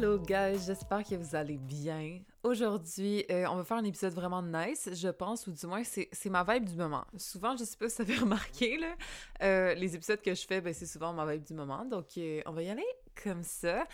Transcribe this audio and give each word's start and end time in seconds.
Hello 0.00 0.16
guys, 0.16 0.60
j'espère 0.64 1.02
que 1.02 1.16
vous 1.16 1.34
allez 1.34 1.58
bien. 1.58 2.20
Aujourd'hui, 2.44 3.24
euh, 3.32 3.46
on 3.50 3.56
va 3.56 3.64
faire 3.64 3.78
un 3.78 3.84
épisode 3.84 4.12
vraiment 4.12 4.40
nice, 4.40 4.88
je 4.92 5.08
pense, 5.08 5.48
ou 5.48 5.50
du 5.50 5.66
moins 5.66 5.82
c'est 5.82 6.30
ma 6.30 6.44
vibe 6.44 6.66
du 6.66 6.76
moment. 6.76 7.04
Souvent, 7.16 7.56
je 7.56 7.64
sais 7.64 7.76
pas 7.76 7.88
si 7.88 7.96
vous 7.96 8.12
avez 8.12 8.16
remarqué, 8.20 8.78
là, 8.78 8.94
euh, 9.42 9.74
les 9.74 9.96
épisodes 9.96 10.22
que 10.22 10.32
je 10.36 10.46
fais, 10.46 10.60
ben, 10.60 10.72
c'est 10.72 10.86
souvent 10.86 11.12
ma 11.12 11.26
vibe 11.26 11.42
du 11.42 11.52
moment. 11.52 11.84
Donc, 11.84 12.16
euh, 12.16 12.40
on 12.46 12.52
va 12.52 12.62
y 12.62 12.70
aller 12.70 12.86
comme 13.20 13.42
ça. 13.42 13.88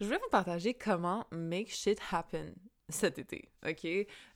Je 0.00 0.06
voulais 0.06 0.16
vous 0.16 0.30
partager 0.30 0.72
comment 0.72 1.26
make 1.30 1.70
shit 1.70 2.00
happen 2.10 2.54
cet 2.88 3.18
été, 3.18 3.50
ok? 3.68 3.86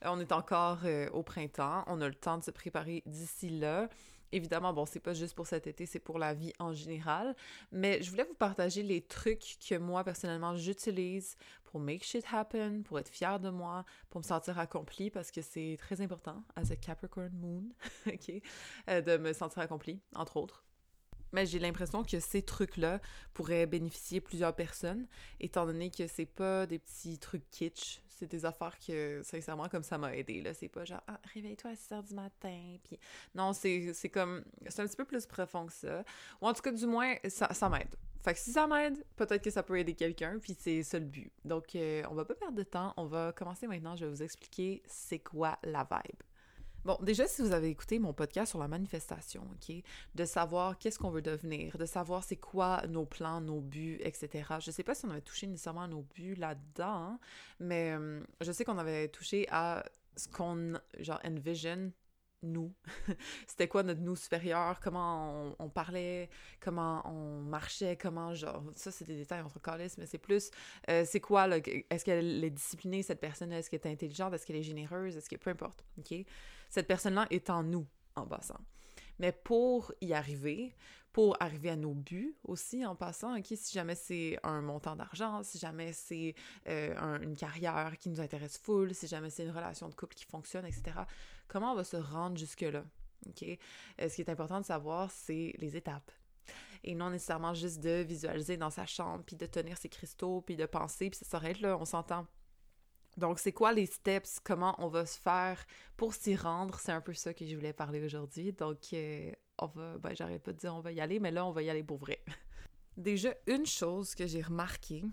On 0.04 0.20
est 0.20 0.32
encore 0.32 0.80
au 1.14 1.22
printemps, 1.22 1.84
on 1.86 2.02
a 2.02 2.06
le 2.08 2.16
temps 2.16 2.36
de 2.36 2.44
se 2.44 2.50
préparer 2.50 3.02
d'ici 3.06 3.48
là. 3.48 3.88
Évidemment, 4.32 4.72
bon, 4.72 4.84
c'est 4.84 5.00
pas 5.00 5.14
juste 5.14 5.34
pour 5.34 5.46
cet 5.46 5.66
été, 5.66 5.86
c'est 5.86 5.98
pour 5.98 6.18
la 6.18 6.34
vie 6.34 6.52
en 6.58 6.72
général. 6.72 7.34
Mais 7.72 8.02
je 8.02 8.10
voulais 8.10 8.24
vous 8.24 8.34
partager 8.34 8.82
les 8.82 9.00
trucs 9.00 9.56
que 9.66 9.76
moi, 9.76 10.04
personnellement, 10.04 10.56
j'utilise 10.56 11.36
pour 11.64 11.80
make 11.80 12.04
shit 12.04 12.24
happen, 12.32 12.82
pour 12.82 12.98
être 12.98 13.08
fière 13.08 13.40
de 13.40 13.50
moi, 13.50 13.84
pour 14.10 14.20
me 14.20 14.24
sentir 14.26 14.58
accomplie, 14.58 15.10
parce 15.10 15.30
que 15.30 15.42
c'est 15.42 15.76
très 15.78 16.00
important, 16.00 16.42
as 16.56 16.70
a 16.70 16.76
Capricorn 16.76 17.32
Moon, 17.34 17.64
OK, 18.06 18.32
euh, 18.88 19.00
de 19.00 19.16
me 19.16 19.32
sentir 19.32 19.60
accomplie, 19.60 20.00
entre 20.14 20.36
autres. 20.36 20.64
Mais 21.32 21.44
j'ai 21.44 21.58
l'impression 21.58 22.04
que 22.04 22.20
ces 22.20 22.42
trucs-là 22.42 23.00
pourraient 23.34 23.66
bénéficier 23.66 24.20
plusieurs 24.20 24.54
personnes, 24.54 25.06
étant 25.40 25.66
donné 25.66 25.90
que 25.90 26.06
c'est 26.06 26.26
pas 26.26 26.66
des 26.66 26.78
petits 26.78 27.18
trucs 27.18 27.48
kitsch, 27.50 28.00
c'est 28.18 28.30
des 28.30 28.44
affaires 28.44 28.76
que, 28.84 29.22
sincèrement, 29.22 29.68
comme 29.68 29.82
ça 29.82 29.98
m'a 29.98 30.14
aidé. 30.14 30.42
C'est 30.54 30.68
pas 30.68 30.84
genre, 30.84 31.02
ah, 31.06 31.20
réveille-toi 31.34 31.70
à 31.70 31.76
6 31.76 31.90
h 31.90 32.08
du 32.08 32.14
matin. 32.14 32.76
Non, 33.34 33.52
c'est 33.52 34.10
comme... 34.12 34.44
C'est 34.68 34.82
un 34.82 34.86
petit 34.86 34.96
peu 34.96 35.04
plus 35.04 35.26
profond 35.26 35.66
que 35.66 35.72
ça. 35.72 36.04
Ou 36.40 36.48
en 36.48 36.52
tout 36.52 36.62
cas, 36.62 36.72
du 36.72 36.86
moins, 36.86 37.14
ça, 37.28 37.52
ça 37.54 37.68
m'aide. 37.68 37.94
Fait 38.22 38.34
que 38.34 38.40
si 38.40 38.50
ça 38.50 38.66
m'aide, 38.66 39.04
peut-être 39.16 39.42
que 39.42 39.50
ça 39.50 39.62
peut 39.62 39.78
aider 39.78 39.94
quelqu'un, 39.94 40.38
puis 40.40 40.56
c'est 40.58 40.82
ça 40.82 40.98
le 40.98 41.04
but. 41.04 41.32
Donc, 41.44 41.76
euh, 41.76 42.02
on 42.10 42.14
va 42.14 42.24
pas 42.24 42.34
perdre 42.34 42.56
de 42.56 42.64
temps, 42.64 42.92
on 42.96 43.04
va 43.04 43.32
commencer 43.32 43.66
maintenant, 43.66 43.94
je 43.94 44.04
vais 44.04 44.10
vous 44.10 44.22
expliquer 44.22 44.82
c'est 44.86 45.20
quoi 45.20 45.58
la 45.62 45.84
vibe. 45.84 46.22
Bon, 46.88 46.96
déjà, 47.02 47.26
si 47.26 47.42
vous 47.42 47.52
avez 47.52 47.68
écouté 47.68 47.98
mon 47.98 48.14
podcast 48.14 48.48
sur 48.48 48.58
la 48.58 48.66
manifestation, 48.66 49.42
OK, 49.42 49.76
de 50.14 50.24
savoir 50.24 50.78
qu'est-ce 50.78 50.98
qu'on 50.98 51.10
veut 51.10 51.20
devenir, 51.20 51.76
de 51.76 51.84
savoir 51.84 52.24
c'est 52.24 52.38
quoi 52.38 52.82
nos 52.88 53.04
plans, 53.04 53.42
nos 53.42 53.60
buts, 53.60 53.98
etc. 54.00 54.54
Je 54.60 54.70
sais 54.70 54.84
pas 54.84 54.94
si 54.94 55.04
on 55.04 55.10
avait 55.10 55.20
touché 55.20 55.46
nécessairement 55.46 55.82
à 55.82 55.86
nos 55.86 56.00
buts 56.00 56.34
là-dedans, 56.34 56.86
hein, 56.86 57.20
mais 57.60 57.92
euh, 57.92 58.22
je 58.40 58.50
sais 58.52 58.64
qu'on 58.64 58.78
avait 58.78 59.08
touché 59.08 59.46
à 59.50 59.84
ce 60.16 60.28
qu'on, 60.28 60.80
genre, 60.98 61.20
envision 61.26 61.92
nous. 62.42 62.72
C'était 63.46 63.68
quoi 63.68 63.82
notre 63.82 64.00
nous 64.00 64.16
supérieur, 64.16 64.80
comment 64.80 65.54
on, 65.58 65.68
parlait, 65.68 66.30
comment 66.58 67.02
on 67.04 67.42
marchait, 67.42 67.96
comment 67.96 68.32
genre 68.34 68.62
ça 68.74 68.90
c'est 68.90 69.04
des 69.04 69.16
détails 69.16 69.42
entre 69.42 69.60
calices, 69.60 69.98
mais 69.98 70.06
c'est 70.06 70.16
plus 70.16 70.50
euh, 70.88 71.04
c'est 71.04 71.20
quoi 71.20 71.48
est-ce 71.58 72.04
qu'elle 72.04 72.42
est 72.42 72.50
disciplinée 72.50 73.02
cette 73.02 73.20
personne, 73.20 73.52
est-ce 73.52 73.68
qu'elle 73.68 73.80
est 73.84 73.92
intelligente, 73.92 74.32
est-ce 74.32 74.46
qu'elle 74.46 74.56
est 74.56 74.62
généreuse, 74.62 75.16
est-ce 75.16 75.28
que 75.28 75.36
peu 75.36 75.50
importe, 75.50 75.84
OK? 75.98 76.24
Cette 76.68 76.86
personne-là 76.86 77.26
est 77.30 77.50
en 77.50 77.62
nous, 77.62 77.86
en 78.16 78.26
passant. 78.26 78.60
Mais 79.18 79.32
pour 79.32 79.92
y 80.00 80.12
arriver, 80.12 80.74
pour 81.12 81.36
arriver 81.40 81.70
à 81.70 81.76
nos 81.76 81.94
buts 81.94 82.36
aussi 82.44 82.86
en 82.86 82.94
passant, 82.94 83.36
ok, 83.36 83.46
si 83.56 83.72
jamais 83.72 83.94
c'est 83.94 84.38
un 84.42 84.60
montant 84.60 84.94
d'argent, 84.94 85.42
si 85.42 85.58
jamais 85.58 85.92
c'est 85.92 86.34
euh, 86.68 86.94
une 87.22 87.34
carrière 87.34 87.96
qui 87.98 88.08
nous 88.08 88.20
intéresse 88.20 88.58
full, 88.58 88.94
si 88.94 89.08
jamais 89.08 89.30
c'est 89.30 89.44
une 89.44 89.50
relation 89.50 89.88
de 89.88 89.94
couple 89.94 90.14
qui 90.14 90.24
fonctionne, 90.24 90.66
etc., 90.66 91.00
comment 91.48 91.72
on 91.72 91.76
va 91.76 91.84
se 91.84 91.96
rendre 91.96 92.36
jusque-là? 92.36 92.84
ok? 93.26 93.42
Euh, 94.00 94.08
ce 94.08 94.14
qui 94.14 94.20
est 94.20 94.30
important 94.30 94.60
de 94.60 94.66
savoir, 94.66 95.10
c'est 95.10 95.54
les 95.58 95.76
étapes. 95.76 96.10
Et 96.84 96.94
non 96.94 97.10
nécessairement 97.10 97.54
juste 97.54 97.80
de 97.80 98.02
visualiser 98.02 98.56
dans 98.56 98.70
sa 98.70 98.86
chambre, 98.86 99.24
puis 99.24 99.36
de 99.36 99.46
tenir 99.46 99.76
ses 99.76 99.88
cristaux, 99.88 100.42
puis 100.42 100.56
de 100.56 100.66
penser, 100.66 101.10
puis 101.10 101.18
ça 101.18 101.26
s'arrête 101.26 101.60
là, 101.60 101.76
on 101.78 101.84
s'entend. 101.84 102.26
Donc, 103.18 103.40
c'est 103.40 103.52
quoi 103.52 103.72
les 103.72 103.86
steps? 103.86 104.38
Comment 104.38 104.76
on 104.78 104.86
va 104.86 105.04
se 105.04 105.20
faire 105.20 105.66
pour 105.96 106.14
s'y 106.14 106.36
rendre? 106.36 106.78
C'est 106.78 106.92
un 106.92 107.00
peu 107.00 107.14
ça 107.14 107.34
que 107.34 107.44
je 107.44 107.56
voulais 107.56 107.72
parler 107.72 108.00
aujourd'hui. 108.00 108.52
Donc, 108.52 108.78
euh, 108.92 109.32
on 109.58 109.66
va, 109.66 109.98
ben, 109.98 110.14
j'arrête 110.14 110.40
pas 110.40 110.52
de 110.52 110.58
dire 110.58 110.72
on 110.72 110.80
va 110.80 110.92
y 110.92 111.00
aller, 111.00 111.18
mais 111.18 111.32
là, 111.32 111.44
on 111.44 111.50
va 111.50 111.62
y 111.62 111.68
aller 111.68 111.82
pour 111.82 111.98
vrai. 111.98 112.22
Déjà, 112.96 113.34
une 113.48 113.66
chose 113.66 114.14
que 114.14 114.24
j'ai 114.28 114.40
remarqué, 114.40 115.04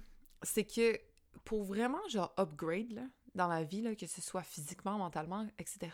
c'est 0.43 0.65
que 0.65 0.99
pour 1.45 1.63
vraiment, 1.63 2.07
genre, 2.07 2.31
upgrade 2.37 3.09
dans 3.33 3.47
la 3.47 3.63
vie, 3.63 3.81
là, 3.81 3.95
que 3.95 4.05
ce 4.05 4.21
soit 4.21 4.43
physiquement, 4.43 4.99
mentalement, 4.99 5.47
etc., 5.57 5.89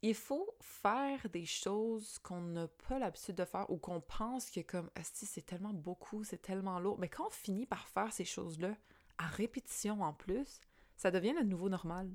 il 0.00 0.14
faut 0.14 0.48
faire 0.60 1.28
des 1.28 1.44
choses 1.44 2.18
qu'on 2.20 2.40
n'a 2.40 2.68
pas 2.88 3.00
l'habitude 3.00 3.34
de 3.34 3.44
faire 3.44 3.68
ou 3.68 3.78
qu'on 3.78 4.00
pense 4.00 4.48
que 4.50 4.60
comme, 4.60 4.90
si 5.02 5.26
c'est 5.26 5.46
tellement 5.46 5.72
beaucoup, 5.72 6.22
c'est 6.22 6.42
tellement 6.42 6.78
lourd. 6.78 6.98
Mais 7.00 7.08
quand 7.08 7.26
on 7.26 7.30
finit 7.30 7.66
par 7.66 7.88
faire 7.88 8.12
ces 8.12 8.24
choses-là, 8.24 8.76
à 9.18 9.26
répétition 9.26 10.02
en 10.02 10.12
plus, 10.12 10.60
ça 10.96 11.10
devient 11.10 11.34
le 11.36 11.44
nouveau 11.44 11.68
normal. 11.68 12.10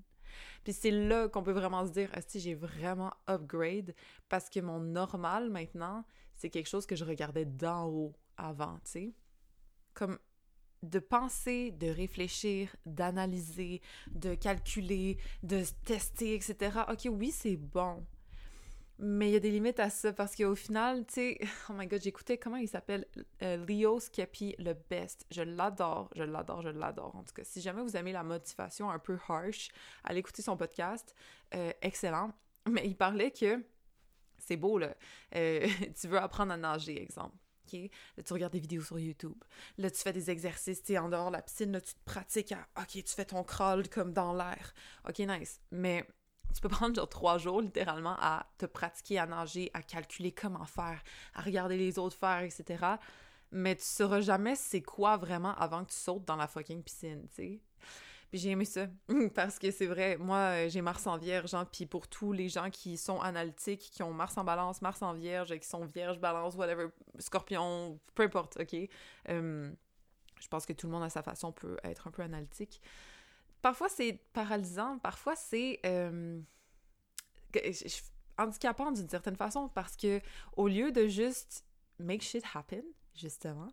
Puis 0.63 0.73
c'est 0.73 0.91
là 0.91 1.27
qu'on 1.29 1.43
peut 1.43 1.51
vraiment 1.51 1.85
se 1.85 1.91
dire, 1.91 2.09
si 2.27 2.39
j'ai 2.39 2.55
vraiment 2.55 3.13
upgrade 3.27 3.93
parce 4.29 4.49
que 4.49 4.59
mon 4.59 4.79
normal 4.79 5.49
maintenant, 5.49 6.05
c'est 6.35 6.49
quelque 6.49 6.67
chose 6.67 6.85
que 6.85 6.95
je 6.95 7.05
regardais 7.05 7.45
d'en 7.45 7.87
haut 7.87 8.13
avant, 8.37 8.75
tu 8.83 8.91
sais. 8.91 9.13
Comme 9.93 10.19
de 10.83 10.99
penser, 10.99 11.71
de 11.71 11.87
réfléchir, 11.87 12.75
d'analyser, 12.85 13.81
de 14.11 14.35
calculer, 14.35 15.17
de 15.41 15.63
tester, 15.85 16.35
etc. 16.35 16.81
Ok, 16.89 17.07
oui, 17.11 17.31
c'est 17.31 17.57
bon. 17.57 18.05
Mais 18.99 19.29
il 19.29 19.33
y 19.33 19.35
a 19.35 19.39
des 19.39 19.51
limites 19.51 19.79
à 19.79 19.91
ça 19.91 20.11
parce 20.11 20.35
qu'au 20.35 20.55
final, 20.55 21.05
tu 21.05 21.13
sais, 21.13 21.39
oh 21.69 21.73
my 21.73 21.85
god, 21.85 22.01
j'écoutais 22.01 22.37
comment 22.37 22.57
il 22.57 22.67
s'appelle 22.67 23.05
euh, 23.43 23.63
Leo 23.67 23.99
Skepi 23.99 24.55
le 24.57 24.73
best. 24.73 25.25
Je 25.29 25.43
l'adore, 25.43 26.09
je 26.15 26.23
l'adore, 26.23 26.63
je 26.63 26.69
l'adore. 26.69 27.15
En 27.15 27.23
tout 27.23 27.33
cas, 27.33 27.43
si 27.43 27.61
jamais 27.61 27.83
vous 27.83 27.95
aimez 27.95 28.11
la 28.11 28.23
motivation 28.23 28.89
un 28.89 28.97
peu 28.97 29.17
harsh, 29.27 29.69
allez 30.03 30.19
écouter 30.19 30.41
son 30.41 30.57
podcast. 30.57 31.13
Euh, 31.53 31.71
excellent. 31.81 32.33
Mais 32.69 32.87
il 32.87 32.95
parlait 32.95 33.31
que 33.31 33.63
c'est 34.39 34.57
beau, 34.57 34.79
là. 34.79 34.95
Euh, 35.35 35.67
tu 35.99 36.07
veux 36.07 36.17
apprendre 36.17 36.53
à 36.53 36.57
nager, 36.57 36.99
exemple. 36.99 37.37
OK? 37.67 37.79
Là, 38.17 38.23
tu 38.23 38.33
regardes 38.33 38.53
des 38.53 38.59
vidéos 38.59 38.81
sur 38.81 38.97
YouTube. 38.97 39.35
Là, 39.77 39.91
tu 39.91 39.97
fais 39.97 40.13
des 40.13 40.31
exercices, 40.31 40.81
tu 40.81 40.93
es 40.93 40.97
en 40.97 41.09
dehors 41.09 41.27
de 41.27 41.35
la 41.35 41.41
piscine, 41.43 41.71
là, 41.71 41.81
tu 41.81 41.93
te 41.93 42.03
pratiques 42.03 42.51
à 42.51 42.67
OK, 42.79 43.03
tu 43.03 43.13
fais 43.13 43.25
ton 43.25 43.43
crawl 43.43 43.87
comme 43.89 44.13
dans 44.13 44.33
l'air. 44.33 44.73
OK, 45.07 45.19
nice. 45.19 45.61
Mais 45.71 46.07
tu 46.53 46.61
peux 46.61 46.69
prendre 46.69 46.95
genre 46.95 47.09
trois 47.09 47.37
jours 47.37 47.61
littéralement 47.61 48.15
à 48.19 48.47
te 48.57 48.65
pratiquer 48.65 49.19
à 49.19 49.25
nager, 49.25 49.69
à 49.73 49.81
calculer 49.81 50.31
comment 50.31 50.65
faire, 50.65 51.01
à 51.33 51.41
regarder 51.41 51.77
les 51.77 51.99
autres 51.99 52.15
faire, 52.15 52.41
etc. 52.41 52.85
Mais 53.51 53.75
tu 53.75 53.83
sauras 53.83 54.21
jamais 54.21 54.55
c'est 54.55 54.81
quoi 54.81 55.17
vraiment 55.17 55.55
avant 55.55 55.83
que 55.83 55.91
tu 55.91 55.97
sautes 55.97 56.25
dans 56.25 56.35
la 56.35 56.47
fucking 56.47 56.83
piscine, 56.83 57.27
tu 57.29 57.35
sais. 57.35 57.61
Puis 58.29 58.41
j'ai 58.41 58.49
aimé 58.49 58.65
ça 58.65 58.87
parce 59.35 59.57
que 59.57 59.71
c'est 59.71 59.85
vrai, 59.85 60.17
moi 60.17 60.37
euh, 60.37 60.69
j'ai 60.69 60.81
Mars 60.81 61.07
en 61.07 61.17
Vierge, 61.17 61.53
hein, 61.53 61.65
puis 61.71 61.85
pour 61.85 62.07
tous 62.07 62.33
les 62.33 62.49
gens 62.49 62.69
qui 62.69 62.97
sont 62.97 63.21
analytiques, 63.21 63.89
qui 63.91 64.03
ont 64.03 64.11
Mars 64.11 64.37
en 64.37 64.43
Balance, 64.43 64.81
Mars 64.81 65.01
en 65.01 65.13
Vierge, 65.13 65.57
qui 65.57 65.67
sont 65.67 65.85
Vierge, 65.85 66.19
Balance, 66.19 66.55
whatever, 66.55 66.87
Scorpion, 67.19 67.99
peu 68.15 68.23
importe, 68.23 68.57
ok. 68.59 68.75
Euh, 69.29 69.71
je 70.41 70.47
pense 70.49 70.65
que 70.65 70.73
tout 70.73 70.87
le 70.87 70.93
monde 70.93 71.03
à 71.03 71.09
sa 71.09 71.23
façon 71.23 71.51
peut 71.51 71.77
être 71.83 72.07
un 72.07 72.11
peu 72.11 72.21
analytique 72.21 72.81
parfois 73.67 73.89
c'est 73.89 74.13
paralysant, 74.31 74.97
parfois 74.99 75.35
c'est 75.35 75.81
euh, 75.85 76.39
handicapant 78.37 78.93
d'une 78.93 79.09
certaine 79.09 79.35
façon 79.35 79.67
parce 79.67 79.97
que 79.97 80.21
au 80.55 80.69
lieu 80.69 80.93
de 80.93 81.07
juste 81.07 81.65
make 81.99 82.21
shit 82.21 82.45
happen, 82.53 82.83
justement, 83.13 83.67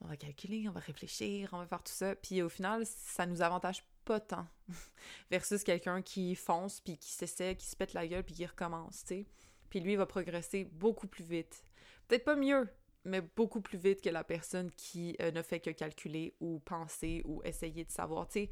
on 0.00 0.08
va 0.08 0.16
calculer, 0.16 0.68
on 0.68 0.72
va 0.72 0.80
réfléchir, 0.80 1.50
on 1.52 1.58
va 1.58 1.66
faire 1.68 1.84
tout 1.84 1.92
ça, 1.92 2.16
puis 2.16 2.42
au 2.42 2.48
final, 2.48 2.84
ça 2.84 3.24
nous 3.24 3.40
avantage 3.40 3.84
pas 4.04 4.18
tant 4.18 4.48
versus 5.30 5.62
quelqu'un 5.62 6.02
qui 6.02 6.34
fonce 6.34 6.80
puis 6.80 6.98
qui 6.98 7.12
s'essaie, 7.12 7.54
qui 7.54 7.66
se 7.66 7.76
pète 7.76 7.92
la 7.92 8.08
gueule 8.08 8.24
puis 8.24 8.34
qui 8.34 8.46
recommence, 8.46 9.04
tu 9.04 9.14
sais. 9.14 9.26
Puis 9.68 9.78
lui 9.78 9.92
il 9.92 9.96
va 9.96 10.06
progresser 10.06 10.64
beaucoup 10.64 11.06
plus 11.06 11.22
vite. 11.22 11.64
Peut-être 12.08 12.24
pas 12.24 12.34
mieux, 12.34 12.68
mais 13.04 13.20
beaucoup 13.20 13.60
plus 13.60 13.78
vite 13.78 14.02
que 14.02 14.10
la 14.10 14.24
personne 14.24 14.72
qui 14.72 15.14
euh, 15.20 15.30
ne 15.30 15.42
fait 15.42 15.60
que 15.60 15.70
calculer 15.70 16.34
ou 16.40 16.58
penser 16.58 17.22
ou 17.24 17.40
essayer 17.44 17.84
de 17.84 17.92
savoir, 17.92 18.26
tu 18.26 18.40
sais 18.40 18.50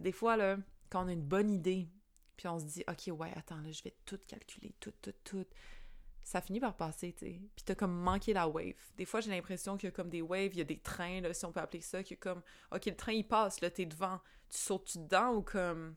des 0.00 0.12
fois, 0.12 0.36
là, 0.36 0.56
quand 0.90 1.04
on 1.04 1.08
a 1.08 1.12
une 1.12 1.22
bonne 1.22 1.50
idée, 1.50 1.88
puis 2.36 2.48
on 2.48 2.58
se 2.58 2.64
dit, 2.64 2.84
OK, 2.88 3.18
ouais, 3.18 3.32
attends, 3.36 3.60
là, 3.60 3.70
je 3.70 3.82
vais 3.82 3.94
tout 4.04 4.18
calculer, 4.26 4.74
tout, 4.80 4.92
tout, 5.02 5.14
tout. 5.24 5.46
ça 6.22 6.40
finit 6.40 6.60
par 6.60 6.76
passer, 6.76 7.12
tu 7.12 7.26
sais. 7.26 7.40
Puis 7.56 7.64
t'as 7.64 7.74
comme 7.74 7.92
manqué 7.92 8.32
la 8.32 8.48
wave. 8.48 8.74
Des 8.96 9.04
fois, 9.04 9.20
j'ai 9.20 9.30
l'impression 9.30 9.76
qu'il 9.76 9.88
y 9.88 9.92
a 9.92 9.92
comme 9.92 10.08
des 10.08 10.22
waves, 10.22 10.52
il 10.52 10.58
y 10.58 10.60
a 10.60 10.64
des 10.64 10.78
trains, 10.78 11.20
là, 11.20 11.34
si 11.34 11.44
on 11.44 11.52
peut 11.52 11.60
appeler 11.60 11.82
ça, 11.82 12.02
qui 12.02 12.16
comme, 12.16 12.42
OK, 12.72 12.86
le 12.86 12.96
train, 12.96 13.12
il 13.12 13.26
passe, 13.26 13.60
là, 13.60 13.70
t'es 13.70 13.86
devant. 13.86 14.20
Tu 14.48 14.58
sautes-tu 14.58 14.98
dedans 14.98 15.34
ou 15.34 15.42
comme 15.42 15.96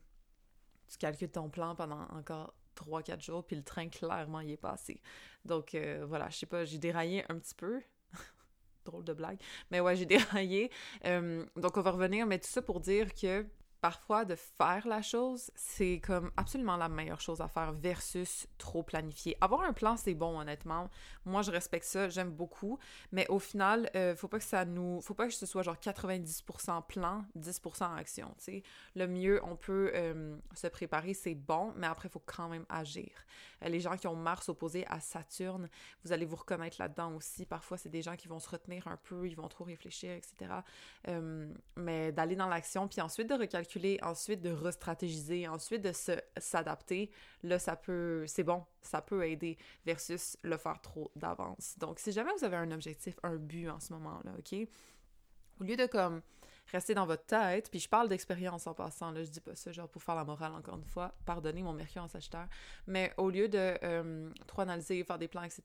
tu 0.88 0.98
calcules 0.98 1.30
ton 1.30 1.48
plan 1.48 1.74
pendant 1.74 2.02
encore 2.10 2.54
3-4 2.76 3.22
jours, 3.22 3.44
puis 3.44 3.56
le 3.56 3.62
train, 3.62 3.88
clairement, 3.88 4.40
il 4.40 4.50
est 4.50 4.56
passé. 4.56 5.00
Donc, 5.44 5.74
euh, 5.74 6.04
voilà, 6.06 6.28
je 6.28 6.38
sais 6.38 6.46
pas, 6.46 6.64
j'ai 6.64 6.78
déraillé 6.78 7.24
un 7.30 7.38
petit 7.38 7.54
peu. 7.54 7.80
Drôle 8.84 9.04
de 9.04 9.12
blague. 9.12 9.40
Mais 9.70 9.80
ouais, 9.80 9.96
j'ai 9.96 10.06
déraillé. 10.06 10.70
Euh, 11.04 11.46
donc, 11.56 11.76
on 11.76 11.82
va 11.82 11.92
revenir, 11.92 12.26
mais 12.26 12.38
tout 12.38 12.48
ça 12.48 12.62
pour 12.62 12.80
dire 12.80 13.14
que 13.14 13.46
parfois 13.82 14.24
de 14.24 14.36
faire 14.36 14.86
la 14.86 15.02
chose, 15.02 15.50
c'est 15.56 16.00
comme 16.06 16.30
absolument 16.36 16.76
la 16.76 16.88
meilleure 16.88 17.20
chose 17.20 17.40
à 17.40 17.48
faire 17.48 17.72
versus 17.72 18.46
trop 18.56 18.84
planifier. 18.84 19.36
Avoir 19.40 19.62
un 19.62 19.72
plan, 19.72 19.96
c'est 19.96 20.14
bon, 20.14 20.38
honnêtement. 20.38 20.88
Moi, 21.24 21.42
je 21.42 21.50
respecte 21.50 21.84
ça, 21.84 22.08
j'aime 22.08 22.30
beaucoup. 22.30 22.78
Mais 23.10 23.26
au 23.28 23.40
final, 23.40 23.90
euh, 23.96 24.14
faut 24.14 24.28
pas 24.28 24.38
que 24.38 24.44
ça 24.44 24.64
nous. 24.64 25.00
Faut 25.00 25.14
pas 25.14 25.26
que 25.26 25.34
ce 25.34 25.46
soit 25.46 25.62
genre 25.62 25.76
90% 25.76 26.86
plan, 26.86 27.24
10% 27.36 27.96
action. 27.96 28.32
tu. 28.42 28.62
Le 28.94 29.08
mieux, 29.08 29.40
on 29.44 29.56
peut 29.56 29.90
euh, 29.94 30.36
se 30.54 30.68
préparer, 30.68 31.12
c'est 31.12 31.34
bon, 31.34 31.72
mais 31.76 31.88
après, 31.88 32.08
il 32.08 32.12
faut 32.12 32.22
quand 32.24 32.48
même 32.48 32.64
agir. 32.68 33.10
Euh, 33.64 33.68
les 33.68 33.80
gens 33.80 33.96
qui 33.96 34.06
ont 34.06 34.14
Mars 34.14 34.48
opposé 34.48 34.86
à 34.86 35.00
Saturne, 35.00 35.68
vous 36.04 36.12
allez 36.12 36.24
vous 36.24 36.36
reconnaître 36.36 36.76
là-dedans 36.78 37.16
aussi. 37.16 37.46
Parfois, 37.46 37.78
c'est 37.78 37.88
des 37.88 38.02
gens 38.02 38.14
qui 38.14 38.28
vont 38.28 38.38
se 38.38 38.48
retenir 38.48 38.86
un 38.86 38.96
peu, 38.96 39.26
ils 39.26 39.34
vont 39.34 39.48
trop 39.48 39.64
réfléchir, 39.64 40.12
etc. 40.12 40.52
mais 41.74 42.12
d'aller 42.12 42.36
dans 42.36 42.48
l'action, 42.48 42.86
puis 42.86 43.00
ensuite 43.00 43.28
de 43.28 43.34
recalculer 43.34 43.71
ensuite 44.02 44.40
de 44.40 44.50
restratégiser, 44.50 45.48
ensuite 45.48 45.82
de 45.82 45.92
s'adapter, 46.38 47.10
là, 47.42 47.58
ça 47.58 47.76
peut, 47.76 48.24
c'est 48.26 48.42
bon, 48.42 48.64
ça 48.80 49.02
peut 49.02 49.26
aider 49.28 49.56
versus 49.84 50.36
le 50.42 50.56
faire 50.56 50.80
trop 50.80 51.10
d'avance. 51.16 51.78
Donc, 51.78 51.98
si 51.98 52.12
jamais 52.12 52.30
vous 52.38 52.44
avez 52.44 52.56
un 52.56 52.70
objectif, 52.70 53.16
un 53.22 53.36
but 53.36 53.68
en 53.68 53.80
ce 53.80 53.92
moment-là, 53.94 54.32
OK? 54.38 54.68
Au 55.60 55.64
lieu 55.64 55.76
de 55.76 55.86
comme 55.86 56.22
rester 56.72 56.94
dans 56.94 57.06
votre 57.06 57.24
tête, 57.26 57.70
puis 57.70 57.78
je 57.78 57.88
parle 57.88 58.08
d'expérience 58.08 58.66
en 58.66 58.74
passant, 58.74 59.10
là, 59.10 59.22
je 59.22 59.30
dis 59.30 59.40
pas 59.40 59.54
ça 59.54 59.70
genre 59.72 59.88
pour 59.88 60.02
faire 60.02 60.14
la 60.14 60.24
morale 60.24 60.52
encore 60.54 60.76
une 60.76 60.84
fois, 60.84 61.14
pardonnez 61.24 61.62
mon 61.62 61.72
mercure 61.72 62.02
en 62.02 62.08
sagittaire, 62.08 62.48
mais 62.86 63.12
au 63.18 63.30
lieu 63.30 63.48
de 63.48 63.78
euh, 63.82 64.30
trop 64.46 64.62
analyser, 64.62 65.04
faire 65.04 65.18
des 65.18 65.28
plans, 65.28 65.42
etc., 65.42 65.62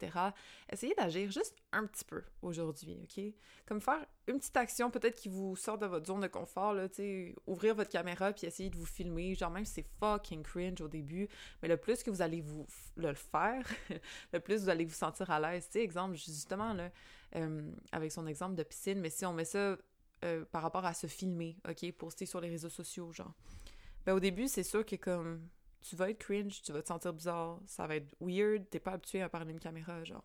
essayez 0.69 0.94
d'agir 0.95 1.31
juste 1.31 1.56
un 1.71 1.86
petit 1.86 2.06
peu 2.06 2.24
aujourd'hui, 2.42 3.00
OK? 3.04 3.24
Comme 3.65 3.81
faire 3.81 4.06
une 4.27 4.38
petite 4.39 4.57
action 4.57 4.92
peut-être 4.92 5.15
qui 5.15 5.30
vous 5.30 5.56
sort 5.56 5.77
de 5.77 5.86
votre 5.86 6.06
zone 6.06 6.19
de 6.19 6.27
confort, 6.27 6.74
là, 6.74 6.89
tu 6.89 7.33
ouvrir 7.48 7.75
votre 7.75 7.89
caméra 7.89 8.33
puis 8.33 8.45
essayer 8.45 8.69
de 8.69 8.77
vous 8.77 8.86
filmer, 8.86 9.33
genre 9.36 9.51
même 9.51 9.65
si 9.65 9.74
c'est 9.74 9.88
fucking 10.00 10.44
cringe 10.44 10.81
au 10.81 10.88
début, 10.88 11.30
mais 11.62 11.69
le 11.69 11.77
plus 11.77 12.04
que 12.04 12.09
vous 12.09 12.21
allez 12.21 12.42
vous 12.42 12.68
le 12.98 13.13
faire, 13.13 13.65
le 14.33 14.39
plus 14.39 14.63
vous 14.63 14.69
allez 14.69 14.86
vous 14.86 14.94
sentir 14.94 15.31
à 15.31 15.39
l'aise, 15.39 15.69
tu 15.69 15.80
exemple, 15.80 16.15
justement, 16.15 16.74
là, 16.74 16.89
euh, 17.36 17.71
avec 17.92 18.12
son 18.12 18.27
exemple 18.27 18.56
de 18.56 18.63
piscine, 18.63 19.00
mais 19.00 19.09
si 19.09 19.25
on 19.25 19.33
met 19.33 19.45
ça 19.45 19.77
euh, 20.25 20.46
par 20.46 20.62
rapport 20.62 20.86
à 20.86 20.94
se 20.94 21.08
filmer, 21.08 21.58
OK, 21.68 21.92
poster 21.94 22.25
sur 22.25 22.42
les 22.42 22.50
réseaux 22.50 22.69
sociaux, 22.69 23.12
genre. 23.12 23.34
Ben, 24.06 24.14
au 24.14 24.19
début, 24.19 24.48
c'est 24.48 24.64
sûr 24.64 24.86
que 24.86 24.96
comme 24.96 25.48
tu 25.81 25.96
vas 25.96 26.10
être 26.10 26.19
cringe, 26.19 26.62
tu 26.62 26.72
vas 26.72 26.81
te 26.81 26.88
sentir 26.88 27.14
bizarre, 27.14 27.60
ça 27.66 27.88
va 27.88 27.98
être 27.98 28.16
weird, 28.19 28.69
t'es 28.69 28.80
pas 28.80 28.94
habitué 28.94 29.22
à 29.22 29.30
parler 29.30 29.52
une 29.52 29.60
caméra, 29.60 30.04
genre. 30.04 30.24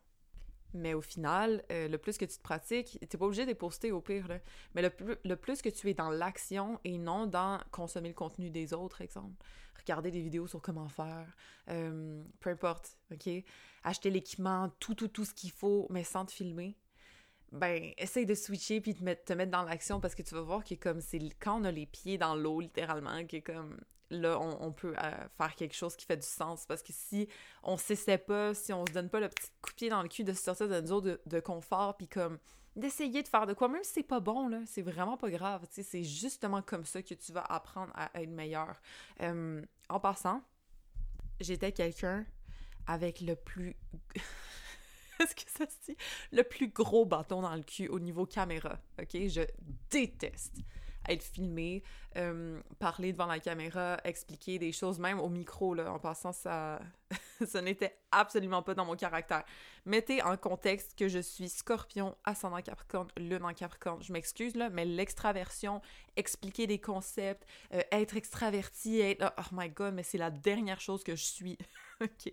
Mais 0.75 0.94
au 0.94 1.03
final, 1.03 1.65
euh, 1.71 1.89
le 1.89 1.99
plus 1.99 2.17
que 2.17 2.25
tu 2.25 2.37
te 2.37 2.43
pratiques, 2.43 2.99
t'es 3.09 3.19
pas 3.19 3.27
obligé 3.27 3.44
de 3.44 3.53
poster 3.53 3.93
au 3.93 4.00
pire. 4.00 4.27
Mais 4.75 4.83
le 4.83 4.91
plus, 4.91 5.17
le 5.25 5.37
plus 5.37 5.61
que 5.61 5.69
tu 5.69 5.91
es 5.91 5.94
dans 5.94 6.11
l'action 6.11 6.81
et 6.85 6.97
non 6.97 7.27
dans 7.27 7.61
consommer 7.71 8.09
le 8.09 8.15
contenu 8.15 8.50
des 8.50 8.73
autres, 8.73 9.03
exemple. 9.03 9.35
Regarder 9.79 10.11
des 10.11 10.23
vidéos 10.23 10.47
sur 10.47 10.62
comment 10.62 10.89
faire, 10.89 11.27
euh, 11.69 12.23
peu 12.41 12.50
importe, 12.50 12.97
OK? 13.12 13.29
Acheter 13.85 14.11
l'équipement, 14.11 14.71
tout, 14.79 14.94
tout, 14.94 15.09
tout 15.09 15.25
ce 15.25 15.35
qu'il 15.35 15.50
faut, 15.50 15.87
mais 15.91 16.05
sans 16.05 16.25
te 16.25 16.33
filmer 16.33 16.77
ben, 17.52 17.93
essaye 17.99 18.26
de 18.26 18.34
switcher 18.34 18.81
puis 18.81 18.94
te 18.94 19.04
mettre, 19.04 19.25
te 19.25 19.32
mettre 19.34 19.50
dans 19.50 19.62
l'action 19.62 20.00
parce 20.00 20.14
que 20.14 20.22
tu 20.22 20.34
vas 20.34 20.40
voir 20.40 20.64
que 20.64 20.75
comme 20.75 21.00
c'est 21.00 21.20
quand 21.38 21.60
on 21.60 21.64
a 21.64 21.70
les 21.70 21.87
pieds 21.87 22.19
dans 22.19 22.34
l'eau, 22.34 22.60
littéralement, 22.60 23.25
que 23.26 23.38
comme 23.40 23.78
là, 24.12 24.38
on, 24.40 24.72
peut 24.72 24.94
euh, 25.02 25.10
faire 25.37 25.54
quelque 25.54 25.75
chose 25.75 25.96
qui 25.96 26.06
fait 26.06 26.16
du 26.16 26.26
sens. 26.26 26.66
Parce 26.66 26.82
que 26.82 26.93
si 26.93 27.28
on 27.62 27.76
s'essaie 27.76 28.19
pas, 28.19 28.54
si 28.54 28.72
on 28.72 28.87
se 28.87 28.93
donne 28.93 29.08
pas 29.08 29.20
le 29.20 29.28
petit 29.28 29.50
coup 29.60 29.70
de 29.70 29.76
pied 29.76 29.88
dans 29.88 30.02
le 30.02 30.08
cul 30.08 30.25
de 30.25 30.32
sortir 30.32 30.69
de 30.69 30.75
notre 30.75 30.88
zone 30.88 31.19
de, 31.26 31.40
confort, 31.40 31.96
puis 31.96 32.08
comme 32.08 32.38
d'essayer 32.76 33.22
de 33.22 33.28
faire 33.28 33.46
de 33.46 33.52
quoi, 33.55 33.69
même 33.69 33.84
si 33.84 33.93
c'est 33.93 34.02
pas 34.02 34.20
bon, 34.20 34.48
là, 34.48 34.60
c'est 34.66 34.82
vraiment 34.82 35.16
pas 35.16 35.31
grave. 35.31 35.66
C'est 35.70 36.05
justement 36.05 36.62
comme 36.62 36.84
ça 36.84 37.02
que 37.02 37.14
tu 37.14 37.32
vas 37.32 37.44
apprendre 37.44 37.93
à 37.94 38.10
être 38.20 38.31
meilleur. 38.31 38.81
Euh, 39.20 39.62
en 39.88 40.00
passant, 40.00 40.43
j'étais 41.40 41.72
quelqu'un 41.72 42.25
avec 42.87 43.20
le 43.20 43.37
plus 43.37 43.76
est-ce 45.20 45.35
que 45.35 45.50
ça 45.50 45.67
se 45.67 45.91
dit? 45.91 45.97
Le 46.31 46.43
plus 46.43 46.69
gros 46.69 47.05
bâton 47.05 47.43
dans 47.43 47.55
le 47.55 47.62
cul 47.62 47.88
au 47.88 47.99
niveau 47.99 48.26
caméra, 48.26 48.79
ok? 49.00 49.29
Je 49.29 49.43
déteste 49.91 50.59
être 51.09 51.23
filmé, 51.23 51.82
euh, 52.17 52.61
parler 52.79 53.12
devant 53.12 53.26
la 53.26 53.41
caméra, 53.41 53.99
expliquer 54.05 54.59
des 54.59 54.73
choses, 54.73 54.99
même 54.99 55.20
au 55.20 55.29
micro, 55.29 55.75
là, 55.75 55.93
en 55.93 55.99
passant, 55.99 56.32
ça, 56.32 56.81
ça 57.47 57.62
n'était 57.62 57.97
absolument 58.11 58.62
pas 58.62 58.75
dans 58.75 58.85
mon 58.85 58.97
caractère. 58.97 59.44
Mettez 59.85 60.23
en 60.23 60.37
contexte 60.37 60.97
que 60.97 61.09
je 61.09 61.19
suis 61.19 61.49
scorpion, 61.49 62.17
ascendant 62.25 62.61
capricorne, 62.62 63.08
lune 63.17 63.44
en 63.44 63.55
capricorne. 63.55 64.03
Je 64.03 64.12
m'excuse, 64.12 64.55
là, 64.55 64.70
mais 64.70 64.85
l'extraversion, 64.85 65.81
expliquer 66.17 66.67
des 66.67 66.79
concepts, 66.79 67.47
euh, 67.73 67.82
être 67.91 68.17
extraverti, 68.17 69.00
être... 69.00 69.32
Oh 69.38 69.49
my 69.53 69.69
God, 69.70 69.94
mais 69.94 70.03
c'est 70.03 70.19
la 70.19 70.31
dernière 70.31 70.81
chose 70.81 71.03
que 71.03 71.17
je 71.17 71.25
suis. 71.25 71.58
OK? 72.00 72.32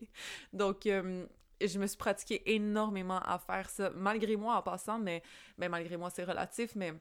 Donc, 0.53 0.85
euh, 0.85 1.25
je 1.61 1.79
me 1.79 1.87
suis 1.87 1.97
pratiquée 1.97 2.53
énormément 2.53 3.19
à 3.19 3.39
faire 3.39 3.69
ça, 3.69 3.91
malgré 3.95 4.35
moi 4.35 4.55
en 4.55 4.61
passant, 4.61 4.99
mais, 4.99 5.23
mais 5.57 5.69
malgré 5.69 5.97
moi 5.97 6.09
c'est 6.09 6.23
relatif, 6.23 6.75
mais 6.75 6.93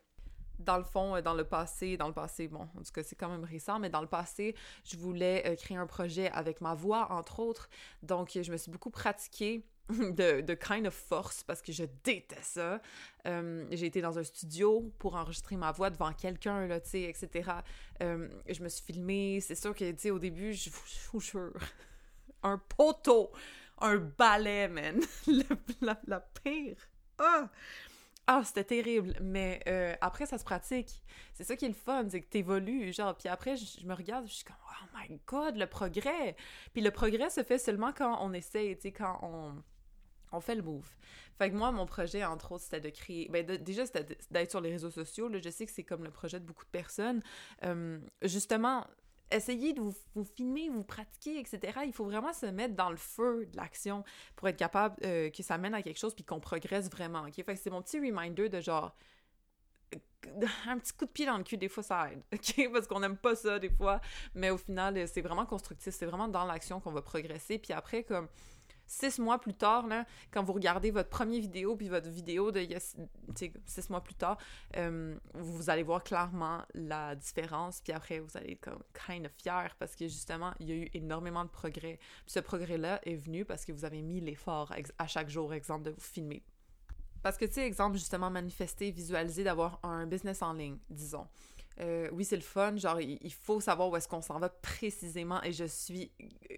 dans 0.58 0.76
le 0.76 0.84
fond, 0.84 1.16
euh, 1.16 1.22
dans 1.22 1.34
le 1.34 1.44
passé, 1.44 1.96
dans 1.96 2.08
le 2.08 2.14
passé, 2.14 2.48
bon, 2.48 2.62
en 2.62 2.82
tout 2.82 2.92
cas, 2.92 3.02
c'est 3.02 3.16
quand 3.16 3.28
même 3.28 3.44
récent, 3.44 3.78
mais 3.78 3.90
dans 3.90 4.00
le 4.00 4.06
passé, 4.06 4.54
je 4.84 4.96
voulais 4.96 5.44
euh, 5.46 5.56
créer 5.56 5.76
un 5.76 5.86
projet 5.86 6.30
avec 6.30 6.60
ma 6.60 6.74
voix, 6.74 7.12
entre 7.12 7.40
autres. 7.40 7.68
Donc, 8.02 8.38
je 8.40 8.50
me 8.50 8.56
suis 8.56 8.70
beaucoup 8.70 8.90
pratiquée 8.90 9.64
de, 9.88 10.54
kind 10.54 10.86
of 10.86 10.94
force 10.94 11.42
parce 11.44 11.62
que 11.62 11.72
je 11.72 11.84
déteste 12.04 12.54
ça. 12.54 12.80
J'ai 13.24 13.86
été 13.86 14.00
dans 14.00 14.18
un 14.18 14.24
studio 14.24 14.92
pour 14.98 15.14
enregistrer 15.14 15.56
ma 15.56 15.72
voix 15.72 15.90
devant 15.90 16.12
quelqu'un, 16.12 16.66
là, 16.66 16.80
tu 16.80 16.90
sais, 16.90 17.02
etc. 17.04 17.50
je 18.00 18.62
me 18.62 18.68
suis 18.68 18.84
filmée. 18.84 19.40
C'est 19.40 19.54
sûr 19.54 19.74
que, 19.74 19.90
tu 19.92 19.98
sais, 19.98 20.10
au 20.10 20.18
début, 20.18 20.52
je 20.52 20.70
jure, 21.18 21.52
un 22.42 22.58
poteau 22.58 23.32
un 23.80 23.96
balai, 23.96 24.68
man. 24.68 25.00
la, 25.80 26.20
pire. 26.42 26.76
Ah! 27.18 27.48
Ah, 28.26 28.42
c'était 28.44 28.64
terrible. 28.64 29.14
Mais 29.22 29.60
euh, 29.68 29.94
après, 30.02 30.26
ça 30.26 30.36
se 30.36 30.44
pratique. 30.44 31.02
C'est 31.32 31.44
ça 31.44 31.56
qui 31.56 31.64
est 31.64 31.68
le 31.68 31.74
fun, 31.74 32.06
c'est 32.10 32.20
que 32.20 32.28
t'évolues. 32.28 32.92
Genre, 32.92 33.16
puis 33.16 33.28
après, 33.28 33.56
je, 33.56 33.86
me 33.86 33.94
regarde, 33.94 34.26
je 34.26 34.34
suis 34.34 34.44
comme, 34.44 34.56
oh 34.70 34.98
my 34.98 35.18
god, 35.26 35.56
le 35.56 35.66
progrès. 35.66 36.36
Puis 36.74 36.82
le 36.82 36.90
progrès 36.90 37.30
se 37.30 37.42
fait 37.42 37.58
seulement 37.58 37.92
quand 37.92 38.18
on 38.20 38.34
essaie, 38.34 38.74
tu 38.76 38.82
sais, 38.88 38.92
quand 38.92 39.18
on, 39.22 39.62
on 40.32 40.40
fait 40.40 40.54
le 40.54 40.62
move. 40.62 40.88
Fait 41.38 41.50
que 41.50 41.54
moi, 41.56 41.70
mon 41.72 41.86
projet, 41.86 42.24
entre 42.24 42.52
autres, 42.52 42.64
c'était 42.64 42.80
de 42.80 42.90
créer. 42.90 43.28
Ben, 43.30 43.46
déjà, 43.46 43.86
c'était 43.86 44.18
d'être 44.30 44.50
sur 44.50 44.60
les 44.60 44.72
réseaux 44.72 44.90
sociaux. 44.90 45.28
Là, 45.28 45.38
je 45.42 45.48
sais 45.50 45.64
que 45.64 45.72
c'est 45.72 45.84
comme 45.84 46.04
le 46.04 46.10
projet 46.10 46.40
de 46.40 46.44
beaucoup 46.44 46.64
de 46.64 46.70
personnes. 46.70 47.22
Euh, 47.64 47.98
justement, 48.22 48.84
essayez 49.30 49.72
de 49.72 49.80
vous, 49.80 49.94
vous, 50.14 50.24
filmer, 50.24 50.68
vous 50.68 50.84
pratiquer, 50.84 51.38
etc. 51.38 51.80
Il 51.86 51.92
faut 51.92 52.04
vraiment 52.04 52.32
se 52.32 52.46
mettre 52.46 52.74
dans 52.74 52.90
le 52.90 52.96
feu 52.96 53.46
de 53.46 53.56
l'action 53.56 54.04
pour 54.36 54.48
être 54.48 54.56
capable 54.56 54.96
euh, 55.04 55.30
que 55.30 55.42
ça 55.42 55.58
mène 55.58 55.74
à 55.74 55.82
quelque 55.82 55.98
chose 55.98 56.14
puis 56.14 56.24
qu'on 56.24 56.40
progresse 56.40 56.90
vraiment. 56.90 57.24
Fait 57.32 57.42
que 57.42 57.54
c'est 57.56 57.70
mon 57.70 57.82
petit 57.82 57.98
reminder 57.98 58.48
de 58.48 58.60
genre 58.60 58.94
un 60.66 60.78
petit 60.78 60.92
coup 60.92 61.06
de 61.06 61.10
pied 61.10 61.26
dans 61.26 61.38
le 61.38 61.44
cul, 61.44 61.56
des 61.56 61.68
fois 61.68 61.82
ça 61.82 62.10
aide? 62.10 62.22
Parce 62.72 62.86
qu'on 62.86 63.00
n'aime 63.00 63.16
pas 63.16 63.34
ça 63.34 63.58
des 63.58 63.70
fois, 63.70 64.00
mais 64.34 64.50
au 64.50 64.58
final, 64.58 65.06
c'est 65.08 65.22
vraiment 65.22 65.46
constructif, 65.46 65.94
c'est 65.94 66.06
vraiment 66.06 66.28
dans 66.28 66.44
l'action 66.44 66.80
qu'on 66.80 66.92
va 66.92 67.02
progresser. 67.02 67.58
Puis 67.58 67.72
après, 67.72 68.04
comme 68.04 68.28
six 68.88 69.18
mois 69.18 69.38
plus 69.38 69.54
tard, 69.54 69.86
là, 69.86 70.04
quand 70.32 70.42
vous 70.42 70.52
regardez 70.52 70.90
votre 70.90 71.10
première 71.10 71.40
vidéo 71.40 71.76
puis 71.76 71.88
votre 71.88 72.08
vidéo 72.08 72.50
de 72.50 72.66
six 73.66 73.90
mois 73.90 74.02
plus 74.02 74.14
tard, 74.14 74.38
euh, 74.76 75.16
vous 75.34 75.70
allez 75.70 75.82
voir 75.82 76.02
clairement 76.02 76.62
la 76.74 77.14
différence. 77.14 77.80
Puis 77.80 77.92
après, 77.92 78.18
vous 78.18 78.36
allez 78.36 78.52
être 78.52 78.60
comme 78.60 78.82
kind 79.06 79.26
of 79.26 79.32
fier 79.40 79.74
parce 79.78 79.94
que 79.94 80.08
justement, 80.08 80.52
il 80.58 80.68
y 80.68 80.72
a 80.72 80.74
eu 80.74 80.90
énormément 80.94 81.44
de 81.44 81.50
progrès. 81.50 81.98
Puis 82.24 82.32
ce 82.32 82.40
progrès-là 82.40 83.00
est 83.04 83.16
venu 83.16 83.44
parce 83.44 83.64
que 83.64 83.72
vous 83.72 83.84
avez 83.84 84.02
mis 84.02 84.20
l'effort 84.20 84.72
à 84.98 85.06
chaque 85.06 85.28
jour, 85.28 85.52
exemple, 85.52 85.84
de 85.84 85.90
vous 85.90 86.00
filmer. 86.00 86.42
Parce 87.22 87.36
que, 87.36 87.44
tu 87.44 87.54
sais, 87.54 87.66
exemple, 87.66 87.96
justement, 87.96 88.30
manifester, 88.30 88.90
visualiser 88.90 89.44
d'avoir 89.44 89.80
un 89.82 90.06
business 90.06 90.40
en 90.42 90.52
ligne, 90.52 90.78
disons. 90.88 91.26
Euh, 91.80 92.08
oui, 92.12 92.24
c'est 92.24 92.36
le 92.36 92.42
fun, 92.42 92.76
genre, 92.76 93.00
il 93.00 93.32
faut 93.32 93.60
savoir 93.60 93.88
où 93.88 93.96
est-ce 93.96 94.08
qu'on 94.08 94.20
s'en 94.20 94.38
va 94.40 94.48
précisément 94.48 95.40
et 95.44 95.52
je 95.52 95.64
suis, 95.64 96.10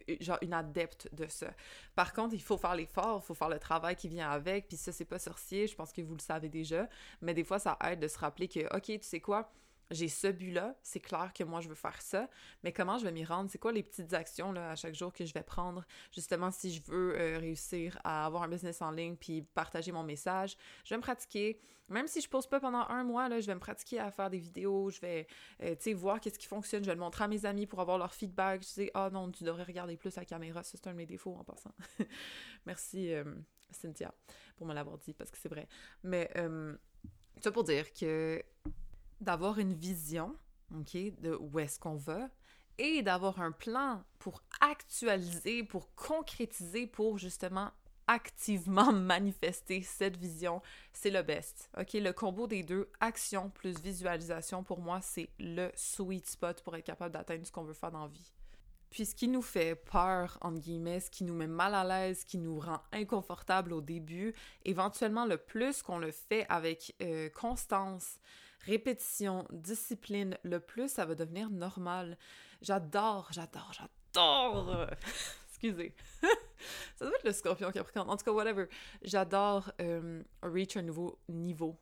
euh, 0.08 0.16
genre, 0.20 0.38
une 0.40 0.54
adepte 0.54 1.08
de 1.12 1.26
ça. 1.26 1.48
Par 1.94 2.14
contre, 2.14 2.34
il 2.34 2.40
faut 2.40 2.56
faire 2.56 2.74
l'effort, 2.74 3.20
il 3.22 3.26
faut 3.26 3.34
faire 3.34 3.50
le 3.50 3.58
travail 3.58 3.96
qui 3.96 4.08
vient 4.08 4.30
avec, 4.30 4.68
puis 4.68 4.78
ça, 4.78 4.92
c'est 4.92 5.04
pas 5.04 5.18
sorcier, 5.18 5.66
je 5.66 5.74
pense 5.74 5.92
que 5.92 6.00
vous 6.00 6.14
le 6.14 6.20
savez 6.20 6.48
déjà, 6.48 6.88
mais 7.20 7.34
des 7.34 7.44
fois, 7.44 7.58
ça 7.58 7.76
aide 7.84 8.00
de 8.00 8.08
se 8.08 8.18
rappeler 8.18 8.48
que, 8.48 8.60
OK, 8.74 8.84
tu 8.84 8.98
sais 9.02 9.20
quoi, 9.20 9.52
j'ai 9.90 10.08
ce 10.08 10.28
but-là, 10.28 10.76
c'est 10.82 11.00
clair 11.00 11.32
que 11.34 11.42
moi 11.42 11.60
je 11.60 11.68
veux 11.68 11.74
faire 11.74 12.00
ça, 12.00 12.28
mais 12.62 12.72
comment 12.72 12.98
je 12.98 13.04
vais 13.04 13.12
m'y 13.12 13.24
rendre? 13.24 13.50
C'est 13.50 13.58
quoi 13.58 13.72
les 13.72 13.82
petites 13.82 14.12
actions 14.14 14.52
là, 14.52 14.70
à 14.70 14.76
chaque 14.76 14.94
jour 14.94 15.12
que 15.12 15.24
je 15.24 15.34
vais 15.34 15.42
prendre, 15.42 15.84
justement 16.12 16.50
si 16.50 16.72
je 16.72 16.82
veux 16.84 17.18
euh, 17.18 17.38
réussir 17.38 17.98
à 18.04 18.26
avoir 18.26 18.44
un 18.44 18.48
business 18.48 18.82
en 18.82 18.92
ligne 18.92 19.16
puis 19.16 19.42
partager 19.42 19.90
mon 19.90 20.04
message? 20.04 20.56
Je 20.84 20.94
vais 20.94 20.98
me 20.98 21.02
pratiquer, 21.02 21.58
même 21.88 22.06
si 22.06 22.20
je 22.20 22.28
pose 22.28 22.46
pas 22.46 22.60
pendant 22.60 22.86
un 22.88 23.02
mois, 23.02 23.28
là, 23.28 23.40
je 23.40 23.46
vais 23.46 23.54
me 23.54 23.60
pratiquer 23.60 23.98
à 23.98 24.10
faire 24.12 24.30
des 24.30 24.38
vidéos, 24.38 24.90
je 24.90 25.00
vais, 25.00 25.26
euh, 25.62 25.74
voir 25.94 26.20
qu'est-ce 26.20 26.38
qui 26.38 26.46
fonctionne, 26.46 26.84
je 26.84 26.88
vais 26.88 26.94
le 26.94 27.00
montrer 27.00 27.24
à 27.24 27.28
mes 27.28 27.44
amis 27.44 27.66
pour 27.66 27.80
avoir 27.80 27.98
leur 27.98 28.14
feedback, 28.14 28.62
je 28.62 28.82
dis 28.82 28.90
«Ah 28.94 29.10
non, 29.12 29.30
tu 29.30 29.42
devrais 29.42 29.64
regarder 29.64 29.96
plus 29.96 30.14
la 30.14 30.24
caméra, 30.24 30.62
c'est 30.62 30.86
un 30.86 30.92
de 30.92 30.96
mes 30.96 31.06
défauts 31.06 31.34
en 31.34 31.42
passant. 31.42 31.74
Merci 32.66 33.12
euh, 33.12 33.24
Cynthia 33.70 34.14
pour 34.56 34.66
me 34.66 34.74
l'avoir 34.74 34.98
dit, 34.98 35.14
parce 35.14 35.30
que 35.30 35.38
c'est 35.38 35.48
vrai. 35.48 35.66
Mais, 36.04 36.30
ça 37.40 37.50
pour 37.50 37.64
dire 37.64 37.90
que 37.94 38.42
d'avoir 39.20 39.58
une 39.58 39.74
vision, 39.74 40.36
OK, 40.74 40.96
de 41.20 41.36
où 41.38 41.58
est-ce 41.58 41.78
qu'on 41.78 41.96
va 41.96 42.28
et 42.78 43.02
d'avoir 43.02 43.40
un 43.40 43.52
plan 43.52 44.02
pour 44.18 44.42
actualiser, 44.60 45.64
pour 45.64 45.94
concrétiser, 45.94 46.86
pour 46.86 47.18
justement 47.18 47.70
activement 48.06 48.92
manifester 48.92 49.82
cette 49.82 50.16
vision, 50.16 50.62
c'est 50.92 51.10
le 51.10 51.22
best. 51.22 51.70
OK, 51.78 51.92
le 51.92 52.12
combo 52.12 52.46
des 52.46 52.62
deux, 52.62 52.90
action 53.00 53.50
plus 53.50 53.80
visualisation, 53.80 54.64
pour 54.64 54.80
moi, 54.80 55.00
c'est 55.00 55.28
le 55.38 55.70
sweet 55.74 56.28
spot 56.28 56.62
pour 56.62 56.74
être 56.76 56.84
capable 56.84 57.12
d'atteindre 57.12 57.46
ce 57.46 57.52
qu'on 57.52 57.64
veut 57.64 57.74
faire 57.74 57.92
dans 57.92 58.02
la 58.02 58.08
vie. 58.08 58.32
Puis 58.90 59.06
ce 59.06 59.14
qui 59.14 59.28
nous 59.28 59.42
fait 59.42 59.76
peur, 59.76 60.36
entre 60.40 60.58
guillemets, 60.58 61.00
ce 61.00 61.10
qui 61.10 61.24
nous 61.24 61.34
met 61.34 61.46
mal 61.46 61.74
à 61.74 61.84
l'aise, 61.84 62.20
ce 62.20 62.26
qui 62.26 62.38
nous 62.38 62.58
rend 62.58 62.80
inconfortable 62.92 63.72
au 63.72 63.80
début, 63.80 64.34
éventuellement 64.64 65.26
le 65.26 65.36
plus 65.36 65.82
qu'on 65.82 65.98
le 65.98 66.10
fait 66.10 66.44
avec 66.48 66.94
euh, 67.00 67.28
constance, 67.30 68.18
répétition, 68.66 69.46
discipline, 69.50 70.36
le 70.42 70.58
plus 70.58 70.90
ça 70.90 71.06
va 71.06 71.14
devenir 71.14 71.50
normal. 71.50 72.18
J'adore, 72.62 73.28
j'adore, 73.30 73.72
j'adore. 73.72 74.86
Excusez. 75.48 75.94
ça 76.96 77.06
doit 77.06 77.14
être 77.14 77.24
le 77.24 77.32
scorpion 77.32 77.70
capricorne. 77.70 78.10
En 78.10 78.16
tout 78.16 78.24
cas, 78.24 78.32
whatever. 78.32 78.66
J'adore 79.02 79.70
euh, 79.80 80.22
reach 80.42 80.76
un 80.76 80.82
nouveau 80.82 81.18
niveau. 81.28 81.78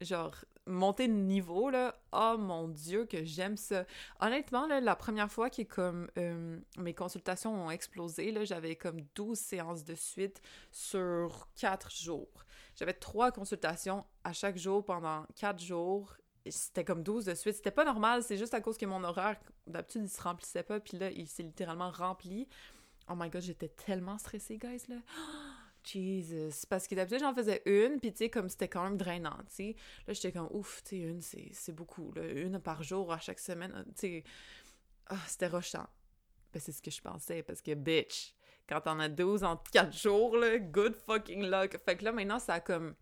Genre, 0.00 0.34
monter 0.66 1.08
de 1.08 1.12
niveau, 1.12 1.70
là, 1.70 1.94
oh 2.12 2.36
mon 2.38 2.68
Dieu, 2.68 3.06
que 3.06 3.24
j'aime 3.24 3.56
ça. 3.56 3.84
Honnêtement, 4.20 4.66
là, 4.66 4.80
la 4.80 4.96
première 4.96 5.30
fois 5.30 5.48
que 5.48 5.62
comme 5.62 6.10
euh, 6.18 6.58
mes 6.78 6.94
consultations 6.94 7.66
ont 7.66 7.70
explosé, 7.70 8.32
là, 8.32 8.44
j'avais 8.44 8.76
comme 8.76 9.00
12 9.14 9.38
séances 9.38 9.84
de 9.84 9.94
suite 9.94 10.42
sur 10.70 11.48
4 11.56 11.94
jours. 11.94 12.44
J'avais 12.74 12.92
trois 12.92 13.32
consultations 13.32 14.04
à 14.22 14.32
chaque 14.32 14.58
jour 14.58 14.84
pendant 14.84 15.24
quatre 15.34 15.62
jours. 15.62 16.14
C'était 16.48 16.84
comme 16.84 17.02
12 17.02 17.24
de 17.24 17.34
suite. 17.34 17.56
C'était 17.56 17.70
pas 17.70 17.84
normal, 17.84 18.22
c'est 18.22 18.36
juste 18.36 18.54
à 18.54 18.60
cause 18.60 18.76
que 18.76 18.86
mon 18.86 19.02
horaire, 19.02 19.36
d'habitude, 19.66 20.02
il 20.04 20.10
se 20.10 20.20
remplissait 20.20 20.62
pas, 20.62 20.78
puis 20.78 20.98
là, 20.98 21.10
il 21.10 21.26
s'est 21.26 21.42
littéralement 21.42 21.90
rempli. 21.90 22.48
Oh 23.08 23.14
my 23.16 23.30
god, 23.30 23.42
j'étais 23.42 23.68
tellement 23.68 24.18
stressée, 24.18 24.58
guys, 24.58 24.82
là. 24.88 24.96
Jesus. 25.86 26.66
Parce 26.68 26.86
que 26.86 26.94
d'habitude, 26.94 27.20
j'en 27.20 27.34
faisais 27.34 27.62
une, 27.64 28.00
puis 28.00 28.12
tu 28.12 28.18
sais, 28.18 28.30
comme 28.30 28.48
c'était 28.48 28.68
quand 28.68 28.84
même 28.84 28.96
drainant, 28.96 29.38
tu 29.48 29.54
sais. 29.54 29.76
Là, 30.06 30.12
j'étais 30.12 30.32
comme, 30.32 30.48
ouf, 30.52 30.82
tu 30.84 30.96
sais, 31.20 31.42
une, 31.42 31.52
c'est 31.52 31.72
beaucoup. 31.72 32.12
Une 32.16 32.58
par 32.58 32.82
jour 32.82 33.12
à 33.12 33.18
chaque 33.18 33.38
semaine, 33.38 33.84
tu 33.94 34.00
sais. 34.00 34.24
Ah, 35.06 35.18
c'était 35.26 35.46
rushant. 35.46 35.86
Ben, 36.52 36.60
c'est 36.60 36.72
ce 36.72 36.82
que 36.82 36.90
je 36.90 37.00
pensais, 37.00 37.42
parce 37.42 37.62
que, 37.62 37.74
bitch, 37.74 38.34
quand 38.68 38.80
t'en 38.80 38.98
as 38.98 39.08
12 39.08 39.44
en 39.44 39.56
4 39.56 39.96
jours, 39.96 40.36
là, 40.36 40.58
good 40.58 40.94
fucking 40.94 41.48
luck. 41.48 41.76
Fait 41.84 41.96
que 41.96 42.04
là, 42.04 42.12
maintenant, 42.12 42.38
ça 42.38 42.54
a 42.54 42.60
comme 42.60 42.94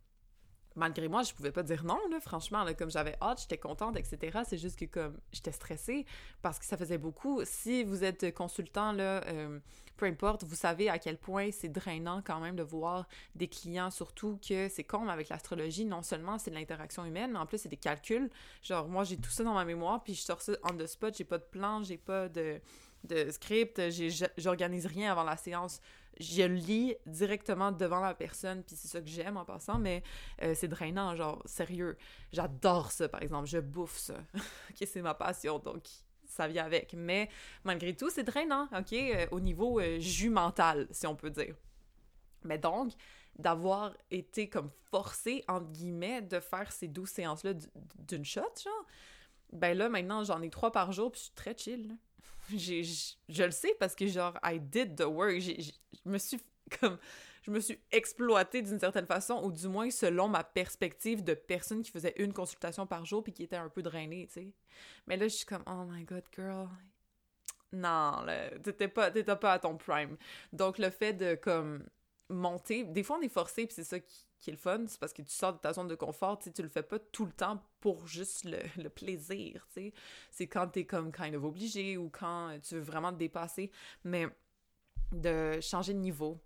malgré 0.77 1.09
moi, 1.09 1.23
je 1.23 1.33
pouvais 1.33 1.53
pas 1.53 1.63
dire 1.63 1.85
non, 1.85 1.99
franchement, 2.21 2.65
comme 2.77 2.91
j'avais 2.91 3.17
hâte, 3.23 3.43
j'étais 3.43 3.59
contente, 3.59 3.97
etc. 3.97 4.41
C'est 4.47 4.59
juste 4.59 4.79
que 4.79 4.85
comme 4.87 5.19
j'étais 5.33 5.53
stressée 5.53 6.07
parce 6.43 6.59
que 6.59 6.65
ça 6.65 6.77
faisait 6.77 6.99
beaucoup. 6.99 7.43
Si 7.45 7.85
vous 7.85 8.05
êtes 8.05 8.35
consultant, 8.35 8.93
là, 8.93 9.25
euh, 9.27 9.59
peu 9.97 10.07
importe, 10.07 10.45
vous 10.45 10.57
savez 10.57 10.89
à 10.89 10.99
quel 10.99 11.17
point 11.17 11.51
c'est 11.53 11.69
drainant 11.69 12.23
quand 12.25 12.41
même 12.41 12.57
de 12.57 12.63
voir 12.63 13.07
des 13.35 13.49
clients, 13.49 13.91
surtout 13.91 14.39
que 14.47 14.69
c'est 14.69 14.85
comme 14.85 15.09
avec 15.09 15.29
l'astrologie, 15.29 15.85
non 15.85 16.03
seulement 16.03 16.39
c'est 16.39 16.51
de 16.51 16.57
l'interaction 16.57 17.05
humaine, 17.05 17.33
mais 17.33 17.39
en 17.39 17.47
plus 17.47 17.59
c'est 17.59 17.69
des 17.69 17.77
calculs. 17.77 18.31
Genre, 18.63 18.89
moi, 18.89 19.05
j'ai 19.05 19.17
tout 19.17 19.31
ça 19.31 19.45
dans 19.45 19.55
ma 19.55 19.65
mémoire, 19.65 20.03
puis 20.03 20.15
je 20.15 20.23
sors 20.23 20.43
ça 20.43 20.53
on 20.65 20.77
the 20.77 20.87
spot, 20.87 21.17
j'ai 21.17 21.25
pas 21.25 21.39
de 21.39 21.45
plan, 21.45 21.83
j'ai 21.83 21.99
pas 21.99 22.29
de 22.29 22.61
de 23.05 23.31
script, 23.31 23.81
j'organise 24.37 24.87
rien 24.87 25.13
avant 25.13 25.25
la 25.25 25.37
séance. 25.37 25.81
Je 26.21 26.43
lis 26.43 26.95
directement 27.07 27.73
devant 27.73 28.01
la 28.01 28.15
personne, 28.15 28.63
puis 28.63 28.77
c'est 28.77 28.89
ça 28.89 29.01
que 29.01 29.09
j'aime 29.09 29.37
en 29.37 29.45
passant, 29.45 29.79
mais 29.79 30.03
euh, 30.43 30.55
c'est 30.55 30.69
drainant, 30.69 31.17
genre, 31.17 31.43
sérieux. 31.45 31.97
J'adore 32.33 32.93
ça, 32.93 33.09
par 33.09 33.23
exemple, 33.23 33.47
je 33.47 33.59
bouffe 33.59 33.99
ça. 33.99 34.15
ok, 34.35 34.87
c'est 34.87 35.03
ma 35.03 35.15
passion, 35.15 35.59
donc 35.59 35.83
ça 36.25 36.47
vient 36.47 36.65
avec. 36.65 36.95
Mais 36.97 37.29
malgré 37.65 37.95
tout, 37.97 38.11
c'est 38.11 38.23
drainant, 38.23 38.69
ok, 38.77 38.93
euh, 38.93 39.27
au 39.33 39.41
niveau 39.41 39.81
euh, 39.81 39.99
jus 39.99 40.31
mental, 40.31 40.87
si 40.93 41.07
on 41.07 41.17
peut 41.17 41.31
dire. 41.31 41.57
Mais 42.45 42.59
donc, 42.59 42.93
d'avoir 43.37 43.97
été 44.11 44.49
comme 44.49 44.71
forcé, 44.91 45.45
entre 45.49 45.71
guillemets, 45.73 46.23
de 46.23 46.39
faire 46.39 46.71
ces 46.71 46.87
douze 46.87 47.11
séances-là 47.11 47.55
d'une 47.99 48.25
shot, 48.25 48.43
genre, 48.63 48.87
ben 49.53 49.77
là, 49.77 49.89
maintenant, 49.89 50.23
j'en 50.23 50.41
ai 50.43 50.51
trois 50.51 50.71
par 50.71 50.93
jour, 50.93 51.11
puis 51.11 51.21
je 51.21 51.25
suis 51.25 51.35
très 51.35 51.57
chill, 51.57 51.97
je 52.51 53.43
le 53.45 53.51
sais 53.51 53.75
parce 53.79 53.95
que 53.95 54.07
genre 54.07 54.39
I 54.43 54.61
did 54.61 54.97
the 54.97 55.05
work. 55.05 55.41
Je 55.41 55.73
me 56.05 56.19
suis 56.19 56.41
comme 56.81 56.99
je 57.43 57.51
me 57.51 57.61
suis 57.61 57.79
exploitée 57.91 58.63
d'une 58.63 58.79
certaine 58.79 59.07
façon 59.07 59.43
ou 59.45 59.53
du 59.53 59.69
moins 59.69 59.91
selon 59.91 60.29
ma 60.29 60.45
perspective 60.45 61.23
de 61.23 61.35
personne 61.35 61.83
qui 61.83 61.91
faisait 61.91 62.15
une 62.17 62.33
consultation 62.33 62.87
par 62.87 63.05
jour 63.05 63.23
puis 63.23 63.33
qui 63.33 63.43
était 63.43 63.57
un 63.57 63.69
peu 63.69 63.83
drainée 63.83 64.27
tu 64.29 64.41
sais. 64.41 64.53
Mais 65.07 65.17
là 65.17 65.29
je 65.29 65.35
suis 65.35 65.47
comme 65.47 65.63
oh 65.67 65.85
my 65.87 66.05
god 66.05 66.25
girl. 66.35 66.69
Non 67.73 68.25
t'étais 68.63 68.89
pas 68.89 69.11
t'étais 69.11 69.37
pas 69.37 69.55
à 69.55 69.59
ton 69.59 69.77
prime. 69.77 70.17
Donc 70.53 70.79
le 70.79 70.91
fait 70.91 71.13
de 71.13 71.35
comme 71.35 71.85
monter 72.31 72.85
des 72.85 73.03
fois 73.03 73.19
on 73.19 73.23
est 73.23 73.29
forcé 73.29 73.67
puis 73.67 73.75
c'est 73.75 73.85
ça 73.85 73.99
qui 74.45 74.51
est 74.51 74.53
le 74.53 74.59
fun, 74.59 74.85
c'est 74.87 75.01
parce 75.01 75.15
que 75.15 75.23
tu 75.23 75.33
sors 75.33 75.55
de 75.55 75.59
ta 75.59 75.73
zone 75.73 75.89
de 75.89 75.95
confort, 75.95 76.39
tu 76.39 76.51
le 76.63 76.69
fais 76.69 76.83
pas 76.83 76.99
tout 76.99 77.25
le 77.25 77.33
temps 77.33 77.63
pour 77.81 78.07
juste 78.07 78.45
le, 78.77 78.89
plaisir, 78.89 79.67
tu 79.69 79.81
sais. 79.81 79.93
C'est 80.31 80.47
quand 80.47 80.69
t'es 80.69 80.85
comme 80.85 81.11
kind 81.13 81.35
of 81.35 81.45
obligé 81.45 81.97
ou 81.97 82.11
quand 82.11 82.59
tu 82.63 82.75
veux 82.75 82.83
vraiment 82.83 83.11
te 83.11 83.17
dépasser, 83.17 83.71
mais 84.05 84.27
de 85.13 85.59
changer 85.63 85.95
de 85.95 85.99
niveau, 85.99 86.39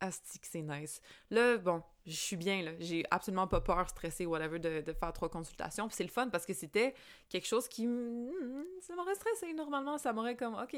Astique, 0.00 0.46
c'est 0.46 0.62
nice. 0.62 1.00
Là, 1.30 1.58
bon, 1.58 1.82
je 2.06 2.16
suis 2.16 2.36
bien, 2.36 2.62
là. 2.62 2.72
J'ai 2.80 3.04
absolument 3.10 3.46
pas 3.46 3.60
peur, 3.60 3.88
stressé, 3.88 4.26
whatever, 4.26 4.58
de, 4.58 4.80
de 4.80 4.92
faire 4.92 5.12
trois 5.12 5.28
consultations. 5.28 5.86
Puis 5.86 5.96
c'est 5.96 6.04
le 6.04 6.10
fun 6.10 6.28
parce 6.28 6.44
que 6.44 6.52
c'était 6.52 6.94
quelque 7.28 7.46
chose 7.46 7.68
qui. 7.68 7.86
Hmm, 7.86 8.64
ça 8.80 8.94
m'aurait 8.96 9.14
stressé 9.14 9.52
normalement. 9.54 9.98
Ça 9.98 10.12
m'aurait 10.12 10.36
comme, 10.36 10.54
OK. 10.54 10.76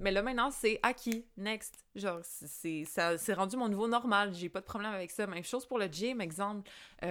Mais 0.00 0.10
là, 0.10 0.22
maintenant, 0.22 0.50
c'est 0.50 0.78
acquis. 0.82 1.24
Next. 1.36 1.84
Genre, 1.94 2.20
c'est 2.22 3.34
rendu 3.34 3.56
mon 3.56 3.68
niveau 3.68 3.88
normal. 3.88 4.34
J'ai 4.34 4.48
pas 4.48 4.60
de 4.60 4.66
problème 4.66 4.92
avec 4.92 5.10
ça. 5.10 5.26
Même 5.26 5.44
chose 5.44 5.66
pour 5.66 5.78
le 5.78 5.86
gym, 5.86 6.20
exemple. 6.20 6.70
Tu 7.00 7.08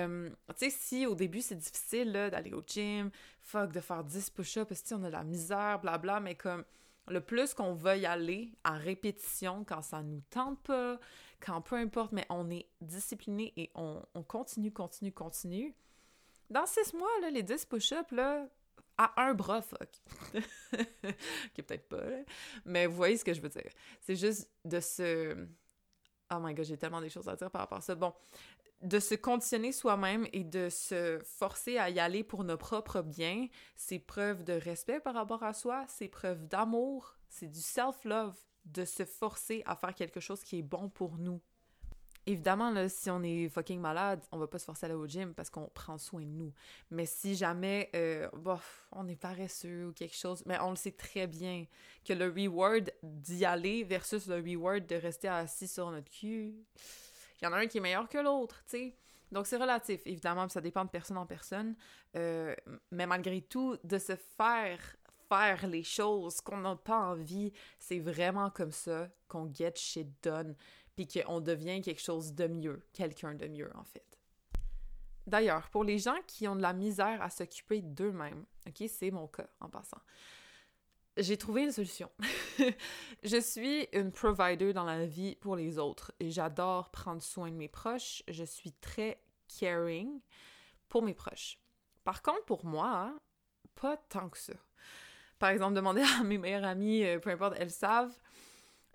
sais, 0.56 0.70
si 0.70 1.06
au 1.08 1.15
début, 1.15 1.41
c'est 1.41 1.56
difficile, 1.56 2.12
là, 2.12 2.29
d'aller 2.29 2.53
au 2.53 2.63
gym, 2.65 3.10
fuck, 3.41 3.72
de 3.72 3.79
faire 3.79 4.03
10 4.03 4.29
push-ups, 4.29 4.68
parce 4.68 4.82
que 4.82 4.94
on 4.94 5.03
a 5.03 5.08
de 5.08 5.13
la 5.13 5.24
misère, 5.24 5.79
blabla, 5.79 6.20
mais 6.20 6.36
comme 6.36 6.63
le 7.10 7.22
plus 7.22 7.53
qu'on 7.53 7.74
va 7.74 7.98
y 7.98 8.06
aller 8.06 8.53
à 8.63 8.74
répétition 8.74 9.63
quand 9.63 9.82
ça 9.82 10.01
nous 10.01 10.22
tente 10.29 10.62
pas, 10.63 11.00
quand 11.39 11.62
peu 11.62 11.75
importe, 11.75 12.12
mais 12.12 12.25
on 12.29 12.50
est 12.50 12.67
discipliné 12.81 13.53
et 13.58 13.72
on, 13.75 14.03
continue, 14.27 14.72
continue, 14.72 15.12
continue. 15.12 15.75
Dans 16.50 16.65
six 16.65 16.93
mois, 16.93 17.10
là, 17.22 17.29
les 17.29 17.43
10 17.43 17.65
push-ups, 17.65 18.12
là, 18.12 18.48
à 18.98 19.24
un 19.24 19.34
bras, 19.34 19.62
fuck. 19.62 19.89
qui 21.53 21.62
peut-être 21.62 21.88
pas, 21.88 22.03
mais 22.65 22.86
vous 22.86 22.96
voyez 22.96 23.17
ce 23.17 23.24
que 23.24 23.34
je 23.34 23.41
veux 23.41 23.50
dire. 23.50 23.72
C'est 24.01 24.15
juste 24.15 24.50
de 24.65 24.79
se... 24.79 25.48
Oh 26.31 26.38
my 26.39 26.53
god, 26.53 26.65
j'ai 26.65 26.77
tellement 26.77 27.01
des 27.01 27.10
choses 27.10 27.27
à 27.27 27.36
dire 27.36 27.50
par 27.50 27.62
rapport 27.62 27.79
à 27.79 27.81
ça. 27.81 27.96
Bon, 27.96 28.13
de 28.81 29.00
se 29.00 29.15
conditionner 29.15 29.72
soi-même 29.72 30.27
et 30.31 30.43
de 30.43 30.69
se 30.69 31.19
forcer 31.24 31.77
à 31.77 31.89
y 31.89 32.00
aller 32.00 32.24
pour 32.24 32.43
nos 32.43 32.58
propres 32.58 33.01
biens, 33.01 33.48
c'est 33.75 34.00
preuve 34.00 34.43
de 34.43 34.53
respect 34.53 35.00
par 35.00 35.15
rapport 35.15 35.43
à 35.43 35.53
soi, 35.53 35.86
c'est 35.88 36.08
preuve 36.08 36.48
d'amour, 36.48 37.17
c'est 37.29 37.48
du 37.48 37.60
self-love, 37.62 38.36
de 38.74 38.86
se 38.86 39.06
forcer 39.06 39.64
à 39.66 39.76
faire 39.76 39.94
quelque 39.94 40.20
chose 40.20 40.44
qui 40.44 40.60
est 40.60 40.64
bon 40.64 40.90
pour 40.90 41.18
nous. 41.18 41.42
Évidemment, 42.26 42.70
là, 42.70 42.88
si 42.90 43.10
on 43.10 43.24
est 43.24 43.50
fucking 43.50 43.80
malade, 43.80 44.24
on 44.32 44.38
va 44.38 44.46
pas 44.46 44.60
se 44.60 44.66
forcer 44.66 44.86
à 44.86 44.90
aller 44.90 44.96
au 44.96 45.08
gym 45.08 45.34
parce 45.34 45.50
qu'on 45.50 45.68
prend 45.70 45.98
soin 45.98 46.22
de 46.22 46.28
nous. 46.28 46.54
Mais 46.92 47.08
si 47.08 47.36
jamais 47.36 47.90
euh, 47.96 48.30
on 48.92 49.08
est 49.08 49.16
paresseux 49.16 49.88
ou 49.88 49.94
quelque 49.94 50.16
chose, 50.16 50.44
mais 50.46 50.60
on 50.60 50.70
le 50.70 50.76
sait 50.76 50.92
très 50.92 51.26
bien 51.26 51.66
que 52.06 52.14
le 52.14 52.30
reward 52.30 52.92
d'y 53.02 53.46
aller 53.46 53.84
versus 53.84 54.28
le 54.28 54.36
reward 54.36 54.86
de 54.86 54.96
rester 54.96 55.28
assis 55.28 55.68
sur 55.68 55.90
notre 55.90 56.12
cul, 56.12 56.54
il 57.42 57.46
y 57.46 57.48
en 57.48 57.54
a 57.54 57.58
un 57.58 57.68
qui 57.68 57.80
est 57.80 57.82
meilleur 57.82 58.08
que 58.08 58.20
l'autre, 58.20 58.64
tu 58.66 58.78
sais. 58.78 58.96
Donc 59.32 59.48
c'est 59.48 59.58
relatif, 59.58 60.02
évidemment, 60.06 60.48
ça 60.50 60.62
dépend 60.62 60.86
de 60.86 60.90
personne 60.90 61.18
en 61.18 61.26
personne. 61.26 61.76
Euh, 62.16 62.56
mais 62.92 63.08
malgré 63.08 63.42
tout, 63.42 63.78
de 63.84 63.98
se 63.98 64.16
faire 64.16 64.80
faire 65.30 65.68
les 65.68 65.84
choses 65.84 66.42
qu'on 66.42 66.58
n'a 66.58 66.76
pas 66.76 67.12
envie, 67.12 67.54
c'est 67.78 68.00
vraiment 68.00 68.50
comme 68.50 68.72
ça 68.72 69.08
qu'on 69.28 69.54
get 69.54 69.74
shit 69.76 70.10
done, 70.24 70.56
puis 70.96 71.08
qu'on 71.08 71.40
devient 71.40 71.82
quelque 71.82 72.02
chose 72.02 72.34
de 72.34 72.48
mieux, 72.48 72.82
quelqu'un 72.92 73.36
de 73.36 73.48
mieux 73.48 73.72
en 73.76 73.84
fait. 73.84 74.20
D'ailleurs, 75.28 75.70
pour 75.70 75.84
les 75.84 76.00
gens 76.00 76.18
qui 76.26 76.48
ont 76.48 76.56
de 76.56 76.62
la 76.62 76.74
misère 76.74 77.22
à 77.22 77.30
s'occuper 77.30 77.82
d'eux-mêmes, 77.82 78.46
ok, 78.68 78.84
c'est 78.90 79.12
mon 79.12 79.28
cas 79.28 79.48
en 79.60 79.70
passant. 79.70 80.02
J'ai 81.18 81.38
trouvé 81.38 81.64
une 81.64 81.72
solution. 81.72 82.10
je 83.24 83.40
suis 83.40 83.88
une 83.94 84.12
provider 84.12 84.74
dans 84.74 84.86
la 84.86 85.06
vie 85.06 85.36
pour 85.36 85.56
les 85.56 85.78
autres 85.78 86.12
et 86.20 86.32
j'adore 86.32 86.90
prendre 86.90 87.22
soin 87.22 87.52
de 87.52 87.56
mes 87.56 87.68
proches. 87.68 88.24
Je 88.28 88.44
suis 88.44 88.72
très 88.72 89.22
caring 89.60 90.22
pour 90.88 91.04
mes 91.04 91.14
proches. 91.14 91.60
Par 92.04 92.24
contre, 92.24 92.46
pour 92.46 92.66
moi, 92.66 93.14
pas 93.76 93.98
tant 93.98 94.30
que 94.30 94.38
ça. 94.38 94.54
Par 95.39 95.50
exemple, 95.50 95.74
demander 95.74 96.03
à 96.19 96.24
mes 96.24 96.38
meilleures 96.38 96.65
amies, 96.65 97.03
euh, 97.03 97.19
peu 97.19 97.29
importe, 97.31 97.55
elles 97.58 97.72
savent, 97.72 98.13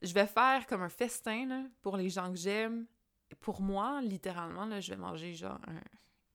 je 0.03 0.13
vais 0.13 0.27
faire 0.27 0.67
comme 0.67 0.83
un 0.83 0.89
festin 0.89 1.69
pour 1.83 1.97
les 1.97 2.11
gens 2.11 2.31
que 2.31 2.39
j'aime. 2.39 2.87
Pour 3.41 3.61
moi, 3.61 4.01
littéralement, 4.03 4.67
là, 4.67 4.81
je 4.81 4.91
vais 4.91 4.99
manger 4.99 5.35
genre 5.35 5.59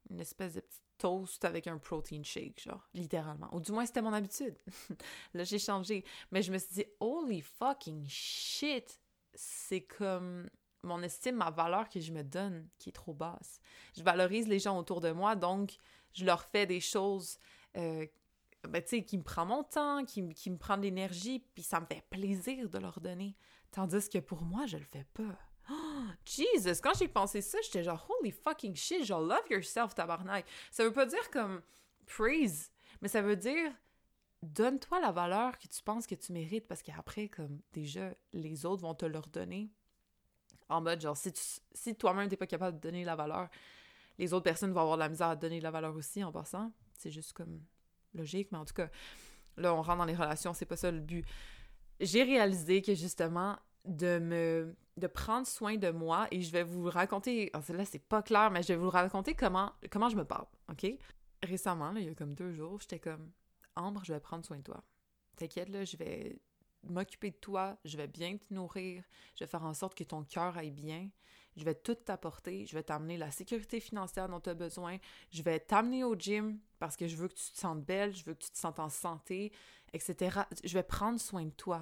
une 0.09 0.19
espèce 0.19 0.55
de 0.55 0.61
petit 0.61 0.81
toast 0.97 1.45
avec 1.45 1.67
un 1.67 1.77
protein 1.77 2.21
shake, 2.23 2.61
genre, 2.61 2.87
littéralement. 2.93 3.49
Ou 3.53 3.59
du 3.59 3.71
moins, 3.71 3.85
c'était 3.85 4.01
mon 4.01 4.13
habitude. 4.13 4.55
là, 5.33 5.43
j'ai 5.43 5.59
changé. 5.59 6.03
Mais 6.31 6.41
je 6.41 6.51
me 6.51 6.57
suis 6.57 6.73
dit, 6.73 6.85
holy 6.99 7.41
fucking 7.41 8.05
shit! 8.07 8.99
C'est 9.33 9.81
comme 9.81 10.49
mon 10.83 11.01
estime, 11.01 11.35
ma 11.35 11.51
valeur 11.51 11.89
que 11.89 11.99
je 11.99 12.11
me 12.11 12.23
donne 12.23 12.67
qui 12.77 12.89
est 12.89 12.93
trop 12.93 13.13
basse. 13.13 13.59
Je 13.97 14.03
valorise 14.03 14.47
les 14.47 14.59
gens 14.59 14.77
autour 14.77 15.01
de 15.01 15.11
moi, 15.11 15.35
donc 15.35 15.77
je 16.13 16.25
leur 16.25 16.43
fais 16.43 16.65
des 16.65 16.79
choses 16.79 17.37
euh, 17.77 18.05
ben, 18.67 18.81
tu 18.81 18.89
sais, 18.89 19.03
qui 19.03 19.17
me 19.17 19.23
prend 19.23 19.45
mon 19.45 19.63
temps, 19.63 20.03
qui, 20.03 20.27
qui 20.33 20.49
me 20.49 20.57
prend 20.57 20.77
de 20.77 20.83
l'énergie, 20.83 21.39
puis 21.53 21.63
ça 21.63 21.79
me 21.79 21.85
fait 21.85 22.03
plaisir 22.09 22.69
de 22.69 22.77
leur 22.77 22.99
donner. 22.99 23.35
Tandis 23.71 24.09
que 24.09 24.19
pour 24.19 24.41
moi, 24.41 24.65
je 24.65 24.77
le 24.77 24.85
fais 24.85 25.05
pas. 25.13 25.23
Oh, 25.71 26.05
Jesus! 26.25 26.81
Quand 26.81 26.97
j'ai 26.97 27.07
pensé 27.07 27.41
ça, 27.41 27.59
j'étais 27.63 27.83
genre, 27.83 28.09
holy 28.09 28.31
fucking 28.31 28.75
shit, 28.75 29.05
genre, 29.05 29.21
love 29.21 29.43
yourself, 29.51 29.93
tabarnak. 29.93 30.47
Ça 30.71 30.83
veut 30.83 30.91
pas 30.91 31.05
dire 31.05 31.29
comme 31.29 31.61
praise, 32.07 32.71
mais 33.01 33.07
ça 33.07 33.21
veut 33.21 33.35
dire 33.35 33.71
donne-toi 34.41 34.99
la 34.99 35.11
valeur 35.11 35.57
que 35.59 35.67
tu 35.67 35.83
penses 35.83 36.07
que 36.07 36.15
tu 36.15 36.31
mérites 36.31 36.67
parce 36.67 36.81
qu'après, 36.81 37.27
comme 37.27 37.59
déjà, 37.73 38.13
les 38.33 38.65
autres 38.65 38.81
vont 38.81 38.95
te 38.95 39.05
leur 39.05 39.27
donner. 39.27 39.69
En 40.69 40.81
mode, 40.81 41.01
genre, 41.01 41.17
si, 41.17 41.31
tu, 41.31 41.41
si 41.73 41.95
toi-même 41.95 42.29
t'es 42.29 42.37
pas 42.37 42.47
capable 42.47 42.77
de 42.77 42.81
donner 42.81 43.03
la 43.03 43.15
valeur, 43.15 43.49
les 44.17 44.33
autres 44.33 44.43
personnes 44.43 44.71
vont 44.71 44.81
avoir 44.81 44.97
de 44.97 45.03
la 45.03 45.09
misère 45.09 45.27
à 45.27 45.35
donner 45.35 45.59
la 45.61 45.71
valeur 45.71 45.95
aussi 45.95 46.23
en 46.23 46.31
passant. 46.31 46.71
C'est 46.93 47.11
juste 47.11 47.33
comme 47.33 47.61
logique, 48.13 48.49
mais 48.51 48.57
en 48.57 48.65
tout 48.65 48.73
cas, 48.73 48.89
là, 49.57 49.73
on 49.73 49.81
rentre 49.81 49.99
dans 49.99 50.05
les 50.05 50.15
relations, 50.15 50.53
c'est 50.53 50.65
pas 50.65 50.77
ça 50.77 50.91
le 50.91 50.99
but. 50.99 51.25
J'ai 51.99 52.23
réalisé 52.23 52.81
que 52.81 52.95
justement, 52.95 53.57
de 53.85 54.19
me 54.19 54.75
de 54.97 55.07
prendre 55.07 55.47
soin 55.47 55.77
de 55.77 55.89
moi 55.91 56.27
et 56.31 56.41
je 56.41 56.51
vais 56.51 56.63
vous 56.63 56.89
raconter 56.89 57.49
oh, 57.55 57.73
là 57.73 57.85
c'est 57.85 58.03
pas 58.03 58.21
clair 58.21 58.51
mais 58.51 58.61
je 58.61 58.69
vais 58.69 58.75
vous 58.75 58.89
raconter 58.89 59.33
comment 59.33 59.71
comment 59.89 60.09
je 60.09 60.17
me 60.17 60.25
parle 60.25 60.45
ok? 60.69 60.87
Récemment 61.41 61.93
il 61.95 62.03
y 62.03 62.09
a 62.09 62.13
comme 62.13 62.33
deux 62.33 62.51
jours 62.51 62.79
j'étais 62.81 62.99
comme 62.99 63.31
Ambre 63.75 64.01
je 64.03 64.11
vais 64.11 64.19
prendre 64.19 64.45
soin 64.45 64.57
de 64.57 64.63
toi. 64.63 64.83
T'inquiète 65.37 65.69
là 65.69 65.85
je 65.85 65.95
vais 65.95 66.37
m'occuper 66.83 67.31
de 67.31 67.37
toi 67.37 67.77
je 67.85 67.95
vais 67.97 68.07
bien 68.07 68.37
te 68.37 68.53
nourrir 68.53 69.03
je 69.35 69.45
vais 69.45 69.49
faire 69.49 69.63
en 69.63 69.73
sorte 69.73 69.95
que 69.95 70.03
ton 70.03 70.23
cœur 70.23 70.57
aille 70.57 70.71
bien 70.71 71.09
je 71.55 71.63
vais 71.63 71.75
tout 71.75 71.95
t'apporter, 71.95 72.65
je 72.65 72.75
vais 72.75 72.83
t'amener 72.83 73.17
la 73.17 73.31
sécurité 73.31 73.79
financière 73.79 74.29
dont 74.29 74.39
tu 74.39 74.49
as 74.49 74.53
besoin, 74.53 74.97
je 75.31 75.41
vais 75.43 75.59
t'amener 75.59 76.03
au 76.03 76.15
gym 76.15 76.59
parce 76.79 76.95
que 76.95 77.07
je 77.07 77.15
veux 77.15 77.27
que 77.27 77.33
tu 77.33 77.51
te 77.51 77.57
sentes 77.57 77.83
belle, 77.83 78.15
je 78.15 78.23
veux 78.25 78.33
que 78.33 78.43
tu 78.43 78.51
te 78.51 78.57
sentes 78.57 78.79
en 78.79 78.89
santé, 78.89 79.51
etc. 79.93 80.41
Je 80.63 80.73
vais 80.73 80.83
prendre 80.83 81.19
soin 81.19 81.45
de 81.45 81.51
toi, 81.51 81.81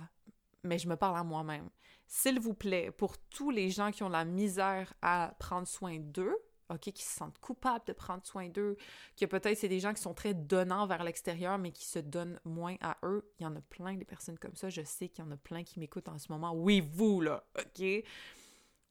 mais 0.64 0.80
je 0.80 0.88
me 0.88 0.96
parle 0.96 1.18
à 1.18 1.24
moi-même. 1.24 1.70
S'il 2.08 2.40
vous 2.40 2.54
plaît, 2.54 2.92
pour 2.92 3.18
tous 3.18 3.52
les 3.52 3.70
gens 3.70 3.92
qui 3.92 4.04
ont 4.04 4.10
la 4.10 4.26
misère 4.26 4.94
à 5.02 5.36
prendre 5.40 5.68
soin 5.68 6.00
d'eux, 6.00 6.38
OK, 6.70 6.92
qui 6.92 7.04
se 7.04 7.16
sentent 7.16 7.38
coupables 7.40 7.86
de 7.86 7.94
prendre 7.94 8.26
soin 8.26 8.50
d'eux, 8.50 8.78
que 9.16 9.26
peut-être 9.26 9.58
c'est 9.58 9.70
des 9.70 9.80
gens 9.80 9.94
qui 9.94 10.02
sont 10.02 10.14
très 10.14 10.34
donnants 10.34 10.86
vers 10.86 11.04
l'extérieur, 11.04 11.58
mais 11.58 11.72
qui 11.72 11.86
se 11.86 12.00
donnent 12.00 12.40
moins 12.44 12.76
à 12.82 12.98
eux. 13.04 13.32
Il 13.40 13.44
y 13.44 13.46
en 13.46 13.56
a 13.56 13.62
plein 13.62 13.96
de 13.96 14.04
personnes 14.04 14.38
comme 14.38 14.56
ça. 14.56 14.70
Je 14.70 14.82
sais 14.82 15.08
qu'il 15.08 15.24
y 15.24 15.28
en 15.28 15.32
a 15.32 15.38
plein 15.38 15.64
qui 15.64 15.80
m'écoutent 15.80 16.10
en 16.10 16.18
ce 16.18 16.32
moment. 16.32 16.54
Oui, 16.54 16.82
vous, 16.82 17.22
là, 17.22 17.46
OK? 17.58 17.86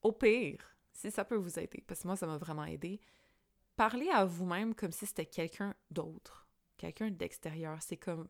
Au 0.07 0.13
pire, 0.13 0.61
si 0.93 1.11
ça 1.11 1.25
peut 1.25 1.35
vous 1.35 1.59
aider, 1.59 1.83
parce 1.85 2.03
que 2.03 2.07
moi, 2.07 2.15
ça 2.15 2.29
m'a 2.29 2.39
vraiment 2.39 2.65
aidé, 2.65 3.01
parlez 3.75 4.09
à 4.09 4.25
vous-même 4.25 4.73
comme 4.73 4.93
si 4.93 5.05
c'était 5.05 5.27
quelqu'un 5.27 5.75
d'autre, 5.91 6.47
quelqu'un 6.77 7.11
d'extérieur. 7.11 7.79
C'est 7.81 7.97
comme, 7.97 8.29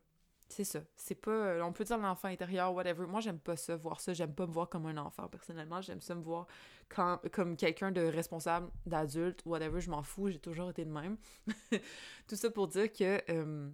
c'est 0.49 0.63
ça. 0.63 0.79
C'est 0.95 1.13
pas, 1.13 1.63
on 1.63 1.71
peut 1.73 1.83
dire 1.83 1.99
l'enfant 1.99 2.29
intérieur, 2.29 2.73
whatever. 2.73 3.05
Moi, 3.05 3.19
j'aime 3.19 3.37
pas 3.37 3.55
ça, 3.55 3.75
voir 3.75 3.99
ça. 3.99 4.11
J'aime 4.15 4.33
pas 4.33 4.47
me 4.47 4.51
voir 4.51 4.69
comme 4.69 4.87
un 4.87 4.97
enfant, 4.97 5.27
personnellement. 5.27 5.79
J'aime 5.81 6.01
ça 6.01 6.15
me 6.15 6.23
voir 6.23 6.47
comme 6.89 7.55
quelqu'un 7.55 7.91
de 7.91 8.01
responsable, 8.01 8.71
d'adulte, 8.87 9.43
whatever. 9.45 9.79
Je 9.79 9.91
m'en 9.91 10.01
fous, 10.01 10.29
j'ai 10.29 10.39
toujours 10.39 10.71
été 10.71 10.83
de 10.83 10.89
même. 10.89 11.19
Tout 12.27 12.35
ça 12.35 12.49
pour 12.49 12.69
dire 12.69 12.91
que 12.91 13.21
euh, 13.29 13.69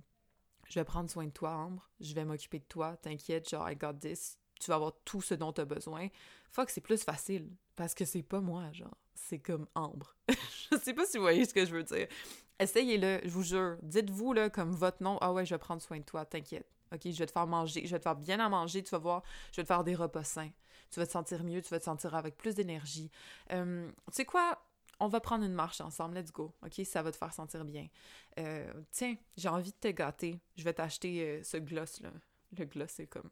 je 0.68 0.78
vais 0.78 0.84
prendre 0.84 1.10
soin 1.10 1.24
de 1.24 1.32
toi, 1.32 1.52
Ambre. 1.52 1.90
Je 2.02 2.14
vais 2.14 2.26
m'occuper 2.26 2.60
de 2.60 2.66
toi. 2.66 2.98
T'inquiète, 2.98 3.50
genre, 3.50 3.72
I 3.72 3.78
got 3.78 3.94
this. 3.94 4.38
Tu 4.64 4.70
vas 4.70 4.76
avoir 4.76 4.94
tout 5.04 5.22
ce 5.22 5.34
dont 5.34 5.52
tu 5.52 5.62
as 5.62 5.66
besoin. 5.66 6.08
Fuck, 6.52 6.70
c'est 6.70 6.82
plus 6.82 7.04
facile. 7.04 7.50
Parce 7.76 7.94
que 7.94 8.06
c'est 8.06 8.24
pas 8.24 8.40
moi, 8.40 8.72
genre. 8.72 8.96
C'est 9.14 9.40
comme 9.40 9.68
Ambre. 9.76 10.16
je 10.30 10.78
sais 10.78 10.94
pas 10.94 11.06
si 11.06 11.18
vous 11.18 11.24
voyez 11.24 11.46
ce 11.46 11.54
que 11.54 11.66
je 11.66 11.76
veux 11.76 11.84
dire. 11.84 12.08
Essayez-le, 12.60 13.20
je 13.24 13.30
vous 13.30 13.44
jure. 13.44 13.78
Dites-vous, 13.82 14.32
là, 14.34 14.50
comme 14.50 14.72
votre 14.72 15.04
nom. 15.04 15.18
Ah 15.20 15.34
ouais, 15.34 15.46
je 15.46 15.54
vais 15.54 15.60
prendre 15.60 15.82
soin 15.82 15.98
de 15.98 16.04
toi, 16.04 16.26
t'inquiète. 16.26 16.68
OK, 16.94 17.02
je 17.06 17.18
vais 17.18 17.26
te 17.26 17.32
faire 17.32 17.48
manger, 17.48 17.86
je 17.86 17.92
vais 17.92 17.98
te 17.98 18.04
faire 18.04 18.16
bien 18.16 18.40
à 18.40 18.48
manger, 18.50 18.84
tu 18.84 18.92
vas 18.92 19.00
voir, 19.00 19.24
je 19.52 19.58
vais 19.58 19.64
te 19.64 19.68
faire 19.68 19.84
des 19.84 19.96
repas 19.96 20.24
sains. 20.24 20.52
Tu 20.92 21.00
vas 21.00 21.08
te 21.08 21.12
sentir 21.12 21.44
mieux, 21.44 21.62
tu 21.62 21.70
vas 21.70 21.80
te 21.80 21.86
sentir 21.86 22.14
avec 22.14 22.38
plus 22.38 22.54
d'énergie. 22.54 23.10
Euh, 23.52 23.90
tu 23.90 24.14
sais 24.14 24.26
quoi? 24.26 24.64
On 25.00 25.08
va 25.08 25.20
prendre 25.20 25.44
une 25.44 25.54
marche 25.54 25.82
ensemble, 25.82 26.16
let's 26.16 26.32
go. 26.32 26.54
OK, 26.64 26.86
ça 26.86 27.02
va 27.02 27.12
te 27.12 27.18
faire 27.18 27.34
sentir 27.34 27.66
bien. 27.66 27.88
Euh, 28.40 28.72
tiens, 28.92 29.16
j'ai 29.36 29.50
envie 29.50 29.72
de 29.72 29.78
te 29.78 29.88
gâter. 29.88 30.40
Je 30.56 30.64
vais 30.64 30.74
t'acheter 30.74 31.24
euh, 31.24 31.44
ce 31.44 31.58
gloss-là. 31.58 32.12
Le 32.56 32.66
gloss, 32.66 32.92
c'est 32.92 33.08
comme 33.08 33.30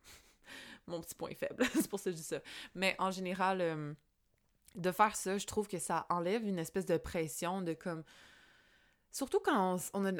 mon 0.92 1.02
petit 1.02 1.16
point 1.16 1.34
faible. 1.34 1.66
c'est 1.74 1.90
pour 1.90 2.00
ça 2.00 2.06
que 2.06 2.12
je 2.12 2.22
dis 2.22 2.28
ça. 2.28 2.40
Mais 2.76 2.96
en 3.00 3.12
général, 3.12 3.96
de 4.76 4.92
faire 4.92 5.16
ça, 5.16 5.38
je 5.38 5.46
trouve 5.46 5.68
que 5.68 5.80
ça 5.80 6.06
enlève 6.10 6.46
une 6.46 6.60
espèce 6.60 6.86
de 6.86 6.98
pression 6.98 7.62
de 7.62 7.74
comme. 7.74 8.04
Surtout 9.12 9.40
quand 9.40 9.78
on, 9.94 10.06
a. 10.06 10.12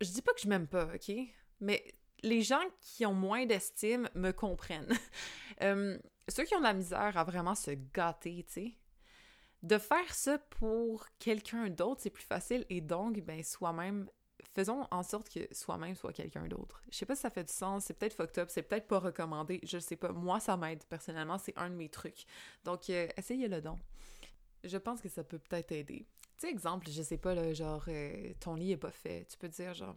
Je 0.00 0.10
dis 0.10 0.22
pas 0.22 0.32
que 0.34 0.40
je 0.40 0.48
m'aime 0.48 0.66
pas, 0.66 0.88
OK? 0.94 1.12
Mais 1.60 1.94
les 2.22 2.42
gens 2.42 2.62
qui 2.80 3.06
ont 3.06 3.14
moins 3.14 3.46
d'estime 3.46 4.08
me 4.14 4.32
comprennent. 4.32 4.92
Euh, 5.62 5.96
ceux 6.28 6.44
qui 6.44 6.54
ont 6.54 6.58
de 6.58 6.64
la 6.64 6.74
misère 6.74 7.16
à 7.16 7.24
vraiment 7.24 7.54
se 7.54 7.70
gâter, 7.70 8.44
tu 8.46 8.52
sais. 8.52 8.78
De 9.62 9.78
faire 9.78 10.14
ça 10.14 10.38
pour 10.38 11.06
quelqu'un 11.18 11.70
d'autre, 11.70 12.02
c'est 12.02 12.10
plus 12.10 12.26
facile 12.26 12.66
et 12.68 12.82
donc, 12.82 13.20
ben, 13.20 13.42
soi-même 13.42 14.06
faisons 14.56 14.86
en 14.90 15.02
sorte 15.02 15.28
que 15.28 15.46
soi-même 15.52 15.94
soit 15.94 16.12
quelqu'un 16.12 16.46
d'autre. 16.48 16.82
Je 16.90 16.96
sais 16.96 17.06
pas 17.06 17.14
si 17.14 17.22
ça 17.22 17.30
fait 17.30 17.44
du 17.44 17.52
sens, 17.52 17.84
c'est 17.84 17.94
peut-être 17.94 18.14
fucked 18.14 18.38
up, 18.38 18.48
c'est 18.50 18.62
peut-être 18.62 18.86
pas 18.86 18.98
recommandé, 18.98 19.60
je 19.62 19.78
sais 19.78 19.96
pas. 19.96 20.12
Moi, 20.12 20.40
ça 20.40 20.56
m'aide 20.56 20.82
personnellement, 20.84 21.38
c'est 21.38 21.56
un 21.56 21.70
de 21.70 21.74
mes 21.74 21.88
trucs. 21.90 22.24
Donc, 22.64 22.88
euh, 22.90 23.06
essayez-le 23.16 23.60
donc. 23.60 23.78
Je 24.64 24.78
pense 24.78 25.00
que 25.00 25.08
ça 25.08 25.22
peut 25.22 25.38
peut-être 25.38 25.72
aider. 25.72 26.06
Tu 26.38 26.46
sais, 26.46 26.50
exemple, 26.50 26.88
je 26.90 27.02
sais 27.02 27.18
pas, 27.18 27.34
là, 27.34 27.52
genre, 27.52 27.84
euh, 27.88 28.32
ton 28.40 28.54
lit 28.54 28.72
est 28.72 28.76
pas 28.76 28.90
fait. 28.90 29.26
Tu 29.30 29.36
peux 29.36 29.48
dire, 29.48 29.74
genre, 29.74 29.94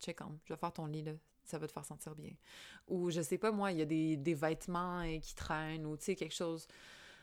check 0.00 0.20
on, 0.20 0.38
je 0.44 0.52
vais 0.52 0.58
faire 0.58 0.72
ton 0.72 0.86
lit, 0.86 1.02
là, 1.02 1.12
ça 1.44 1.58
va 1.58 1.66
te 1.66 1.72
faire 1.72 1.84
sentir 1.84 2.14
bien. 2.14 2.32
Ou, 2.88 3.10
je 3.10 3.22
sais 3.22 3.38
pas, 3.38 3.52
moi, 3.52 3.72
il 3.72 3.78
y 3.78 3.82
a 3.82 3.86
des, 3.86 4.16
des 4.16 4.34
vêtements 4.34 5.00
euh, 5.00 5.18
qui 5.18 5.34
traînent, 5.34 5.86
ou, 5.86 5.96
tu 5.96 6.04
sais, 6.04 6.14
quelque 6.14 6.34
chose. 6.34 6.68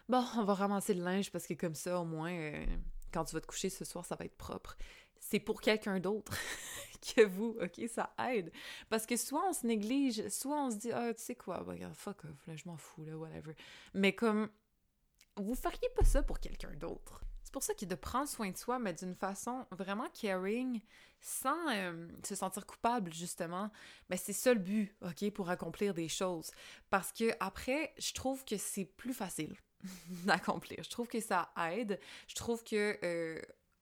Bon, 0.10 0.26
on 0.38 0.44
va 0.44 0.56
ramasser 0.56 0.96
le 0.96 1.04
linge 1.04 1.32
parce 1.32 1.46
que 1.46 1.54
comme 1.54 1.76
ça, 1.76 2.02
au 2.02 2.06
moins, 2.06 2.66
quand 3.14 3.26
tu 3.26 3.36
vas 3.36 3.42
te 3.42 3.48
coucher 3.48 3.70
ce 3.70 3.86
soir, 3.86 4.06
ça 4.06 4.16
va 4.16 4.26
être 4.26 4.36
propre 4.36 4.76
c'est 5.32 5.40
pour 5.40 5.62
quelqu'un 5.62 6.00
d'autre 6.00 6.34
que 7.16 7.22
vous, 7.22 7.58
ok? 7.62 7.88
Ça 7.90 8.14
aide. 8.30 8.52
Parce 8.90 9.06
que 9.06 9.16
soit 9.16 9.48
on 9.48 9.54
se 9.54 9.66
néglige, 9.66 10.28
soit 10.28 10.66
on 10.66 10.70
se 10.70 10.76
dit, 10.76 10.92
ah, 10.92 11.14
tu 11.14 11.24
sais 11.24 11.36
quoi, 11.36 11.64
bah, 11.64 11.74
fuck 11.94 12.24
là, 12.24 12.56
je 12.56 12.64
m'en 12.66 12.76
fous, 12.76 13.06
là, 13.06 13.18
whatever. 13.18 13.56
Mais 13.94 14.14
comme, 14.14 14.50
vous 15.38 15.56
feriez 15.56 15.90
pas 15.96 16.04
ça 16.04 16.22
pour 16.22 16.40
quelqu'un 16.40 16.74
d'autre. 16.76 17.22
C'est 17.44 17.54
pour 17.54 17.64
ça 17.64 17.74
que 17.74 17.86
de 17.86 17.96
prendre 17.96 18.28
soin 18.28 18.52
de 18.52 18.58
soi, 18.58 18.78
mais 18.78 18.94
d'une 18.94 19.16
façon 19.16 19.66
vraiment 19.72 20.10
caring, 20.10 20.82
sans 21.22 21.70
euh, 21.70 22.08
se 22.24 22.36
sentir 22.36 22.66
coupable, 22.66 23.14
justement, 23.14 23.72
mais 24.10 24.18
c'est 24.18 24.34
ça 24.34 24.54
le 24.54 24.60
but, 24.60 24.94
OK, 25.02 25.32
pour 25.32 25.50
accomplir 25.50 25.94
des 25.94 26.10
choses. 26.10 26.52
Parce 26.90 27.14
que 27.14 27.32
après, 27.40 27.94
je 27.98 28.14
trouve 28.14 28.44
que 28.44 28.58
c'est 28.58 28.86
plus 28.86 29.14
facile 29.14 29.56
d'accomplir. 30.26 30.84
Je 30.84 30.90
trouve 30.90 31.08
que 31.08 31.22
ça 31.22 31.54
aide. 31.72 32.00
Je 32.28 32.36
trouve 32.36 32.64
que 32.64 32.98
euh, 33.04 33.42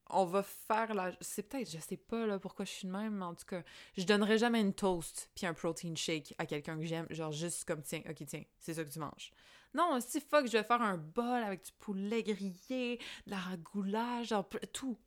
on 0.10 0.26
va 0.26 0.44
faire 0.44 0.94
la. 0.94 1.12
C'est 1.22 1.44
peut-être, 1.44 1.70
je 1.70 1.80
sais 1.80 1.98
pas 1.98 2.26
là 2.26 2.40
pourquoi 2.40 2.66
je 2.66 2.72
suis 2.72 2.88
de 2.88 2.92
même, 2.92 3.16
mais 3.16 3.26
en 3.26 3.36
tout 3.36 3.46
cas, 3.46 3.64
je 3.98 4.04
donnerai 4.04 4.38
jamais 4.38 4.62
une 4.62 4.74
toast 4.74 5.30
puis 5.36 5.46
un 5.46 5.54
protein 5.54 5.96
shake 5.96 6.34
à 6.38 6.46
quelqu'un 6.46 6.78
que 6.78 6.86
j'aime, 6.86 7.08
genre 7.10 7.32
juste 7.32 7.66
comme 7.66 7.82
tiens, 7.82 8.02
ok, 8.10 8.26
tiens, 8.28 8.44
c'est 8.58 8.74
ça 8.74 8.84
que 8.84 8.90
tu 8.90 9.00
manges. 9.00 9.32
Non, 9.74 10.00
si 10.02 10.20
fuck, 10.20 10.48
je 10.48 10.54
vais 10.54 10.64
faire 10.64 10.82
un 10.82 10.98
bol 10.98 11.44
avec 11.44 11.64
du 11.64 11.72
poulet 11.74 12.24
grillé, 12.24 12.98
de 13.28 13.32
la 13.32 13.38
ragoulage, 13.38 14.30
genre 14.30 14.48
tout. 14.74 14.98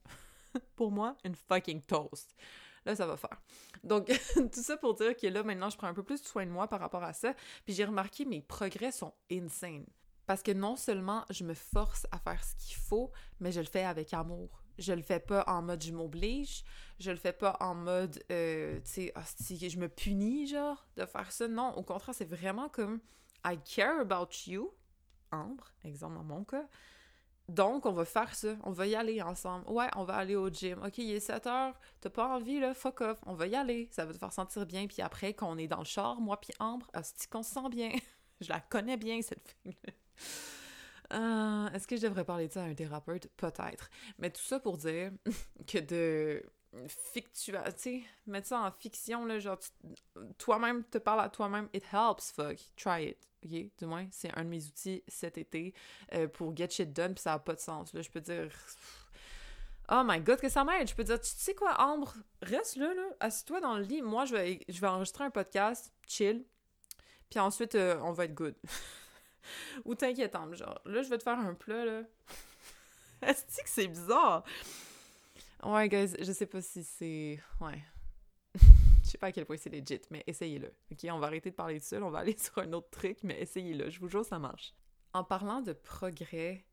pour 0.77 0.91
moi, 0.91 1.17
une 1.25 1.35
fucking 1.35 1.83
toast. 1.83 2.35
Là, 2.85 2.97
ça 2.97 3.07
va 3.07 3.17
faire. 3.17 3.41
Donc, 3.85 4.07
tout 4.35 4.63
ça 4.63 4.77
pour 4.77 4.95
dire 4.95 5.17
que 5.17 5.27
là, 5.27 5.43
maintenant, 5.43 5.71
je 5.71 5.77
prends 5.77 5.87
un 5.87 5.95
peu 5.95 6.03
plus 6.03 6.23
soin 6.23 6.45
de 6.45 6.51
moi 6.51 6.69
par 6.69 6.81
rapport 6.81 7.03
à 7.03 7.13
ça. 7.13 7.35
Puis 7.65 7.75
j'ai 7.75 7.85
remarqué, 7.85 8.25
mes 8.25 8.43
progrès 8.43 8.93
sont 8.93 9.15
insane. 9.31 9.87
Parce 10.27 10.43
que 10.43 10.53
non 10.53 10.77
seulement 10.77 11.25
je 11.31 11.45
me 11.45 11.55
force 11.55 12.07
à 12.11 12.19
faire 12.19 12.43
ce 12.43 12.55
qu'il 12.57 12.77
faut, 12.77 13.13
mais 13.41 13.53
je 13.53 13.61
le 13.61 13.67
fais 13.67 13.85
avec 13.85 14.15
amour. 14.15 14.62
Je 14.83 14.93
le 14.93 15.03
fais 15.03 15.21
pas 15.21 15.45
en 15.47 15.63
mode 15.63 15.83
je 15.83 15.93
m'oblige, 15.93 16.65
je 16.99 17.11
le 17.11 17.17
fais 17.17 17.33
pas 17.33 17.57
en 17.61 17.75
mode, 17.75 18.23
euh, 18.31 18.81
tu 18.81 19.11
sais, 19.15 19.69
je 19.69 19.79
me 19.79 19.89
punis, 19.89 20.47
genre, 20.47 20.87
de 20.97 21.07
faire 21.07 21.31
ça. 21.31 21.49
Non, 21.49 21.75
au 21.77 21.83
contraire, 21.83 22.15
c'est 22.15 22.29
vraiment 22.29 22.69
comme 22.69 23.01
I 23.45 23.59
care 23.65 24.01
about 24.01 24.29
you, 24.47 24.73
Ambre, 25.31 25.73
exemple 25.85 26.17
dans 26.17 26.25
mon 26.25 26.45
cas. 26.45 26.69
Donc, 27.49 27.87
on 27.87 27.93
va 27.93 28.05
faire 28.05 28.35
ça. 28.35 28.57
On 28.63 28.71
va 28.71 28.87
y 28.87 28.95
aller 28.95 29.21
ensemble. 29.21 29.69
Ouais, 29.69 29.89
on 29.97 30.05
va 30.05 30.15
aller 30.15 30.37
au 30.37 30.49
gym. 30.49 30.81
OK, 30.85 30.99
il 30.99 31.11
est 31.11 31.21
7 31.21 31.47
heures. 31.47 31.79
T'as 32.01 32.11
pas 32.11 32.29
envie, 32.29 32.61
là? 32.61 32.73
Fuck 32.73 33.01
off. 33.01 33.19
On 33.27 33.35
va 33.35 33.47
y 33.47 33.57
aller. 33.57 33.89
Ça 33.91 34.05
va 34.05 34.13
te 34.13 34.19
faire 34.19 34.33
sentir 34.33 34.65
bien. 34.65 34.87
Puis 34.87 35.03
après, 35.03 35.35
quand 35.35 35.51
on 35.51 35.59
est 35.59 35.69
dans 35.69 35.79
le 35.79 35.85
char, 35.85 36.21
moi 36.21 36.41
puis 36.41 36.53
Ambre, 36.61 36.89
est-ce 36.95 37.27
qu'on 37.29 37.43
se 37.43 37.53
sent 37.53 37.69
bien? 37.71 37.91
je 38.41 38.49
la 38.49 38.61
connais 38.61 38.97
bien, 38.97 39.21
cette 39.23 39.57
fille-là. 39.63 39.93
Euh, 41.13 41.69
est-ce 41.71 41.87
que 41.87 41.97
je 41.97 42.03
devrais 42.03 42.25
parler 42.25 42.49
de 42.49 42.53
ça 42.53 42.63
à 42.63 42.67
un 42.67 42.75
thérapeute? 42.75 43.29
Peut-être. 43.37 43.91
Mais 44.19 44.31
tout 44.31 44.43
ça 44.43 44.59
pour 44.59 44.77
dire 44.79 45.13
que 45.67 45.79
de 45.79 46.43
fictua, 46.87 47.71
tu 47.73 47.81
sais, 47.81 48.03
mettre 48.27 48.49
ça 48.49 48.61
en 48.61 48.71
fiction, 48.71 49.25
là, 49.25 49.39
genre, 49.39 49.59
toi-même 50.39 50.85
te 50.85 50.99
parles 50.99 51.21
à 51.21 51.29
toi-même, 51.29 51.69
it 51.75 51.85
helps, 51.93 52.33
fuck, 52.33 52.57
try 52.77 53.09
it, 53.09 53.19
ok? 53.45 53.77
Du 53.79 53.87
moins, 53.87 54.07
c'est 54.11 54.35
un 54.37 54.45
de 54.45 54.49
mes 54.49 54.65
outils 54.65 55.03
cet 55.07 55.37
été 55.37 55.75
euh, 56.15 56.29
pour 56.29 56.57
get 56.57 56.71
shit 56.71 56.93
done, 56.93 57.15
puis 57.15 57.23
ça 57.23 57.35
a 57.35 57.39
pas 57.39 57.55
de 57.55 57.61
sens, 57.61 57.93
là, 57.93 58.01
je 58.01 58.11
peux 58.11 58.21
dire... 58.21 58.51
Oh 59.91 60.03
my 60.05 60.21
god, 60.21 60.41
que 60.41 60.49
ça 60.49 60.65
m'aide! 60.65 60.89
Je 60.89 60.95
peux 60.95 61.05
dire, 61.05 61.21
tu 61.21 61.29
sais 61.29 61.55
quoi, 61.55 61.79
Ambre, 61.79 62.15
reste 62.41 62.77
là, 62.77 62.95
là, 62.95 63.05
assis-toi 63.21 63.61
dans 63.61 63.77
le 63.77 63.83
lit, 63.83 64.01
moi, 64.01 64.25
je 64.25 64.35
vais, 64.35 64.61
je 64.67 64.81
vais 64.81 64.87
enregistrer 64.87 65.25
un 65.25 65.31
podcast, 65.31 65.93
chill, 66.07 66.45
puis 67.29 67.39
ensuite, 67.39 67.75
euh, 67.75 67.99
on 68.03 68.13
va 68.13 68.25
être 68.25 68.35
good. 68.35 68.55
Ou 69.85 69.95
t'inquiète, 69.95 70.37
genre, 70.53 70.81
là, 70.85 71.03
je 71.03 71.09
vais 71.09 71.19
te 71.19 71.23
faire 71.23 71.39
un 71.39 71.55
plat, 71.55 71.85
là. 71.85 72.03
Est-ce 73.23 73.63
que 73.63 73.69
c'est 73.69 73.89
bizarre? 73.89 74.45
Ouais, 75.63 75.89
guys, 75.89 76.15
je 76.21 76.33
sais 76.33 76.47
pas 76.47 76.61
si 76.61 76.83
c'est. 76.83 77.39
Ouais. 77.61 77.83
je 79.05 79.09
sais 79.09 79.19
pas 79.19 79.29
à 79.29 79.33
quel 79.33 79.47
point 79.47 79.57
c'est 79.57 79.71
legit, 79.71 80.01
mais 80.11 80.25
essayez-le. 80.27 80.75
Ok, 80.91 80.99
on 81.11 81.19
va 81.19 81.29
arrêter 81.29 81.51
de 81.51 81.55
parler 81.55 81.79
de 81.79 81.85
ça, 81.85 82.03
on 82.03 82.11
va 82.11 82.19
aller 82.19 82.37
sur 82.37 82.59
un 82.59 82.73
autre 82.73 82.91
truc, 82.91 83.19
mais 83.23 83.41
essayez-le. 83.41 83.89
Je 83.91 84.01
vous 84.01 84.09
jure, 84.09 84.25
ça 84.25 84.39
marche. 84.39 84.75
En 85.13 85.23
parlant 85.23 85.61
de 85.61 85.73
progrès, 85.73 86.65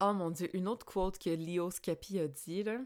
oh 0.00 0.12
mon 0.12 0.30
dieu, 0.30 0.54
une 0.56 0.66
autre 0.66 0.86
quote 0.86 1.18
que 1.18 1.30
Leo 1.30 1.70
Scapi 1.70 2.18
a 2.18 2.28
dit, 2.28 2.64
là. 2.64 2.78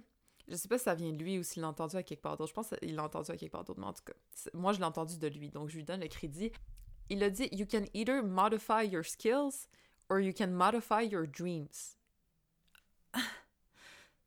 Je 0.49 0.57
sais 0.57 0.69
pas 0.69 0.79
si 0.79 0.85
ça 0.85 0.95
vient 0.95 1.13
de 1.13 1.23
lui 1.23 1.39
ou 1.39 1.45
s'il 1.45 1.63
l'a 1.63 1.69
entendu 1.69 1.97
à 1.97 2.03
quelque 2.03 2.23
part 2.23 2.37
d'autre. 2.37 2.49
Je 2.49 2.55
pense 2.55 2.71
qu'il 2.71 2.97
l'a 2.97 3.05
entendu 3.05 3.31
à 3.31 3.37
quelque 3.37 3.53
part 3.53 3.65
d'autre, 3.65 3.79
mais 3.79 3.87
en 3.87 3.93
tout 3.93 4.03
cas, 4.05 4.15
moi 4.53 4.73
je 4.73 4.79
l'ai 4.79 4.85
entendu 4.85 5.17
de 5.17 5.29
lui, 5.29 5.49
donc 5.49 5.69
je 5.69 5.77
lui 5.77 5.85
donne 5.85 6.01
le 6.01 6.09
crédit. 6.09 6.51
Il 7.11 7.25
a 7.25 7.29
dit 7.29 7.49
You 7.53 7.67
can 7.67 7.85
either 7.93 8.23
modify 8.23 8.83
your 8.83 9.05
skills 9.05 9.67
or 10.09 10.21
you 10.21 10.33
can 10.33 10.53
modify 10.53 11.03
your 11.03 11.27
dreams. 11.27 11.97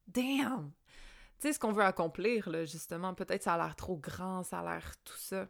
Damn! 0.08 0.74
Tu 1.40 1.48
sais, 1.48 1.54
ce 1.54 1.60
qu'on 1.60 1.72
veut 1.72 1.84
accomplir, 1.84 2.50
là, 2.50 2.66
justement, 2.66 3.14
peut-être 3.14 3.44
ça 3.44 3.56
a 3.56 3.58
l'air 3.58 3.76
trop 3.76 3.98
grand, 3.98 4.44
ça 4.44 4.60
a 4.60 4.64
l'air 4.64 4.94
tout 5.06 5.18
ça. 5.18 5.48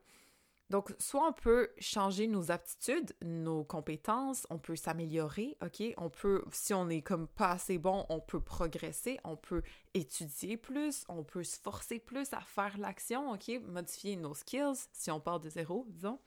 Donc, 0.69 0.95
soit 0.97 1.27
on 1.27 1.33
peut 1.33 1.69
changer 1.77 2.27
nos 2.27 2.49
aptitudes, 2.49 3.13
nos 3.21 3.63
compétences, 3.63 4.47
on 4.49 4.57
peut 4.57 4.75
s'améliorer, 4.75 5.57
OK? 5.63 5.83
On 5.97 6.09
peut, 6.09 6.43
si 6.51 6.73
on 6.73 6.89
est 6.89 7.01
comme 7.01 7.27
pas 7.27 7.51
assez 7.51 7.77
bon, 7.77 8.05
on 8.09 8.19
peut 8.19 8.39
progresser, 8.39 9.19
on 9.23 9.35
peut 9.35 9.61
étudier 9.93 10.57
plus, 10.57 11.03
on 11.09 11.23
peut 11.23 11.43
se 11.43 11.59
forcer 11.59 11.99
plus 11.99 12.33
à 12.33 12.41
faire 12.41 12.77
l'action, 12.77 13.31
OK? 13.31 13.51
Modifier 13.67 14.15
nos 14.15 14.33
skills, 14.33 14.87
si 14.93 15.11
on 15.11 15.19
part 15.19 15.39
de 15.39 15.49
zéro, 15.49 15.85
disons 15.89 16.19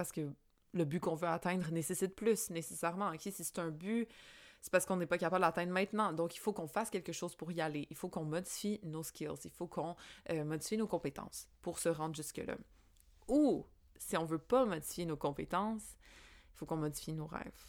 parce 0.00 0.12
que 0.12 0.32
le 0.72 0.86
but 0.86 0.98
qu'on 0.98 1.14
veut 1.14 1.28
atteindre 1.28 1.70
nécessite 1.70 2.16
plus, 2.16 2.48
nécessairement. 2.48 3.10
OK? 3.10 3.20
Si 3.20 3.44
c'est 3.44 3.58
un 3.58 3.68
but, 3.68 4.08
c'est 4.62 4.72
parce 4.72 4.86
qu'on 4.86 4.96
n'est 4.96 5.04
pas 5.04 5.18
capable 5.18 5.42
d'atteindre 5.42 5.72
maintenant. 5.72 6.14
Donc, 6.14 6.34
il 6.34 6.38
faut 6.38 6.54
qu'on 6.54 6.68
fasse 6.68 6.88
quelque 6.88 7.12
chose 7.12 7.36
pour 7.36 7.52
y 7.52 7.60
aller. 7.60 7.86
Il 7.90 7.96
faut 7.96 8.08
qu'on 8.08 8.24
modifie 8.24 8.80
nos 8.82 9.02
skills. 9.02 9.40
Il 9.44 9.50
faut 9.50 9.66
qu'on 9.66 9.94
euh, 10.30 10.42
modifie 10.42 10.78
nos 10.78 10.86
compétences 10.86 11.48
pour 11.60 11.78
se 11.78 11.90
rendre 11.90 12.14
jusque-là. 12.14 12.56
Ou, 13.28 13.66
si 13.98 14.16
on 14.16 14.24
veut 14.24 14.38
pas 14.38 14.64
modifier 14.64 15.04
nos 15.04 15.18
compétences, 15.18 15.84
il 16.54 16.56
faut 16.56 16.64
qu'on 16.64 16.76
modifie 16.76 17.12
nos 17.12 17.26
rêves. 17.26 17.66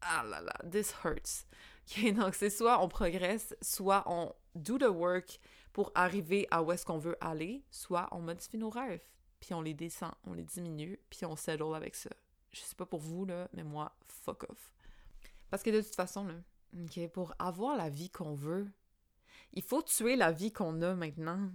Ah 0.00 0.24
là 0.24 0.40
là, 0.40 0.54
this 0.70 0.94
hurts. 1.04 1.44
OK, 1.90 2.14
donc, 2.14 2.34
c'est 2.36 2.48
soit 2.48 2.82
on 2.82 2.88
progresse, 2.88 3.54
soit 3.60 4.02
on 4.06 4.34
do 4.54 4.78
the 4.78 4.88
work 4.88 5.38
pour 5.74 5.92
arriver 5.94 6.48
à 6.50 6.62
où 6.62 6.72
est-ce 6.72 6.86
qu'on 6.86 6.96
veut 6.96 7.18
aller, 7.20 7.62
soit 7.70 8.08
on 8.12 8.20
modifie 8.20 8.56
nos 8.56 8.70
rêves 8.70 9.04
puis 9.40 9.54
on 9.54 9.62
les 9.62 9.74
descend, 9.74 10.12
on 10.24 10.34
les 10.34 10.44
diminue, 10.44 10.98
puis 11.10 11.24
on 11.24 11.36
settle 11.36 11.74
avec 11.74 11.96
ça. 11.96 12.10
Je 12.52 12.60
sais 12.60 12.74
pas 12.74 12.86
pour 12.86 13.00
vous, 13.00 13.24
là, 13.24 13.48
mais 13.52 13.64
moi, 13.64 13.92
fuck 14.06 14.44
off. 14.50 14.74
Parce 15.50 15.62
que 15.62 15.70
de 15.70 15.80
toute 15.80 15.94
façon, 15.94 16.26
là, 16.26 16.34
pour 17.12 17.34
avoir 17.38 17.76
la 17.76 17.88
vie 17.88 18.10
qu'on 18.10 18.34
veut, 18.34 18.68
il 19.52 19.62
faut 19.62 19.82
tuer 19.82 20.16
la 20.16 20.32
vie 20.32 20.52
qu'on 20.52 20.82
a 20.82 20.94
maintenant. 20.94 21.50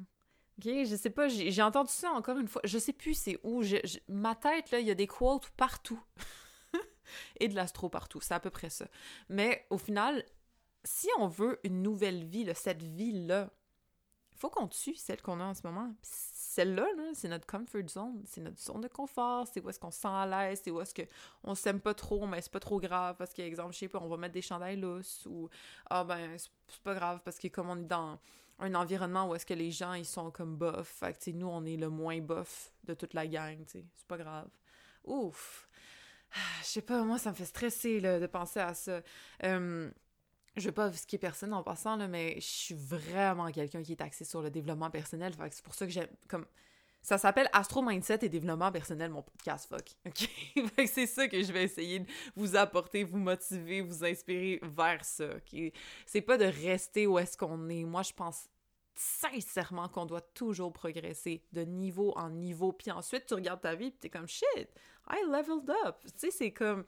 OK, 0.57 0.65
je 0.65 0.95
sais 0.95 1.09
pas, 1.09 1.27
j'ai 1.27 1.61
entendu 1.61 1.91
ça 1.91 2.11
encore 2.11 2.37
une 2.37 2.47
fois. 2.47 2.61
Je 2.63 2.77
sais 2.77 2.93
plus 2.93 3.13
c'est 3.13 3.39
où. 3.43 3.61
ma 4.07 4.35
tête, 4.35 4.71
là, 4.71 4.79
il 4.79 4.87
y 4.87 4.91
a 4.91 4.95
des 4.95 5.07
quotes 5.07 5.49
partout. 5.51 6.01
Et 7.39 7.47
de 7.47 7.55
l'astro 7.55 7.89
partout. 7.89 8.19
C'est 8.21 8.33
à 8.33 8.39
peu 8.39 8.49
près 8.49 8.69
ça. 8.69 8.87
Mais 9.29 9.65
au 9.69 9.77
final, 9.77 10.25
si 10.83 11.07
on 11.19 11.27
veut 11.27 11.59
une 11.63 11.81
nouvelle 11.81 12.23
vie, 12.23 12.49
cette 12.55 12.83
vie-là, 12.83 13.51
faut 14.35 14.49
qu'on 14.49 14.67
tue 14.67 14.95
celle 14.95 15.21
qu'on 15.21 15.39
a 15.39 15.45
en 15.45 15.53
ce 15.53 15.61
moment 15.63 15.93
celle-là, 16.55 16.87
c'est 17.13 17.27
notre 17.27 17.45
comfort 17.45 17.87
zone, 17.89 18.23
c'est 18.25 18.39
notre 18.39 18.61
zone 18.61 18.79
de 18.79 18.87
confort, 18.87 19.45
c'est 19.51 19.61
où 19.61 19.69
est-ce 19.69 19.79
qu'on 19.79 19.91
se 19.91 19.99
sent 19.99 20.07
à 20.07 20.25
l'aise, 20.25 20.61
c'est 20.63 20.71
où 20.71 20.79
est-ce 20.79 20.93
qu'on 20.93 21.53
s'aime 21.53 21.81
pas 21.81 21.93
trop, 21.93 22.25
mais 22.27 22.41
c'est 22.41 22.51
pas 22.51 22.61
trop 22.61 22.79
grave 22.79 23.17
parce 23.17 23.33
qu'exemple, 23.33 23.73
je 23.73 23.79
sais 23.79 23.87
pas, 23.89 23.99
on 24.01 24.07
va 24.07 24.15
mettre 24.15 24.33
des 24.33 24.41
chandails 24.41 24.79
lousses 24.79 25.25
ou 25.29 25.49
ah 25.89 26.05
ben 26.05 26.37
c'est 26.37 26.81
pas 26.81 26.95
grave 26.95 27.19
parce 27.25 27.37
que 27.37 27.49
comme 27.49 27.69
on 27.69 27.77
est 27.77 27.87
dans 27.87 28.17
un 28.59 28.73
environnement 28.73 29.27
où 29.27 29.35
est-ce 29.35 29.45
que 29.45 29.53
les 29.53 29.71
gens 29.71 29.93
ils 29.93 30.05
sont 30.05 30.31
comme 30.31 30.55
bof, 30.55 30.87
fait 30.87 31.13
que 31.13 31.31
nous 31.31 31.47
on 31.47 31.65
est 31.65 31.75
le 31.75 31.89
moins 31.89 32.21
bof 32.21 32.71
de 32.85 32.93
toute 32.93 33.13
la 33.13 33.27
gang, 33.27 33.57
c'est 33.67 33.83
pas 34.07 34.17
grave. 34.17 34.47
Ouf. 35.03 35.67
Ah, 36.33 36.61
je 36.61 36.67
sais 36.67 36.81
pas, 36.81 37.03
moi 37.03 37.17
ça 37.17 37.31
me 37.31 37.35
fait 37.35 37.45
stresser 37.45 37.99
là, 37.99 38.17
de 38.17 38.27
penser 38.27 38.61
à 38.61 38.73
ça. 38.73 39.01
Euh, 39.43 39.91
je 40.57 40.67
veux 40.67 40.71
pas 40.71 40.89
est 40.89 41.17
personne 41.17 41.53
en 41.53 41.63
passant, 41.63 41.95
là, 41.95 42.07
mais 42.07 42.35
je 42.35 42.45
suis 42.45 42.75
vraiment 42.75 43.51
quelqu'un 43.51 43.83
qui 43.83 43.91
est 43.91 44.01
axé 44.01 44.23
sur 44.23 44.41
le 44.41 44.49
développement 44.49 44.89
personnel. 44.89 45.33
C'est 45.51 45.63
pour 45.63 45.75
ça 45.75 45.85
que 45.85 45.91
j'aime. 45.91 46.07
Ça 47.01 47.19
s'appelle 47.19 47.47
Astro 47.53 47.83
Mindset 47.83 48.19
et 48.23 48.29
développement 48.29 48.71
personnel, 48.71 49.11
mon 49.11 49.21
podcast, 49.21 49.69
fuck. 49.69 49.91
OK? 50.07 50.87
c'est 50.87 51.05
ça 51.05 51.27
que 51.27 51.43
je 51.43 51.51
vais 51.51 51.63
essayer 51.63 51.99
de 51.99 52.07
vous 52.35 52.55
apporter, 52.55 53.03
vous 53.03 53.19
motiver, 53.19 53.81
vous 53.81 54.03
inspirer 54.03 54.59
vers 54.63 55.05
ça, 55.05 55.25
OK? 55.35 55.71
C'est 56.07 56.21
pas 56.21 56.37
de 56.37 56.45
rester 56.45 57.05
où 57.05 57.19
est-ce 57.19 57.37
qu'on 57.37 57.69
est. 57.69 57.83
Moi, 57.83 58.01
je 58.01 58.13
pense 58.13 58.49
sincèrement 58.95 59.87
qu'on 59.87 60.05
doit 60.05 60.21
toujours 60.21 60.73
progresser 60.73 61.43
de 61.51 61.61
niveau 61.61 62.11
en 62.15 62.29
niveau. 62.29 62.71
Puis 62.71 62.89
ensuite, 62.89 63.25
tu 63.27 63.35
regardes 63.35 63.61
ta 63.61 63.75
vie, 63.75 63.91
puis 63.91 63.99
t'es 63.99 64.09
comme 64.09 64.27
shit, 64.27 64.69
I 65.09 65.21
leveled 65.27 65.69
up. 65.85 65.97
Tu 66.19 66.31
c'est 66.31 66.51
comme 66.51 66.85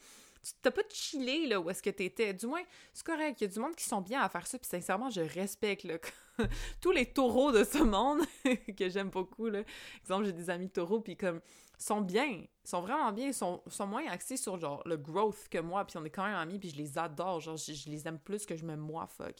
t'as 0.62 0.72
pas 0.72 0.82
chillé 0.90 1.48
là 1.48 1.60
où 1.60 1.70
est-ce 1.70 1.82
que 1.82 1.90
t'étais? 1.90 2.34
Du 2.34 2.48
moins, 2.48 2.64
c'est 2.94 3.06
correct. 3.06 3.42
Il 3.42 3.46
y 3.46 3.48
a 3.48 3.50
du 3.54 3.60
monde 3.60 3.76
qui 3.76 3.86
sont 3.86 4.02
bien 4.02 4.22
à 4.22 4.30
faire 4.30 4.46
ça, 4.48 4.58
puis 4.58 4.68
sincèrement, 4.68 5.10
je 5.10 5.22
respecte 5.22 5.84
là, 5.84 5.98
tous 6.82 6.92
les 6.92 7.06
taureaux 7.06 7.52
de 7.52 7.64
ce 7.64 7.80
monde 7.84 8.22
que 8.78 8.90
j'aime 8.90 9.10
beaucoup. 9.10 9.48
Là. 9.48 9.64
Exemple, 10.02 10.26
j'ai 10.26 10.34
des 10.34 10.50
amis 10.50 10.70
taureaux, 10.70 11.00
puis 11.00 11.18
comme 11.18 11.42
sont 11.78 12.02
bien, 12.02 12.44
sont 12.64 12.82
vraiment 12.82 13.12
bien, 13.12 13.32
sont, 13.32 13.62
sont 13.68 13.88
moins 13.88 14.06
axés 14.08 14.38
sur 14.38 14.60
genre 14.60 14.82
le 14.86 14.98
growth 14.98 15.48
que 15.50 15.60
moi, 15.60 15.86
puis 15.86 15.98
on 15.98 16.06
est 16.06 16.10
quand 16.10 16.26
même 16.26 16.36
amis, 16.36 16.60
puis 16.60 16.70
je 16.70 16.78
les 16.78 16.98
adore, 16.98 17.40
genre 17.40 17.58
je, 17.58 17.90
les 17.90 18.08
aime 18.08 18.20
plus 18.20 18.46
que 18.46 18.56
je 18.56 18.66
m'aime 18.66 18.80
moi, 18.80 19.08
fuck. 19.08 19.36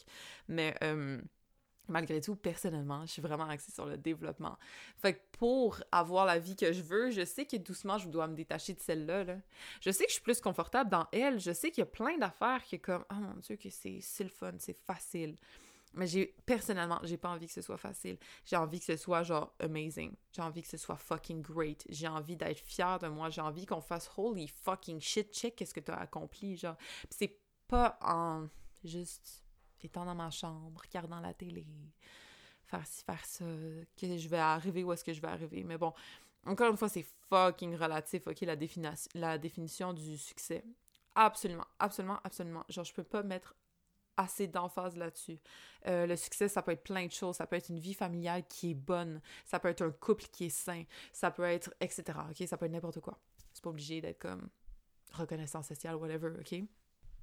Mais 0.46 0.74
euh, 0.82 1.20
malgré 1.88 2.20
tout, 2.20 2.36
personnellement, 2.36 3.02
je 3.06 3.12
suis 3.12 3.22
vraiment 3.22 3.48
axée 3.48 3.72
sur 3.72 3.86
le 3.86 3.96
développement. 3.96 4.58
Fait 4.96 5.14
que 5.14 5.20
pour 5.32 5.80
avoir 5.90 6.26
la 6.26 6.38
vie 6.38 6.56
que 6.56 6.72
je 6.72 6.82
veux, 6.82 7.10
je 7.10 7.24
sais 7.24 7.46
que 7.46 7.56
doucement, 7.56 7.98
je 7.98 8.08
dois 8.08 8.26
me 8.28 8.34
détacher 8.34 8.74
de 8.74 8.80
celle-là. 8.80 9.24
Là. 9.24 9.36
Je 9.80 9.90
sais 9.90 10.04
que 10.04 10.10
je 10.10 10.14
suis 10.14 10.22
plus 10.22 10.40
confortable 10.40 10.90
dans 10.90 11.06
elle. 11.12 11.40
Je 11.40 11.52
sais 11.52 11.70
qu'il 11.70 11.80
y 11.80 11.82
a 11.82 11.86
plein 11.86 12.16
d'affaires 12.18 12.62
qui 12.62 12.76
est 12.76 12.80
comme 12.80 13.04
«Oh 13.10 13.14
mon 13.14 13.34
Dieu, 13.34 13.56
que 13.56 13.68
c'est 13.70 14.24
le 14.24 14.30
fun, 14.30 14.52
c'est 14.58 14.76
facile.» 14.76 15.36
Mais 15.94 16.06
j'ai 16.06 16.34
personnellement, 16.44 17.00
j'ai 17.02 17.16
pas 17.16 17.30
envie 17.30 17.46
que 17.46 17.52
ce 17.52 17.62
soit 17.62 17.78
facile. 17.78 18.18
J'ai 18.44 18.56
envie 18.56 18.78
que 18.78 18.84
ce 18.84 18.96
soit 18.96 19.22
genre 19.22 19.54
amazing. 19.58 20.14
J'ai 20.32 20.42
envie 20.42 20.62
que 20.62 20.68
ce 20.68 20.76
soit 20.76 20.96
fucking 20.96 21.42
great. 21.42 21.84
J'ai 21.88 22.08
envie 22.08 22.36
d'être 22.36 22.60
fière 22.60 22.98
de 22.98 23.08
moi. 23.08 23.30
J'ai 23.30 23.40
envie 23.40 23.64
qu'on 23.64 23.80
fasse 23.80 24.10
holy 24.16 24.48
fucking 24.48 25.00
shit 25.00 25.32
check 25.32 25.56
qu'est-ce 25.56 25.74
que 25.74 25.80
tu 25.80 25.90
as 25.90 25.98
accompli 25.98 26.56
genre. 26.56 26.76
c'est 27.10 27.38
pas 27.66 27.98
en 28.02 28.48
juste 28.84 29.44
étant 29.84 30.04
dans 30.04 30.14
ma 30.14 30.30
chambre, 30.30 30.80
regardant 30.80 31.20
la 31.20 31.34
télé, 31.34 31.66
faire 32.66 32.86
ci, 32.86 33.02
faire 33.04 33.24
ça, 33.24 33.44
que 33.44 34.16
je 34.16 34.28
vais 34.28 34.38
arriver 34.38 34.84
où 34.84 34.92
est-ce 34.92 35.04
que 35.04 35.12
je 35.12 35.20
vais 35.20 35.28
arriver. 35.28 35.64
Mais 35.64 35.78
bon, 35.78 35.92
encore 36.46 36.70
une 36.70 36.76
fois, 36.76 36.88
c'est 36.88 37.06
fucking 37.28 37.76
relatif, 37.76 38.26
ok, 38.26 38.40
la, 38.42 38.56
la 39.14 39.38
définition 39.38 39.92
du 39.92 40.16
succès. 40.18 40.64
Absolument, 41.14 41.66
absolument, 41.78 42.20
absolument. 42.24 42.64
Genre, 42.68 42.84
je 42.84 42.94
peux 42.94 43.02
pas 43.02 43.22
mettre 43.22 43.54
assez 44.16 44.46
d'emphase 44.48 44.96
là-dessus. 44.96 45.38
Euh, 45.86 46.06
le 46.06 46.16
succès, 46.16 46.48
ça 46.48 46.62
peut 46.62 46.72
être 46.72 46.82
plein 46.82 47.06
de 47.06 47.12
choses. 47.12 47.36
Ça 47.36 47.46
peut 47.46 47.56
être 47.56 47.68
une 47.68 47.78
vie 47.78 47.94
familiale 47.94 48.46
qui 48.46 48.72
est 48.72 48.74
bonne. 48.74 49.20
Ça 49.44 49.58
peut 49.58 49.68
être 49.68 49.82
un 49.82 49.90
couple 49.90 50.24
qui 50.30 50.46
est 50.46 50.50
sain. 50.50 50.84
Ça 51.12 51.30
peut 51.30 51.44
être, 51.44 51.72
etc. 51.80 52.18
OK? 52.30 52.46
Ça 52.46 52.56
peut 52.56 52.66
être 52.66 52.72
n'importe 52.72 53.00
quoi. 53.00 53.18
C'est 53.52 53.62
pas 53.62 53.70
obligé 53.70 54.00
d'être 54.00 54.18
comme 54.18 54.48
reconnaissance 55.12 55.68
sociale, 55.68 55.96
whatever, 55.96 56.32
OK? 56.38 56.62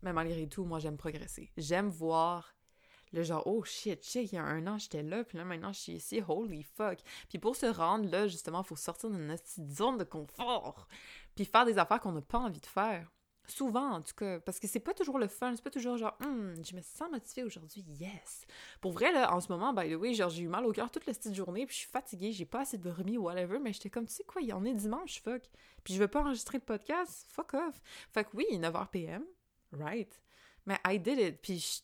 Mais 0.02 0.14
malgré 0.14 0.48
tout, 0.48 0.66
moi, 0.66 0.80
j'aime 0.80 0.98
progresser. 0.98 1.52
J'aime 1.58 1.90
voir 1.90 2.56
le 3.16 3.24
genre, 3.24 3.44
oh 3.46 3.64
shit, 3.64 4.04
shit, 4.04 4.32
il 4.32 4.36
y 4.36 4.38
a 4.38 4.44
un 4.44 4.68
an, 4.68 4.78
j'étais 4.78 5.04
là, 5.04 5.24
puis 5.24 5.38
là, 5.38 5.46
maintenant, 5.46 5.72
je 5.72 5.80
suis 5.80 5.94
ici, 5.94 6.22
holy 6.28 6.64
fuck. 6.64 7.00
Puis 7.30 7.40
pour 7.40 7.56
se 7.56 7.66
rendre 7.66 8.10
là, 8.10 8.28
justement, 8.28 8.62
il 8.62 8.68
faut 8.68 8.76
sortir 8.76 9.10
de 9.10 9.18
notre 9.18 9.46
zone 9.72 9.98
de 9.98 10.04
confort, 10.04 10.88
puis 11.36 11.46
faire 11.46 11.66
des 11.66 11.78
affaires 11.78 12.00
qu'on 12.00 12.12
n'a 12.12 12.22
pas 12.22 12.40
envie 12.40 12.60
de 12.60 12.66
faire. 12.66 13.12
Souvent, 13.48 13.92
en 13.92 14.02
tout 14.02 14.16
cas, 14.16 14.40
parce 14.40 14.60
que 14.60 14.68
c'est 14.68 14.80
pas 14.80 14.96
toujours 14.96 15.20
le 15.20 15.28
fun, 15.28 15.54
c'est 15.56 15.64
pas 15.64 15.70
toujours 15.70 15.98
genre, 15.98 16.18
hum, 16.24 16.56
je 16.66 16.76
me 16.76 16.82
sens 16.82 17.10
motivée 17.12 17.44
aujourd'hui, 17.44 17.86
yes. 18.00 18.48
Pour 18.82 18.92
vrai, 18.92 19.12
là, 19.12 19.34
en 19.36 19.40
ce 19.40 19.52
moment, 19.52 19.72
by 19.72 19.90
the 19.90 19.96
way, 19.96 20.16
genre, 20.16 20.32
j'ai 20.32 20.44
eu 20.44 20.48
mal 20.48 20.66
au 20.66 20.72
cœur 20.72 20.90
toute 20.90 21.06
la 21.06 21.14
petite 21.14 21.36
journée, 21.36 21.68
puis 21.68 21.76
je 21.76 21.82
suis 21.82 21.92
fatiguée, 21.92 22.32
j'ai 22.32 22.46
pas 22.46 22.62
assez 22.62 22.80
dormi, 22.80 23.20
whatever, 23.20 23.60
mais 23.60 23.72
j'étais 23.72 23.92
comme, 23.92 24.08
tu 24.08 24.14
sais 24.14 24.24
quoi, 24.24 24.42
il 24.42 24.48
y 24.48 24.54
en 24.54 24.66
est 24.66 24.74
dimanche, 24.74 25.22
fuck. 25.22 25.44
Puis 25.84 25.94
je 25.94 26.00
veux 26.00 26.08
pas 26.08 26.22
enregistrer 26.22 26.58
le 26.58 26.64
podcast, 26.64 27.28
fuck 27.30 27.54
off. 27.54 27.80
Fait 28.12 28.24
que 28.24 28.32
oui, 28.34 28.48
9h 28.52 28.88
PM, 28.90 29.24
right. 29.72 30.22
Mais 30.66 30.80
I 30.86 31.00
did 31.00 31.20
it, 31.20 31.42
puis 31.42 31.84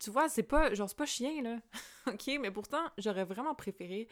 tu 0.00 0.10
vois, 0.10 0.28
c'est 0.28 0.42
pas, 0.42 0.74
genre, 0.74 0.88
c'est 0.88 0.96
pas 0.96 1.06
chien, 1.06 1.42
là. 1.42 1.60
ok, 2.06 2.38
mais 2.40 2.50
pourtant, 2.50 2.82
j'aurais 2.98 3.24
vraiment 3.24 3.54
préféré 3.54 4.08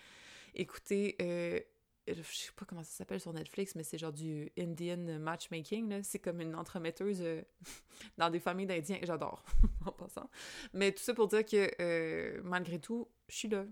écouter. 0.55 1.17
Euh, 1.21 1.61
je 2.07 2.23
sais 2.23 2.53
pas 2.57 2.65
comment 2.65 2.83
ça 2.83 2.91
s'appelle 2.91 3.21
sur 3.21 3.33
Netflix, 3.33 3.75
mais 3.75 3.83
c'est 3.83 3.99
genre 3.99 4.13
du 4.13 4.51
Indian 4.59 5.19
matchmaking, 5.19 5.89
là. 5.89 6.03
C'est 6.03 6.19
comme 6.19 6.41
une 6.41 6.55
entremetteuse 6.55 7.21
euh, 7.23 7.43
dans 8.19 8.31
des 8.31 8.41
familles 8.41 8.67
d'Indiens. 8.67 8.99
J'adore, 9.03 9.45
en 9.87 9.93
passant. 9.93 10.29
Mais 10.73 10.93
tout 10.93 11.03
ça 11.03 11.15
pour 11.15 11.29
dire 11.29 11.45
que, 11.45 11.71
euh, 11.81 12.41
malgré 12.45 12.79
tout, 12.79 13.09
je 13.29 13.37
suis 13.37 13.49
là. 13.49 13.65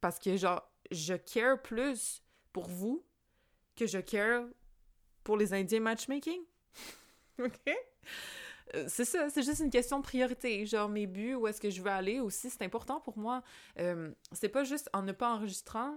Parce 0.00 0.18
que, 0.18 0.36
genre, 0.36 0.62
je 0.90 1.14
care 1.14 1.60
plus 1.60 2.22
pour 2.52 2.68
vous 2.68 3.04
que 3.76 3.86
je 3.86 3.98
care 3.98 4.44
pour 5.24 5.36
les 5.36 5.52
Indiens 5.52 5.80
matchmaking. 5.80 6.40
OK? 7.38 7.70
Euh, 8.74 8.84
c'est 8.88 9.04
ça, 9.04 9.28
c'est 9.30 9.42
juste 9.42 9.60
une 9.60 9.70
question 9.70 9.98
de 9.98 10.04
priorité. 10.04 10.64
Genre, 10.66 10.88
mes 10.88 11.06
buts, 11.06 11.34
où 11.34 11.46
est-ce 11.46 11.60
que 11.60 11.70
je 11.70 11.82
veux 11.82 11.90
aller 11.90 12.20
aussi, 12.20 12.50
c'est 12.50 12.62
important 12.62 13.00
pour 13.00 13.18
moi. 13.18 13.42
c'est 14.32 14.48
pas 14.48 14.64
juste 14.64 14.88
en 14.92 15.02
ne 15.02 15.12
pas 15.12 15.34
enregistrant 15.34 15.96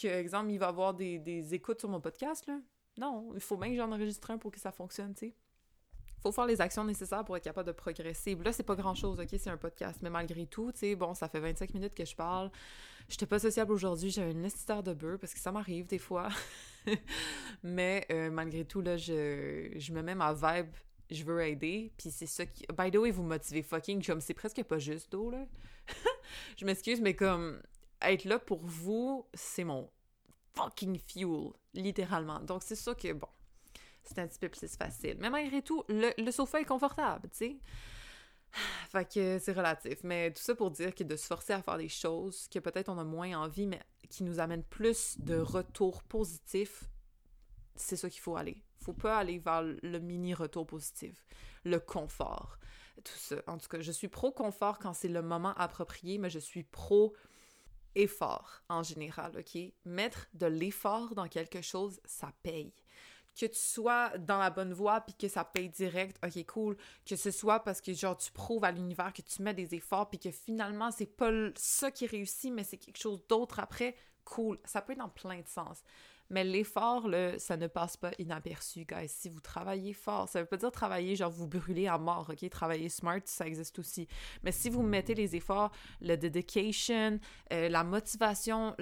que, 0.00 0.08
exemple, 0.08 0.50
il 0.50 0.58
va 0.58 0.66
y 0.66 0.68
avoir 0.68 0.94
des, 0.94 1.18
des, 1.18 1.54
écoutes 1.54 1.80
sur 1.80 1.88
mon 1.88 2.00
podcast, 2.00 2.46
là. 2.46 2.58
Non, 2.98 3.30
il 3.34 3.40
faut 3.40 3.56
bien 3.56 3.70
que 3.70 3.76
j'en 3.76 3.92
enregistre 3.92 4.30
un 4.30 4.38
pour 4.38 4.50
que 4.50 4.60
ça 4.60 4.72
fonctionne, 4.72 5.14
tu 5.14 5.26
sais. 5.26 5.34
Faut 6.22 6.32
faire 6.32 6.46
les 6.46 6.60
actions 6.60 6.84
nécessaires 6.84 7.24
pour 7.24 7.36
être 7.36 7.44
capable 7.44 7.66
de 7.66 7.72
progresser. 7.72 8.34
Là, 8.36 8.52
c'est 8.52 8.62
pas 8.62 8.74
grand-chose, 8.74 9.20
OK, 9.20 9.28
c'est 9.38 9.50
un 9.50 9.58
podcast, 9.58 10.00
mais 10.02 10.10
malgré 10.10 10.46
tout, 10.46 10.72
tu 10.72 10.78
sais, 10.78 10.94
bon, 10.96 11.14
ça 11.14 11.28
fait 11.28 11.40
25 11.40 11.74
minutes 11.74 11.94
que 11.94 12.04
je 12.04 12.16
parle. 12.16 12.50
J'étais 13.08 13.26
pas 13.26 13.38
sociable 13.38 13.72
aujourd'hui, 13.72 14.10
j'avais 14.10 14.32
une 14.32 14.40
nécessaire 14.40 14.82
de 14.82 14.94
beurre, 14.94 15.18
parce 15.18 15.34
que 15.34 15.38
ça 15.40 15.52
m'arrive 15.52 15.86
des 15.86 15.98
fois. 15.98 16.28
mais 17.62 18.06
euh, 18.10 18.30
malgré 18.30 18.64
tout, 18.64 18.80
là, 18.80 18.96
je, 18.96 19.72
je 19.76 19.92
me 19.92 20.02
mets 20.02 20.14
ma 20.14 20.32
vibe 20.32 20.74
je 21.10 21.24
veux 21.24 21.42
aider, 21.42 21.92
puis 21.96 22.10
c'est 22.10 22.26
ça 22.26 22.46
qui... 22.46 22.64
By 22.76 22.90
the 22.90 22.96
way, 22.96 23.10
vous 23.10 23.22
motivez 23.22 23.62
fucking, 23.62 24.04
comme 24.04 24.20
c'est 24.20 24.34
presque 24.34 24.62
pas 24.64 24.78
juste 24.78 25.12
d'eau, 25.12 25.30
là. 25.30 25.44
je 26.58 26.64
m'excuse, 26.64 27.00
mais 27.00 27.14
comme 27.14 27.62
être 28.02 28.24
là 28.24 28.38
pour 28.38 28.64
vous, 28.64 29.26
c'est 29.34 29.64
mon 29.64 29.90
fucking 30.54 30.98
fuel, 30.98 31.52
littéralement. 31.74 32.40
Donc, 32.40 32.62
c'est 32.62 32.76
ça 32.76 32.94
que, 32.94 33.12
bon, 33.12 33.28
c'est 34.02 34.18
un 34.18 34.26
petit 34.26 34.38
peu 34.38 34.48
plus 34.48 34.76
facile. 34.76 35.16
Mais 35.20 35.30
malgré 35.30 35.62
tout, 35.62 35.84
le, 35.88 36.12
le 36.18 36.30
sofa 36.30 36.60
est 36.60 36.64
confortable, 36.64 37.28
tu 37.30 37.36
sais. 37.36 37.56
Fait 38.90 39.08
que 39.12 39.38
c'est 39.38 39.52
relatif. 39.52 40.02
Mais 40.02 40.32
tout 40.32 40.42
ça 40.42 40.54
pour 40.54 40.70
dire 40.70 40.94
que 40.94 41.04
de 41.04 41.16
se 41.16 41.26
forcer 41.26 41.52
à 41.52 41.62
faire 41.62 41.78
des 41.78 41.88
choses 41.88 42.48
que 42.48 42.58
peut-être 42.58 42.88
on 42.88 42.98
a 42.98 43.04
moins 43.04 43.38
envie, 43.38 43.66
mais 43.66 43.80
qui 44.08 44.24
nous 44.24 44.40
amènent 44.40 44.64
plus 44.64 45.18
de 45.18 45.36
retours 45.36 46.02
positifs, 46.04 46.84
c'est 47.74 47.96
ça 47.96 48.08
qu'il 48.08 48.20
faut 48.20 48.36
aller. 48.36 48.62
Faut 48.86 48.92
pas 48.92 49.18
aller 49.18 49.38
vers 49.38 49.62
le 49.64 49.98
mini 49.98 50.32
retour 50.32 50.64
positif, 50.64 51.26
le 51.64 51.80
confort, 51.80 52.56
tout 53.02 53.18
ça. 53.18 53.34
En 53.48 53.58
tout 53.58 53.66
cas, 53.66 53.80
je 53.80 53.90
suis 53.90 54.06
pro 54.06 54.30
confort 54.30 54.78
quand 54.78 54.92
c'est 54.92 55.08
le 55.08 55.22
moment 55.22 55.54
approprié, 55.54 56.18
mais 56.18 56.30
je 56.30 56.38
suis 56.38 56.62
pro 56.62 57.12
effort 57.96 58.62
en 58.68 58.84
général, 58.84 59.32
OK? 59.36 59.60
Mettre 59.84 60.28
de 60.34 60.46
l'effort 60.46 61.16
dans 61.16 61.26
quelque 61.26 61.62
chose, 61.62 61.98
ça 62.04 62.30
paye. 62.44 62.72
Que 63.36 63.46
tu 63.46 63.58
sois 63.58 64.16
dans 64.18 64.38
la 64.38 64.50
bonne 64.50 64.72
voie 64.72 65.00
puis 65.00 65.16
que 65.16 65.26
ça 65.26 65.44
paye 65.44 65.68
direct, 65.68 66.16
OK, 66.24 66.46
cool. 66.46 66.76
Que 67.04 67.16
ce 67.16 67.32
soit 67.32 67.64
parce 67.64 67.80
que 67.80 67.92
genre 67.92 68.16
tu 68.16 68.30
prouves 68.30 68.62
à 68.62 68.70
l'univers 68.70 69.12
que 69.12 69.22
tu 69.22 69.42
mets 69.42 69.52
des 69.52 69.74
efforts 69.74 70.08
puis 70.08 70.20
que 70.20 70.30
finalement 70.30 70.92
c'est 70.92 71.06
pas 71.06 71.32
ça 71.56 71.90
qui 71.90 72.06
réussit 72.06 72.52
mais 72.52 72.62
c'est 72.62 72.78
quelque 72.78 73.00
chose 73.00 73.20
d'autre 73.28 73.58
après, 73.58 73.96
cool. 74.24 74.60
Ça 74.64 74.80
peut 74.80 74.92
être 74.92 75.00
dans 75.00 75.08
plein 75.08 75.40
de 75.40 75.48
sens. 75.48 75.82
Mais 76.30 76.44
l'effort, 76.44 77.08
ça 77.38 77.56
ne 77.56 77.66
passe 77.66 77.96
pas 77.96 78.10
inaperçu, 78.18 78.84
guys. 78.84 79.08
Si 79.08 79.28
vous 79.28 79.40
travaillez 79.40 79.92
fort, 79.92 80.28
ça 80.28 80.40
veut 80.40 80.46
pas 80.46 80.56
dire 80.56 80.72
travailler 80.72 81.16
genre 81.16 81.30
vous 81.30 81.46
brûler 81.46 81.86
à 81.86 81.98
mort, 81.98 82.28
ok? 82.30 82.48
Travailler 82.50 82.88
smart, 82.88 83.20
ça 83.24 83.46
existe 83.46 83.78
aussi. 83.78 84.08
Mais 84.42 84.52
si 84.52 84.68
vous 84.68 84.82
mettez 84.82 85.14
les 85.14 85.36
efforts, 85.36 85.70
le 86.00 86.16
dedication, 86.16 87.18
euh, 87.52 87.68
la 87.68 87.84
motivation, 87.84 88.74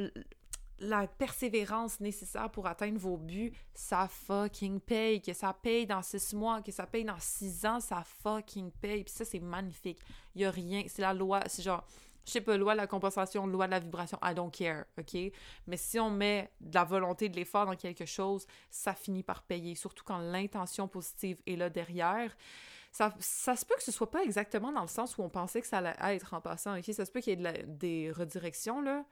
la 0.78 1.06
persévérance 1.06 2.00
nécessaire 2.00 2.50
pour 2.50 2.66
atteindre 2.66 2.98
vos 2.98 3.16
buts, 3.16 3.52
ça 3.74 4.08
fucking 4.08 4.80
paye. 4.80 5.20
Que 5.20 5.32
ça 5.32 5.52
paye 5.52 5.86
dans 5.86 6.02
six 6.02 6.34
mois, 6.34 6.62
que 6.62 6.72
ça 6.72 6.86
paye 6.86 7.04
dans 7.04 7.18
six 7.18 7.64
ans, 7.64 7.80
ça 7.80 8.02
fucking 8.04 8.70
paye. 8.70 9.04
Puis 9.04 9.14
ça, 9.14 9.24
c'est 9.24 9.40
magnifique. 9.40 10.00
Il 10.34 10.42
y 10.42 10.44
a 10.44 10.50
rien. 10.50 10.84
C'est 10.88 11.02
la 11.02 11.14
loi. 11.14 11.42
C'est 11.46 11.62
genre 11.62 11.86
je 12.26 12.32
sais 12.32 12.40
pas, 12.40 12.56
loi 12.56 12.72
de 12.72 12.78
la 12.78 12.86
compensation, 12.86 13.46
loi 13.46 13.66
de 13.66 13.72
la 13.72 13.80
vibration, 13.80 14.18
I 14.22 14.34
don't 14.34 14.50
care, 14.50 14.84
OK? 14.98 15.14
Mais 15.66 15.76
si 15.76 15.98
on 15.98 16.10
met 16.10 16.50
de 16.60 16.74
la 16.74 16.84
volonté, 16.84 17.28
de 17.28 17.36
l'effort 17.36 17.66
dans 17.66 17.76
quelque 17.76 18.06
chose, 18.06 18.46
ça 18.70 18.94
finit 18.94 19.22
par 19.22 19.42
payer, 19.42 19.74
surtout 19.74 20.04
quand 20.04 20.18
l'intention 20.18 20.88
positive 20.88 21.40
est 21.46 21.56
là 21.56 21.70
derrière. 21.70 22.34
Ça, 22.92 23.14
ça, 23.18 23.56
se 23.56 23.66
peut 23.66 23.74
que 23.76 23.82
ce 23.82 23.92
soit 23.92 24.10
pas 24.10 24.22
exactement 24.22 24.72
dans 24.72 24.82
le 24.82 24.88
sens 24.88 25.18
où 25.18 25.22
on 25.22 25.28
pensait 25.28 25.60
que 25.60 25.66
ça 25.66 25.78
allait 25.78 25.96
être 26.14 26.32
en 26.34 26.40
passant, 26.40 26.78
OK? 26.78 26.84
Ça 26.84 27.04
se 27.04 27.10
peut 27.10 27.20
qu'il 27.20 27.40
y 27.40 27.46
ait 27.46 27.64
des 27.66 28.10
redirections, 28.12 28.80
là, 28.80 29.04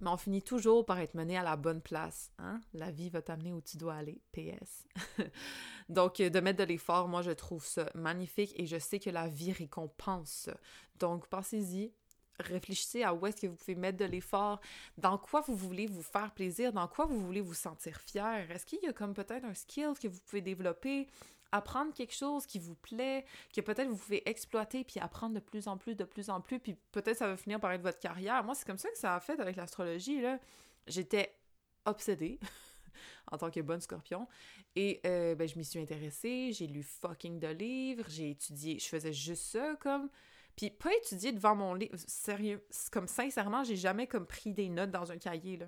mais 0.00 0.10
on 0.10 0.16
finit 0.16 0.42
toujours 0.42 0.84
par 0.84 0.98
être 0.98 1.14
mené 1.14 1.36
à 1.36 1.42
la 1.42 1.56
bonne 1.56 1.80
place. 1.80 2.30
Hein? 2.38 2.60
La 2.72 2.90
vie 2.90 3.10
va 3.10 3.22
t'amener 3.22 3.52
où 3.52 3.60
tu 3.60 3.76
dois 3.76 3.94
aller. 3.94 4.20
PS. 4.32 4.86
Donc, 5.88 6.16
de 6.18 6.40
mettre 6.40 6.58
de 6.58 6.64
l'effort, 6.64 7.08
moi, 7.08 7.22
je 7.22 7.30
trouve 7.30 7.64
ça 7.64 7.88
magnifique 7.94 8.52
et 8.56 8.66
je 8.66 8.78
sais 8.78 8.98
que 8.98 9.10
la 9.10 9.28
vie 9.28 9.52
récompense 9.52 10.50
Donc, 10.98 11.26
pensez-y, 11.28 11.92
réfléchissez 12.40 13.02
à 13.02 13.14
où 13.14 13.26
est-ce 13.26 13.42
que 13.42 13.46
vous 13.46 13.56
pouvez 13.56 13.74
mettre 13.74 13.98
de 13.98 14.04
l'effort, 14.04 14.60
dans 14.98 15.18
quoi 15.18 15.40
vous 15.42 15.56
voulez 15.56 15.86
vous 15.86 16.02
faire 16.02 16.32
plaisir, 16.32 16.72
dans 16.72 16.88
quoi 16.88 17.06
vous 17.06 17.20
voulez 17.20 17.40
vous 17.40 17.54
sentir 17.54 18.00
fier. 18.00 18.50
Est-ce 18.50 18.66
qu'il 18.66 18.80
y 18.82 18.88
a 18.88 18.92
comme 18.92 19.14
peut-être 19.14 19.44
un 19.44 19.54
skill 19.54 19.92
que 20.00 20.08
vous 20.08 20.20
pouvez 20.26 20.42
développer, 20.42 21.08
apprendre 21.52 21.92
quelque 21.94 22.14
chose 22.14 22.46
qui 22.46 22.58
vous 22.58 22.74
plaît, 22.74 23.24
que 23.54 23.60
peut-être 23.60 23.88
vous 23.88 23.96
pouvez 23.96 24.28
exploiter 24.28 24.84
puis 24.84 24.98
apprendre 25.00 25.34
de 25.34 25.40
plus 25.40 25.68
en 25.68 25.78
plus, 25.78 25.94
de 25.94 26.04
plus 26.04 26.28
en 26.30 26.40
plus, 26.40 26.58
puis 26.58 26.76
peut-être 26.90 27.18
ça 27.18 27.28
va 27.28 27.36
finir 27.36 27.60
par 27.60 27.70
être 27.72 27.82
votre 27.82 28.00
carrière. 28.00 28.42
Moi, 28.42 28.54
c'est 28.54 28.66
comme 28.66 28.78
ça 28.78 28.90
que 28.90 28.98
ça 28.98 29.14
a 29.14 29.20
fait 29.20 29.38
avec 29.40 29.56
l'astrologie, 29.56 30.20
là. 30.20 30.38
J'étais 30.86 31.34
obsédée 31.86 32.40
en 33.32 33.38
tant 33.38 33.50
que 33.50 33.60
bonne 33.60 33.80
scorpion. 33.80 34.26
Et 34.74 35.00
euh, 35.06 35.34
ben, 35.34 35.48
je 35.48 35.56
m'y 35.56 35.64
suis 35.64 35.78
intéressée, 35.78 36.50
j'ai 36.52 36.66
lu 36.66 36.82
fucking 36.82 37.38
de 37.38 37.48
livres, 37.48 38.04
j'ai 38.08 38.30
étudié, 38.30 38.78
je 38.78 38.86
faisais 38.86 39.12
juste 39.12 39.44
ça 39.44 39.76
comme 39.76 40.10
puis 40.56 40.70
pas 40.70 40.94
étudier 40.94 41.32
devant 41.32 41.56
mon 41.56 41.74
livre, 41.74 41.96
sérieux, 42.06 42.64
comme 42.92 43.08
sincèrement, 43.08 43.64
j'ai 43.64 43.76
jamais 43.76 44.06
comme 44.06 44.26
pris 44.26 44.52
des 44.52 44.68
notes 44.68 44.90
dans 44.90 45.10
un 45.10 45.18
cahier, 45.18 45.56
là. 45.56 45.66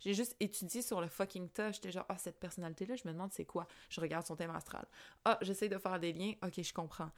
J'ai 0.00 0.14
juste 0.14 0.36
étudié 0.40 0.82
sur 0.82 1.00
le 1.00 1.08
fucking 1.08 1.48
tas. 1.48 1.72
J'étais 1.72 1.92
genre, 1.92 2.06
ah, 2.08 2.18
cette 2.18 2.38
personnalité-là, 2.38 2.96
je 2.96 3.06
me 3.06 3.12
demande 3.12 3.32
c'est 3.32 3.44
quoi. 3.44 3.66
Je 3.88 4.00
regarde 4.00 4.26
son 4.26 4.36
thème 4.36 4.50
astral. 4.50 4.84
Ah, 5.24 5.38
j'essaie 5.42 5.68
de 5.68 5.78
faire 5.78 6.00
des 6.00 6.12
liens. 6.12 6.32
Ok, 6.44 6.60
je 6.62 6.72
comprends. 6.72 7.10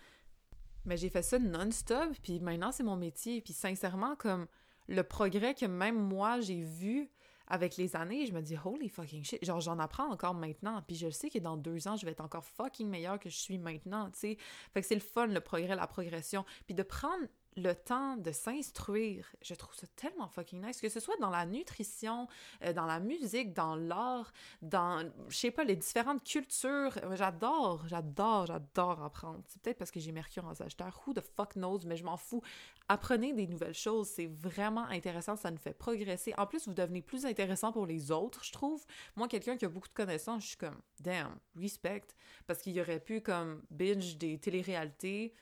Mais 0.84 0.96
j'ai 0.96 1.08
fait 1.08 1.22
ça 1.22 1.38
non-stop, 1.38 2.10
puis 2.22 2.40
maintenant, 2.40 2.72
c'est 2.72 2.82
mon 2.82 2.96
métier. 2.96 3.40
Puis 3.40 3.54
sincèrement, 3.54 4.16
comme 4.16 4.46
le 4.86 5.02
progrès 5.02 5.54
que 5.54 5.64
même 5.64 5.98
moi, 5.98 6.40
j'ai 6.40 6.60
vu 6.60 7.10
avec 7.46 7.76
les 7.76 7.96
années, 7.96 8.26
je 8.26 8.32
me 8.32 8.40
dis 8.40 8.56
holy 8.64 8.88
fucking 8.88 9.24
shit, 9.24 9.44
genre 9.44 9.60
j'en 9.60 9.78
apprends 9.78 10.10
encore 10.10 10.34
maintenant, 10.34 10.82
puis 10.82 10.96
je 10.96 11.10
sais 11.10 11.28
que 11.30 11.38
dans 11.38 11.56
deux 11.56 11.88
ans, 11.88 11.96
je 11.96 12.06
vais 12.06 12.12
être 12.12 12.22
encore 12.22 12.44
fucking 12.44 12.88
meilleur 12.88 13.18
que 13.18 13.28
je 13.28 13.36
suis 13.36 13.58
maintenant, 13.58 14.10
tu 14.10 14.20
sais. 14.20 14.38
Fait 14.72 14.80
que 14.80 14.86
c'est 14.86 14.94
le 14.94 15.00
fun, 15.00 15.26
le 15.26 15.40
progrès, 15.40 15.74
la 15.74 15.86
progression, 15.86 16.44
puis 16.66 16.74
de 16.74 16.82
prendre 16.82 17.24
le 17.56 17.74
temps 17.74 18.16
de 18.16 18.32
s'instruire, 18.32 19.34
je 19.42 19.54
trouve 19.54 19.74
ça 19.74 19.86
tellement 19.96 20.28
fucking 20.28 20.64
nice, 20.64 20.80
que 20.80 20.88
ce 20.88 21.00
soit 21.00 21.16
dans 21.20 21.30
la 21.30 21.46
nutrition, 21.46 22.26
euh, 22.62 22.72
dans 22.72 22.86
la 22.86 23.00
musique, 23.00 23.52
dans 23.52 23.76
l'art, 23.76 24.32
dans, 24.62 25.08
je 25.28 25.36
sais 25.36 25.50
pas, 25.50 25.64
les 25.64 25.76
différentes 25.76 26.24
cultures. 26.24 26.98
Euh, 27.02 27.16
j'adore, 27.16 27.86
j'adore, 27.86 28.46
j'adore 28.46 29.02
apprendre. 29.02 29.42
C'est 29.46 29.62
peut-être 29.62 29.78
parce 29.78 29.90
que 29.90 30.00
j'ai 30.00 30.12
Mercure 30.12 30.44
en 30.46 30.54
Sagittaire, 30.54 31.00
who 31.06 31.12
the 31.12 31.20
fuck 31.20 31.54
knows, 31.54 31.80
mais 31.86 31.96
je 31.96 32.04
m'en 32.04 32.16
fous. 32.16 32.42
Apprenez 32.88 33.32
des 33.32 33.46
nouvelles 33.46 33.74
choses, 33.74 34.08
c'est 34.08 34.26
vraiment 34.26 34.86
intéressant, 34.86 35.36
ça 35.36 35.50
nous 35.50 35.58
fait 35.58 35.74
progresser. 35.74 36.34
En 36.36 36.46
plus, 36.46 36.66
vous 36.66 36.74
devenez 36.74 37.02
plus 37.02 37.24
intéressant 37.24 37.72
pour 37.72 37.86
les 37.86 38.10
autres, 38.10 38.44
je 38.44 38.52
trouve. 38.52 38.84
Moi, 39.16 39.28
quelqu'un 39.28 39.56
qui 39.56 39.64
a 39.64 39.68
beaucoup 39.68 39.88
de 39.88 39.94
connaissances, 39.94 40.42
je 40.42 40.48
suis 40.48 40.56
comme, 40.56 40.78
damn, 41.00 41.34
respect, 41.56 42.04
parce 42.46 42.60
qu'il 42.60 42.78
aurait 42.80 43.00
pu 43.00 43.20
comme 43.20 43.62
binge 43.70 44.16
des 44.18 44.38
téléréalités, 44.38 45.34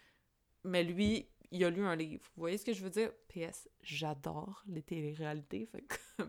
mais 0.65 0.85
lui, 0.85 1.29
il 1.53 1.65
a 1.65 1.71
lu 1.71 1.85
un 1.85 1.95
livre. 1.95 2.25
Vous 2.35 2.41
voyez 2.41 2.59
ce 2.59 2.65
que 2.65 2.73
je 2.73 2.83
veux 2.83 2.91
dire? 2.91 3.13
PS, 3.29 3.69
j'adore 3.83 4.63
les 4.67 4.83
télé-réalités. 4.83 5.67
Fait 5.67 5.83
que, 5.83 5.95
tu 6.19 6.29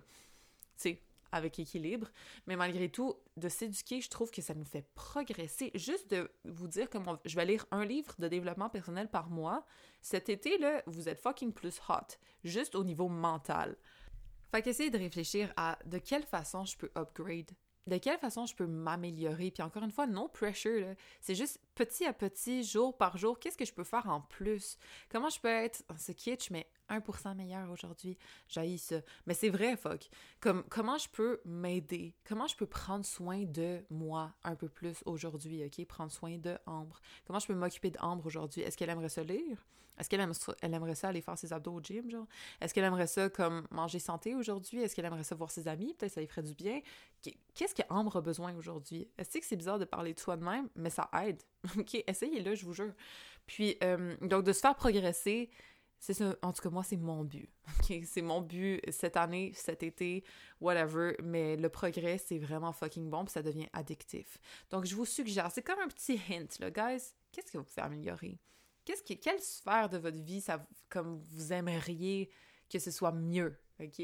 sais, 0.75 1.01
avec 1.31 1.57
équilibre. 1.59 2.09
Mais 2.45 2.55
malgré 2.55 2.89
tout, 2.89 3.15
de 3.37 3.49
s'éduquer, 3.49 4.01
je 4.01 4.09
trouve 4.09 4.29
que 4.29 4.41
ça 4.41 4.53
nous 4.53 4.65
fait 4.65 4.85
progresser. 4.95 5.71
Juste 5.75 6.11
de 6.11 6.29
vous 6.45 6.67
dire 6.67 6.89
que 6.89 6.97
je 7.25 7.35
vais 7.35 7.45
lire 7.45 7.65
un 7.71 7.85
livre 7.85 8.13
de 8.19 8.27
développement 8.27 8.69
personnel 8.69 9.09
par 9.09 9.29
mois. 9.29 9.65
Cet 10.01 10.29
été, 10.29 10.57
là, 10.57 10.83
vous 10.85 11.09
êtes 11.09 11.19
fucking 11.19 11.53
plus 11.53 11.79
hot, 11.89 12.17
juste 12.43 12.75
au 12.75 12.83
niveau 12.83 13.07
mental. 13.07 13.77
Fait 14.51 14.61
qu'essayez 14.61 14.91
de 14.91 14.99
réfléchir 14.99 15.51
à 15.57 15.79
de 15.85 15.97
quelle 15.97 16.23
façon 16.23 16.65
je 16.65 16.77
peux 16.77 16.91
upgrade 16.95 17.49
de 17.87 17.97
quelle 17.97 18.17
façon 18.17 18.45
je 18.45 18.55
peux 18.55 18.65
m'améliorer? 18.65 19.51
Puis 19.51 19.63
encore 19.63 19.83
une 19.83 19.91
fois, 19.91 20.07
no 20.07 20.27
pressure, 20.27 20.95
c'est 21.21 21.35
juste 21.35 21.59
petit 21.75 22.05
à 22.05 22.13
petit, 22.13 22.63
jour 22.63 22.95
par 22.97 23.17
jour, 23.17 23.39
qu'est-ce 23.39 23.57
que 23.57 23.65
je 23.65 23.73
peux 23.73 23.83
faire 23.83 24.07
en 24.09 24.21
plus? 24.21 24.77
Comment 25.09 25.29
je 25.29 25.39
peux 25.39 25.49
être, 25.49 25.83
ce 25.97 26.11
kitsch, 26.11 26.49
mais 26.49 26.67
1% 26.89 27.35
meilleur 27.35 27.69
aujourd'hui? 27.69 28.17
J'ai 28.47 28.77
ça. 28.77 28.97
Mais 29.25 29.33
c'est 29.33 29.49
vrai, 29.49 29.75
fuck. 29.75 30.09
Comme, 30.39 30.63
comment 30.69 30.97
je 30.97 31.09
peux 31.09 31.41
m'aider? 31.45 32.15
Comment 32.27 32.47
je 32.47 32.55
peux 32.55 32.65
prendre 32.65 33.05
soin 33.05 33.43
de 33.43 33.83
moi 33.89 34.33
un 34.43 34.55
peu 34.55 34.69
plus 34.69 34.97
aujourd'hui, 35.05 35.63
OK? 35.65 35.85
Prendre 35.85 36.11
soin 36.11 36.37
de 36.37 36.57
Ambre. 36.65 36.99
Comment 37.25 37.39
je 37.39 37.47
peux 37.47 37.55
m'occuper 37.55 37.91
d'Ambre 37.91 38.25
aujourd'hui? 38.25 38.61
Est-ce 38.61 38.77
qu'elle 38.77 38.89
aimerait 38.89 39.09
se 39.09 39.21
lire? 39.21 39.65
Est-ce 39.99 40.09
qu'elle 40.09 40.21
aimerait 40.21 40.95
ça 40.95 41.09
aller 41.09 41.21
faire 41.21 41.37
ses 41.37 41.53
abdos 41.53 41.73
au 41.73 41.81
gym? 41.81 42.09
Est-ce 42.59 42.73
qu'elle 42.73 42.83
aimerait 42.83 43.07
ça 43.07 43.29
comme 43.29 43.67
manger 43.69 43.99
santé 43.99 44.33
aujourd'hui? 44.33 44.81
Est-ce 44.81 44.95
qu'elle 44.95 45.05
aimerait 45.05 45.23
ça 45.23 45.35
voir 45.35 45.51
ses 45.51 45.67
amis? 45.67 45.93
Peut-être 45.93 46.13
ça 46.13 46.21
lui 46.21 46.27
ferait 46.27 46.41
du 46.41 46.55
bien. 46.55 46.81
Qu'est-ce 47.53 47.75
que 47.75 47.83
Ambre 47.89 48.17
a 48.17 48.21
besoin 48.21 48.55
aujourd'hui? 48.55 49.07
Est-ce 49.17 49.37
que 49.37 49.45
c'est 49.45 49.55
bizarre 49.55 49.79
de 49.79 49.85
parler 49.85 50.13
de 50.13 50.19
soi 50.19 50.35
de 50.35 50.43
même? 50.43 50.67
Mais 50.75 50.89
ça 50.89 51.09
aide? 51.23 51.41
OK, 51.77 52.03
essayez-le, 52.07 52.55
je 52.55 52.65
vous 52.65 52.73
jure. 52.73 52.93
Puis, 53.45 53.77
euh, 53.83 54.15
donc, 54.21 54.43
de 54.43 54.53
se 54.53 54.61
faire 54.61 54.75
progresser, 54.75 55.49
c'est 56.05 56.13
ça, 56.13 56.35
en 56.41 56.51
tout 56.51 56.61
cas, 56.61 56.69
moi, 56.69 56.83
c'est 56.83 56.97
mon 56.97 57.23
but. 57.23 57.49
OK, 57.79 58.01
c'est 58.03 58.21
mon 58.21 58.41
but 58.41 58.81
cette 58.91 59.15
année, 59.15 59.53
cet 59.55 59.83
été, 59.83 60.25
whatever. 60.59 61.15
Mais 61.23 61.55
le 61.55 61.69
progrès, 61.69 62.17
c'est 62.17 62.39
vraiment 62.39 62.73
fucking 62.73 63.09
bon, 63.09 63.23
puis 63.23 63.31
ça 63.31 63.41
devient 63.41 63.69
addictif. 63.71 64.37
Donc, 64.69 64.83
je 64.83 64.97
vous 64.97 65.05
suggère, 65.05 65.49
c'est 65.49 65.61
comme 65.61 65.79
un 65.79 65.87
petit 65.87 66.19
hint, 66.29 66.59
là, 66.59 66.71
guys. 66.71 67.13
Qu'est-ce 67.31 67.53
que 67.53 67.57
vous 67.57 67.63
pouvez 67.63 67.83
améliorer? 67.83 68.37
Qu'est-ce 68.83 69.01
qui, 69.01 69.17
quelle 69.17 69.39
sphère 69.39 69.87
de 69.87 69.97
votre 69.97 70.21
vie, 70.21 70.41
ça, 70.41 70.67
comme 70.89 71.23
vous 71.29 71.53
aimeriez 71.53 72.29
que 72.69 72.79
ce 72.79 72.91
soit 72.91 73.13
mieux? 73.13 73.57
OK? 73.79 74.01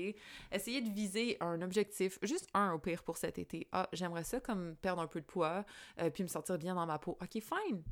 Essayez 0.53 0.79
de 0.79 0.89
viser 0.91 1.35
un 1.41 1.61
objectif, 1.61 2.17
juste 2.21 2.47
un 2.53 2.71
au 2.71 2.79
pire 2.79 3.03
pour 3.03 3.17
cet 3.17 3.39
été. 3.39 3.67
Ah, 3.73 3.89
j'aimerais 3.91 4.23
ça 4.23 4.39
comme 4.39 4.77
perdre 4.77 5.01
un 5.01 5.07
peu 5.07 5.19
de 5.19 5.25
poids, 5.25 5.65
euh, 5.99 6.09
puis 6.09 6.23
me 6.23 6.29
sentir 6.29 6.57
bien 6.57 6.75
dans 6.75 6.85
ma 6.85 6.97
peau. 6.97 7.17
OK, 7.21 7.41
fine. 7.41 7.83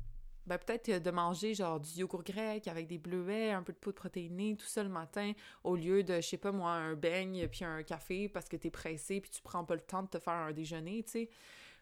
Ben, 0.48 0.56
peut-être 0.56 1.02
de 1.02 1.10
manger 1.10 1.52
genre 1.52 1.78
du 1.78 1.90
yogourt 1.90 2.24
grec 2.24 2.68
avec 2.68 2.86
des 2.86 2.96
bleuets, 2.96 3.50
un 3.50 3.62
peu 3.62 3.74
de 3.74 3.78
poudre 3.78 3.96
protéinée, 3.96 4.56
tout 4.56 4.64
ça 4.64 4.82
le 4.82 4.88
matin, 4.88 5.32
au 5.62 5.76
lieu 5.76 6.02
de, 6.02 6.22
je 6.22 6.26
sais 6.26 6.38
pas 6.38 6.52
moi, 6.52 6.70
un 6.70 6.94
beigne 6.94 7.46
puis 7.48 7.66
un 7.66 7.82
café 7.82 8.30
parce 8.30 8.48
que 8.48 8.56
t'es 8.56 8.70
pressé 8.70 9.20
puis 9.20 9.30
tu 9.30 9.42
prends 9.42 9.66
pas 9.66 9.74
le 9.74 9.82
temps 9.82 10.02
de 10.02 10.08
te 10.08 10.18
faire 10.18 10.32
un 10.32 10.52
déjeuner, 10.52 11.02
tu 11.02 11.10
sais. 11.10 11.30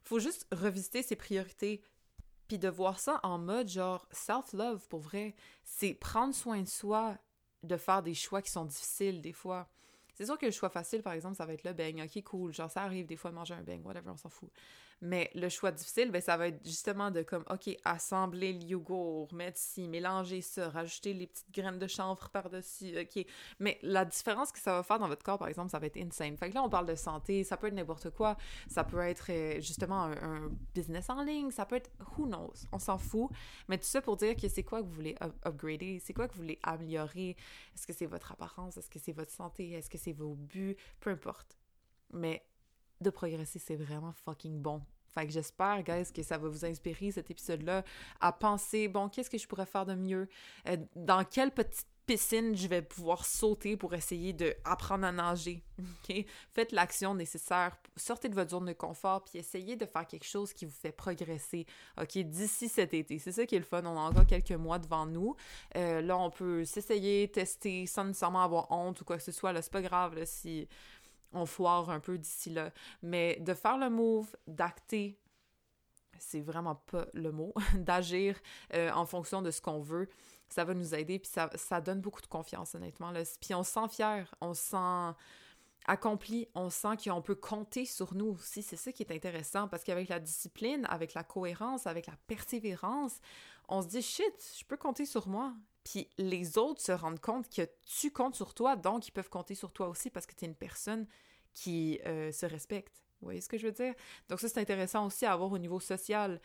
Faut 0.02 0.18
juste 0.18 0.48
revisiter 0.50 1.05
ses 1.05 1.14
priorités. 1.14 1.81
Puis 2.48 2.59
de 2.59 2.68
voir 2.68 2.98
ça 2.98 3.20
en 3.22 3.38
mode 3.38 3.68
genre 3.68 4.09
self-love 4.11 4.88
pour 4.88 5.00
vrai, 5.00 5.37
c'est 5.62 5.94
prendre 5.94 6.35
soin 6.35 6.61
de 6.61 6.68
soi, 6.68 7.16
de 7.62 7.76
faire 7.76 8.02
des 8.02 8.14
choix 8.14 8.42
qui 8.42 8.50
sont 8.50 8.64
difficiles 8.64 9.20
des 9.20 9.33
fois. 9.33 9.68
C'est 10.14 10.26
sûr 10.26 10.38
que 10.38 10.46
le 10.46 10.52
choix 10.52 10.70
facile, 10.70 11.02
par 11.02 11.12
exemple, 11.12 11.37
ça 11.37 11.46
va 11.46 11.52
être 11.52 11.64
le 11.64 11.72
beigne. 11.72 12.02
Ok, 12.02 12.20
cool. 12.24 12.52
Genre, 12.52 12.70
ça 12.70 12.83
arrive 12.83 13.07
des 13.07 13.16
fois 13.16 13.31
de 13.31 13.37
manger 13.37 13.55
un 13.55 13.62
beigne, 13.62 13.83
whatever, 13.85 14.11
on 14.11 14.16
s'en 14.16 14.29
fout. 14.29 14.50
Mais 15.02 15.30
le 15.35 15.48
choix 15.48 15.72
difficile, 15.72 16.11
ben, 16.11 16.22
ça 16.22 16.37
va 16.37 16.48
être 16.48 16.64
justement 16.64 17.11
de 17.11 17.22
comme, 17.22 17.44
OK, 17.50 17.68
assembler 17.85 18.54
le 18.54 18.62
yogourt, 18.62 19.32
mettre 19.35 19.59
ci, 19.59 19.88
mélanger 19.88 20.40
ça, 20.40 20.70
rajouter 20.70 21.12
les 21.12 21.26
petites 21.26 21.52
graines 21.52 21.78
de 21.78 21.87
chanvre 21.87 22.30
par-dessus, 22.30 22.98
OK. 22.98 23.26
Mais 23.61 23.78
la 23.82 24.06
différence 24.06 24.52
que 24.52 24.59
ça 24.59 24.72
va 24.72 24.82
faire 24.82 24.98
dans 24.98 25.09
votre 25.09 25.22
corps, 25.22 25.38
par 25.38 25.48
exemple, 25.48 25.70
ça 25.70 25.78
va 25.78 25.87
être 25.87 25.98
insane. 25.98 26.37
Fait 26.38 26.48
que 26.48 26.54
là, 26.54 26.62
on 26.62 26.70
parle 26.70 26.87
de 26.87 26.94
santé, 26.94 27.44
ça 27.44 27.59
peut 27.59 27.66
être 27.66 27.74
n'importe 27.74 28.11
quoi. 28.11 28.37
Ça 28.68 28.85
peut 28.85 29.00
être 29.00 29.26
euh, 29.30 29.61
justement 29.61 30.04
un, 30.04 30.50
business 30.74 31.11
en 31.11 31.22
ligne, 31.22 31.50
ça 31.50 31.66
peut 31.66 31.76
être 31.76 31.90
who 32.16 32.26
knows, 32.26 32.54
on 32.72 32.78
s'en 32.78 32.98
fout. 32.98 33.30
Mais 33.68 33.76
tout 33.76 33.85
ça 33.85 34.00
pour 34.00 34.16
dire 34.16 34.35
que 34.35 34.48
c'est 34.48 34.62
quoi 34.62 34.80
que 34.80 34.87
vous 34.87 34.94
voulez 34.94 35.16
upgrader, 35.44 36.00
c'est 36.02 36.14
quoi 36.14 36.26
que 36.26 36.32
vous 36.35 36.40
voulez 36.40 36.59
améliorer? 36.62 37.37
Est-ce 37.74 37.87
que 37.87 37.92
c'est 37.92 38.06
votre 38.06 38.32
apparence, 38.32 38.76
est-ce 38.76 38.88
que 38.90 38.98
c'est 38.98 39.12
votre 39.12 39.32
santé, 39.32 39.72
est-ce 39.72 39.90
que 39.90 39.98
c'est 39.98 40.12
vos 40.12 40.35
buts, 40.35 40.76
peu 41.00 41.11
importe. 41.11 41.59
Mais 42.12 42.42
de 43.00 43.11
progresser, 43.11 43.59
c'est 43.59 43.76
vraiment 43.76 44.12
fucking 44.12 44.61
bon. 44.61 44.82
Fait 45.16 45.26
que 45.26 45.32
j'espère, 45.32 45.82
guys, 45.82 46.12
que 46.12 46.22
ça 46.22 46.37
va 46.37 46.48
vous 46.48 46.64
inspirer, 46.64 47.11
cet 47.11 47.30
épisode-là, 47.30 47.85
à 48.20 48.32
penser, 48.32 48.87
bon, 48.87 49.09
qu'est-ce 49.09 49.30
que 49.30 49.38
je 49.38 49.48
pourrais 49.48 49.64
faire 49.64 49.87
de 49.87 49.94
mieux? 49.94 50.28
Euh, 50.68 50.76
dans 50.94 51.24
quelle 51.24 51.52
petite 51.52 51.87
piscine 52.04 52.56
je 52.56 52.68
vais 52.68 52.82
pouvoir 52.82 53.24
sauter 53.24 53.76
pour 53.76 53.94
essayer 53.94 54.32
d'apprendre 54.32 55.06
à 55.06 55.12
nager? 55.12 55.62
Faites 56.52 56.72
l'action 56.72 57.14
nécessaire. 57.14 57.76
Sortez 57.96 58.28
de 58.28 58.35
votre 58.35 58.50
zone 58.50 58.66
de 58.66 58.74
confort 58.74 59.24
puis 59.24 59.38
essayez 59.38 59.74
de 59.74 59.87
faire 59.87 60.06
quelque 60.06 60.26
chose 60.26 60.52
qui 60.52 60.66
vous 60.66 60.72
fait 60.72 60.92
progresser. 60.92 61.66
D'ici 62.14 62.68
cet 62.68 62.94
été. 62.94 63.18
C'est 63.18 63.32
ça 63.32 63.46
qui 63.46 63.56
est 63.56 63.59
le 63.59 63.64
fun. 63.64 63.82
On 63.85 63.96
a 63.96 64.00
encore 64.00 64.26
quelques 64.26 64.52
mois 64.52 64.78
devant 64.78 65.06
nous. 65.06 65.35
Euh, 65.76 66.00
là, 66.00 66.16
on 66.16 66.30
peut 66.30 66.64
s'essayer, 66.64 67.28
tester 67.28 67.87
sans 67.87 68.04
nécessairement 68.04 68.42
avoir 68.42 68.70
honte 68.70 69.00
ou 69.00 69.04
quoi 69.04 69.16
que 69.16 69.22
ce 69.22 69.32
soit. 69.32 69.52
Là, 69.52 69.62
c'est 69.62 69.72
pas 69.72 69.82
grave 69.82 70.14
là, 70.14 70.26
si 70.26 70.68
on 71.32 71.46
foire 71.46 71.90
un 71.90 72.00
peu 72.00 72.18
d'ici 72.18 72.50
là. 72.50 72.72
Mais 73.02 73.36
de 73.40 73.54
faire 73.54 73.78
le 73.78 73.90
move, 73.90 74.34
d'acter, 74.46 75.18
c'est 76.18 76.40
vraiment 76.40 76.74
pas 76.74 77.06
le 77.12 77.32
mot, 77.32 77.52
d'agir 77.74 78.38
euh, 78.74 78.90
en 78.92 79.06
fonction 79.06 79.42
de 79.42 79.50
ce 79.50 79.60
qu'on 79.60 79.80
veut, 79.80 80.08
ça 80.48 80.64
va 80.64 80.74
nous 80.74 80.94
aider, 80.94 81.18
puis 81.18 81.30
ça, 81.30 81.80
donne 81.80 82.00
beaucoup 82.00 82.20
de 82.20 82.26
confiance, 82.26 82.74
honnêtement. 82.74 83.10
Là. 83.10 83.22
Puis 83.40 83.54
on 83.54 83.62
se 83.62 83.72
sent 83.72 83.88
fier, 83.90 84.34
on 84.40 84.54
se 84.54 84.62
sent 84.62 85.16
accompli, 85.86 86.48
on 86.54 86.70
sent 86.70 86.96
qu'on 87.04 87.22
peut 87.22 87.34
compter 87.34 87.84
sur 87.84 88.14
nous 88.14 88.26
aussi. 88.26 88.62
C'est 88.62 88.76
ça 88.76 88.92
qui 88.92 89.02
est 89.02 89.12
intéressant, 89.12 89.68
parce 89.68 89.82
qu'avec 89.82 90.08
la 90.08 90.20
discipline, 90.20 90.86
avec 90.88 91.14
la 91.14 91.24
cohérence, 91.24 91.86
avec 91.86 92.06
la 92.06 92.14
persévérance, 92.26 93.20
on 93.68 93.82
se 93.82 93.88
dit, 93.88 94.02
shit, 94.02 94.54
je 94.58 94.64
peux 94.64 94.76
compter 94.76 95.06
sur 95.06 95.28
moi. 95.28 95.52
Puis 95.87 96.09
les 96.18 96.59
autres 96.59 96.81
se 96.81 96.90
rendent 96.90 97.20
compte 97.20 97.49
que 97.49 97.62
tu 97.87 98.11
comptes 98.11 98.35
sur 98.35 98.55
toi, 98.55 98.75
donc 98.75 99.07
ils 99.07 99.12
peuvent 99.12 99.29
compter 99.29 99.55
sur 99.55 99.72
toi 99.72 99.87
aussi 99.87 100.11
parce 100.11 100.27
que 100.27 100.35
tu 100.35 100.44
es 100.44 100.49
une 100.49 100.57
personne 100.57 101.07
qui 101.53 102.01
euh, 102.07 102.33
se 102.33 102.44
respecte. 102.44 103.05
Vous 103.20 103.27
voyez 103.27 103.40
ce 103.40 103.49
que 103.49 103.57
je 103.57 103.68
veux 103.68 103.72
dire? 103.72 103.94
Donc 104.29 104.40
ça, 104.40 104.49
c'est 104.49 104.59
intéressant 104.59 105.07
aussi 105.07 105.27
à 105.27 105.33
avoir 105.33 105.53
au 105.53 105.59
niveau 105.59 105.79
social. 105.79 106.40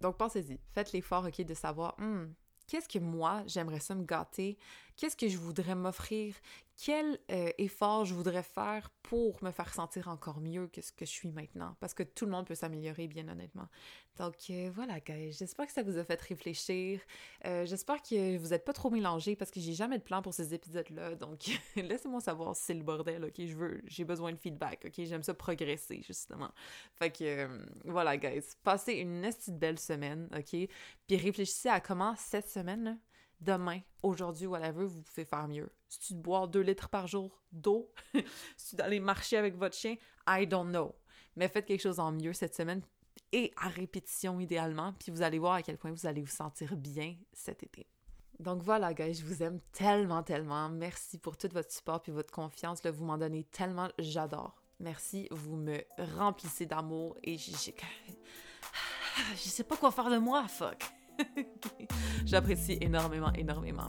Donc 0.00 0.16
pensez-y, 0.16 0.58
faites 0.72 0.90
l'effort, 0.90 1.24
OK, 1.24 1.40
de 1.40 1.54
savoir, 1.54 1.94
hmm, 2.00 2.32
qu'est-ce 2.66 2.88
que 2.88 2.98
moi, 2.98 3.44
j'aimerais 3.46 3.78
ça 3.78 3.94
me 3.94 4.02
gâter? 4.02 4.58
Qu'est-ce 4.96 5.16
que 5.16 5.28
je 5.28 5.38
voudrais 5.38 5.74
m'offrir? 5.74 6.34
quel 6.76 7.18
euh, 7.30 7.50
effort 7.58 8.04
je 8.04 8.14
voudrais 8.14 8.42
faire 8.42 8.90
pour 9.02 9.42
me 9.42 9.50
faire 9.50 9.72
sentir 9.72 10.08
encore 10.08 10.40
mieux 10.40 10.66
que 10.68 10.82
ce 10.82 10.92
que 10.92 11.06
je 11.06 11.10
suis 11.10 11.30
maintenant? 11.30 11.74
Parce 11.80 11.94
que 11.94 12.02
tout 12.02 12.26
le 12.26 12.30
monde 12.30 12.46
peut 12.46 12.54
s'améliorer, 12.54 13.08
bien 13.08 13.28
honnêtement. 13.28 13.68
Donc 14.18 14.34
euh, 14.50 14.70
voilà, 14.74 15.00
guys. 15.00 15.32
J'espère 15.32 15.66
que 15.66 15.72
ça 15.72 15.82
vous 15.82 15.96
a 15.96 16.04
fait 16.04 16.20
réfléchir. 16.20 17.00
Euh, 17.46 17.64
j'espère 17.64 18.02
que 18.02 18.36
vous 18.36 18.48
n'êtes 18.48 18.64
pas 18.64 18.74
trop 18.74 18.90
mélangés 18.90 19.36
parce 19.36 19.50
que 19.50 19.60
j'ai 19.60 19.72
jamais 19.72 19.98
de 19.98 20.02
plan 20.02 20.20
pour 20.20 20.34
ces 20.34 20.52
épisodes-là. 20.52 21.14
Donc 21.14 21.46
laissez-moi 21.76 22.20
savoir 22.20 22.54
si 22.54 22.64
c'est 22.64 22.74
le 22.74 22.82
bordel, 22.82 23.24
ok? 23.24 23.34
Je 23.38 23.56
veux, 23.56 23.80
j'ai 23.86 24.04
besoin 24.04 24.32
de 24.32 24.38
feedback, 24.38 24.84
ok? 24.86 25.04
J'aime 25.04 25.22
ça 25.22 25.32
progresser, 25.32 26.02
justement. 26.02 26.50
Fait 26.94 27.10
que 27.10 27.48
voilà, 27.84 28.18
guys. 28.18 28.44
Passez 28.62 28.94
une 28.94 29.22
petite 29.22 29.58
belle 29.58 29.78
semaine, 29.78 30.28
ok? 30.36 30.68
Puis 31.06 31.16
réfléchissez 31.16 31.70
à 31.70 31.80
comment 31.80 32.14
cette 32.16 32.50
semaine, 32.50 32.98
demain, 33.40 33.80
aujourd'hui, 34.02 34.46
whatever, 34.46 34.86
vous 34.86 35.02
pouvez 35.02 35.24
faire 35.24 35.48
mieux. 35.48 35.70
Si 35.88 35.98
tu 35.98 36.14
bois 36.14 36.46
deux 36.46 36.60
litres 36.60 36.88
par 36.88 37.06
jour 37.06 37.42
d'eau, 37.52 37.92
si 38.56 38.76
tu 38.76 38.82
aller 38.82 39.00
marcher 39.00 39.36
avec 39.36 39.56
votre 39.56 39.76
chien, 39.76 39.96
I 40.28 40.46
don't 40.46 40.68
know. 40.68 40.94
Mais 41.36 41.48
faites 41.48 41.66
quelque 41.66 41.82
chose 41.82 42.00
en 42.00 42.12
mieux 42.12 42.32
cette 42.32 42.54
semaine 42.54 42.82
et 43.32 43.52
à 43.56 43.68
répétition 43.68 44.40
idéalement, 44.40 44.92
puis 44.94 45.10
vous 45.10 45.22
allez 45.22 45.38
voir 45.38 45.54
à 45.54 45.62
quel 45.62 45.78
point 45.78 45.90
vous 45.90 46.06
allez 46.06 46.22
vous 46.22 46.26
sentir 46.26 46.76
bien 46.76 47.16
cet 47.32 47.62
été. 47.62 47.86
Donc 48.38 48.62
voilà, 48.62 48.92
guys, 48.92 49.14
je 49.14 49.24
vous 49.24 49.42
aime 49.42 49.60
tellement, 49.72 50.22
tellement. 50.22 50.68
Merci 50.68 51.18
pour 51.18 51.36
tout 51.36 51.48
votre 51.52 51.72
support 51.72 52.02
puis 52.02 52.12
votre 52.12 52.30
confiance. 52.30 52.82
Là, 52.84 52.90
vous 52.90 53.04
m'en 53.04 53.16
donnez 53.16 53.44
tellement, 53.44 53.88
j'adore. 53.98 54.62
Merci, 54.78 55.26
vous 55.30 55.56
me 55.56 55.78
remplissez 56.18 56.66
d'amour 56.66 57.16
et 57.22 57.38
je, 57.38 57.50
je 59.34 59.48
sais 59.48 59.64
pas 59.64 59.76
quoi 59.76 59.90
faire 59.90 60.10
de 60.10 60.18
moi, 60.18 60.46
fuck. 60.48 60.84
J'apprécie 62.26 62.78
énormément, 62.80 63.32
énormément. 63.34 63.88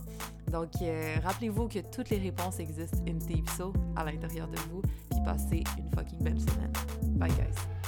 Donc, 0.50 0.70
euh, 0.82 1.16
rappelez-vous 1.22 1.68
que 1.68 1.80
toutes 1.80 2.10
les 2.10 2.18
réponses 2.18 2.58
existent 2.60 2.98
in 3.06 3.14
Deep 3.14 3.48
So 3.50 3.72
à 3.96 4.04
l'intérieur 4.04 4.48
de 4.48 4.56
vous. 4.70 4.82
Puis 5.10 5.20
passez 5.24 5.64
une 5.78 5.90
fucking 5.90 6.22
belle 6.22 6.40
semaine. 6.40 6.72
Bye, 7.16 7.30
guys. 7.30 7.87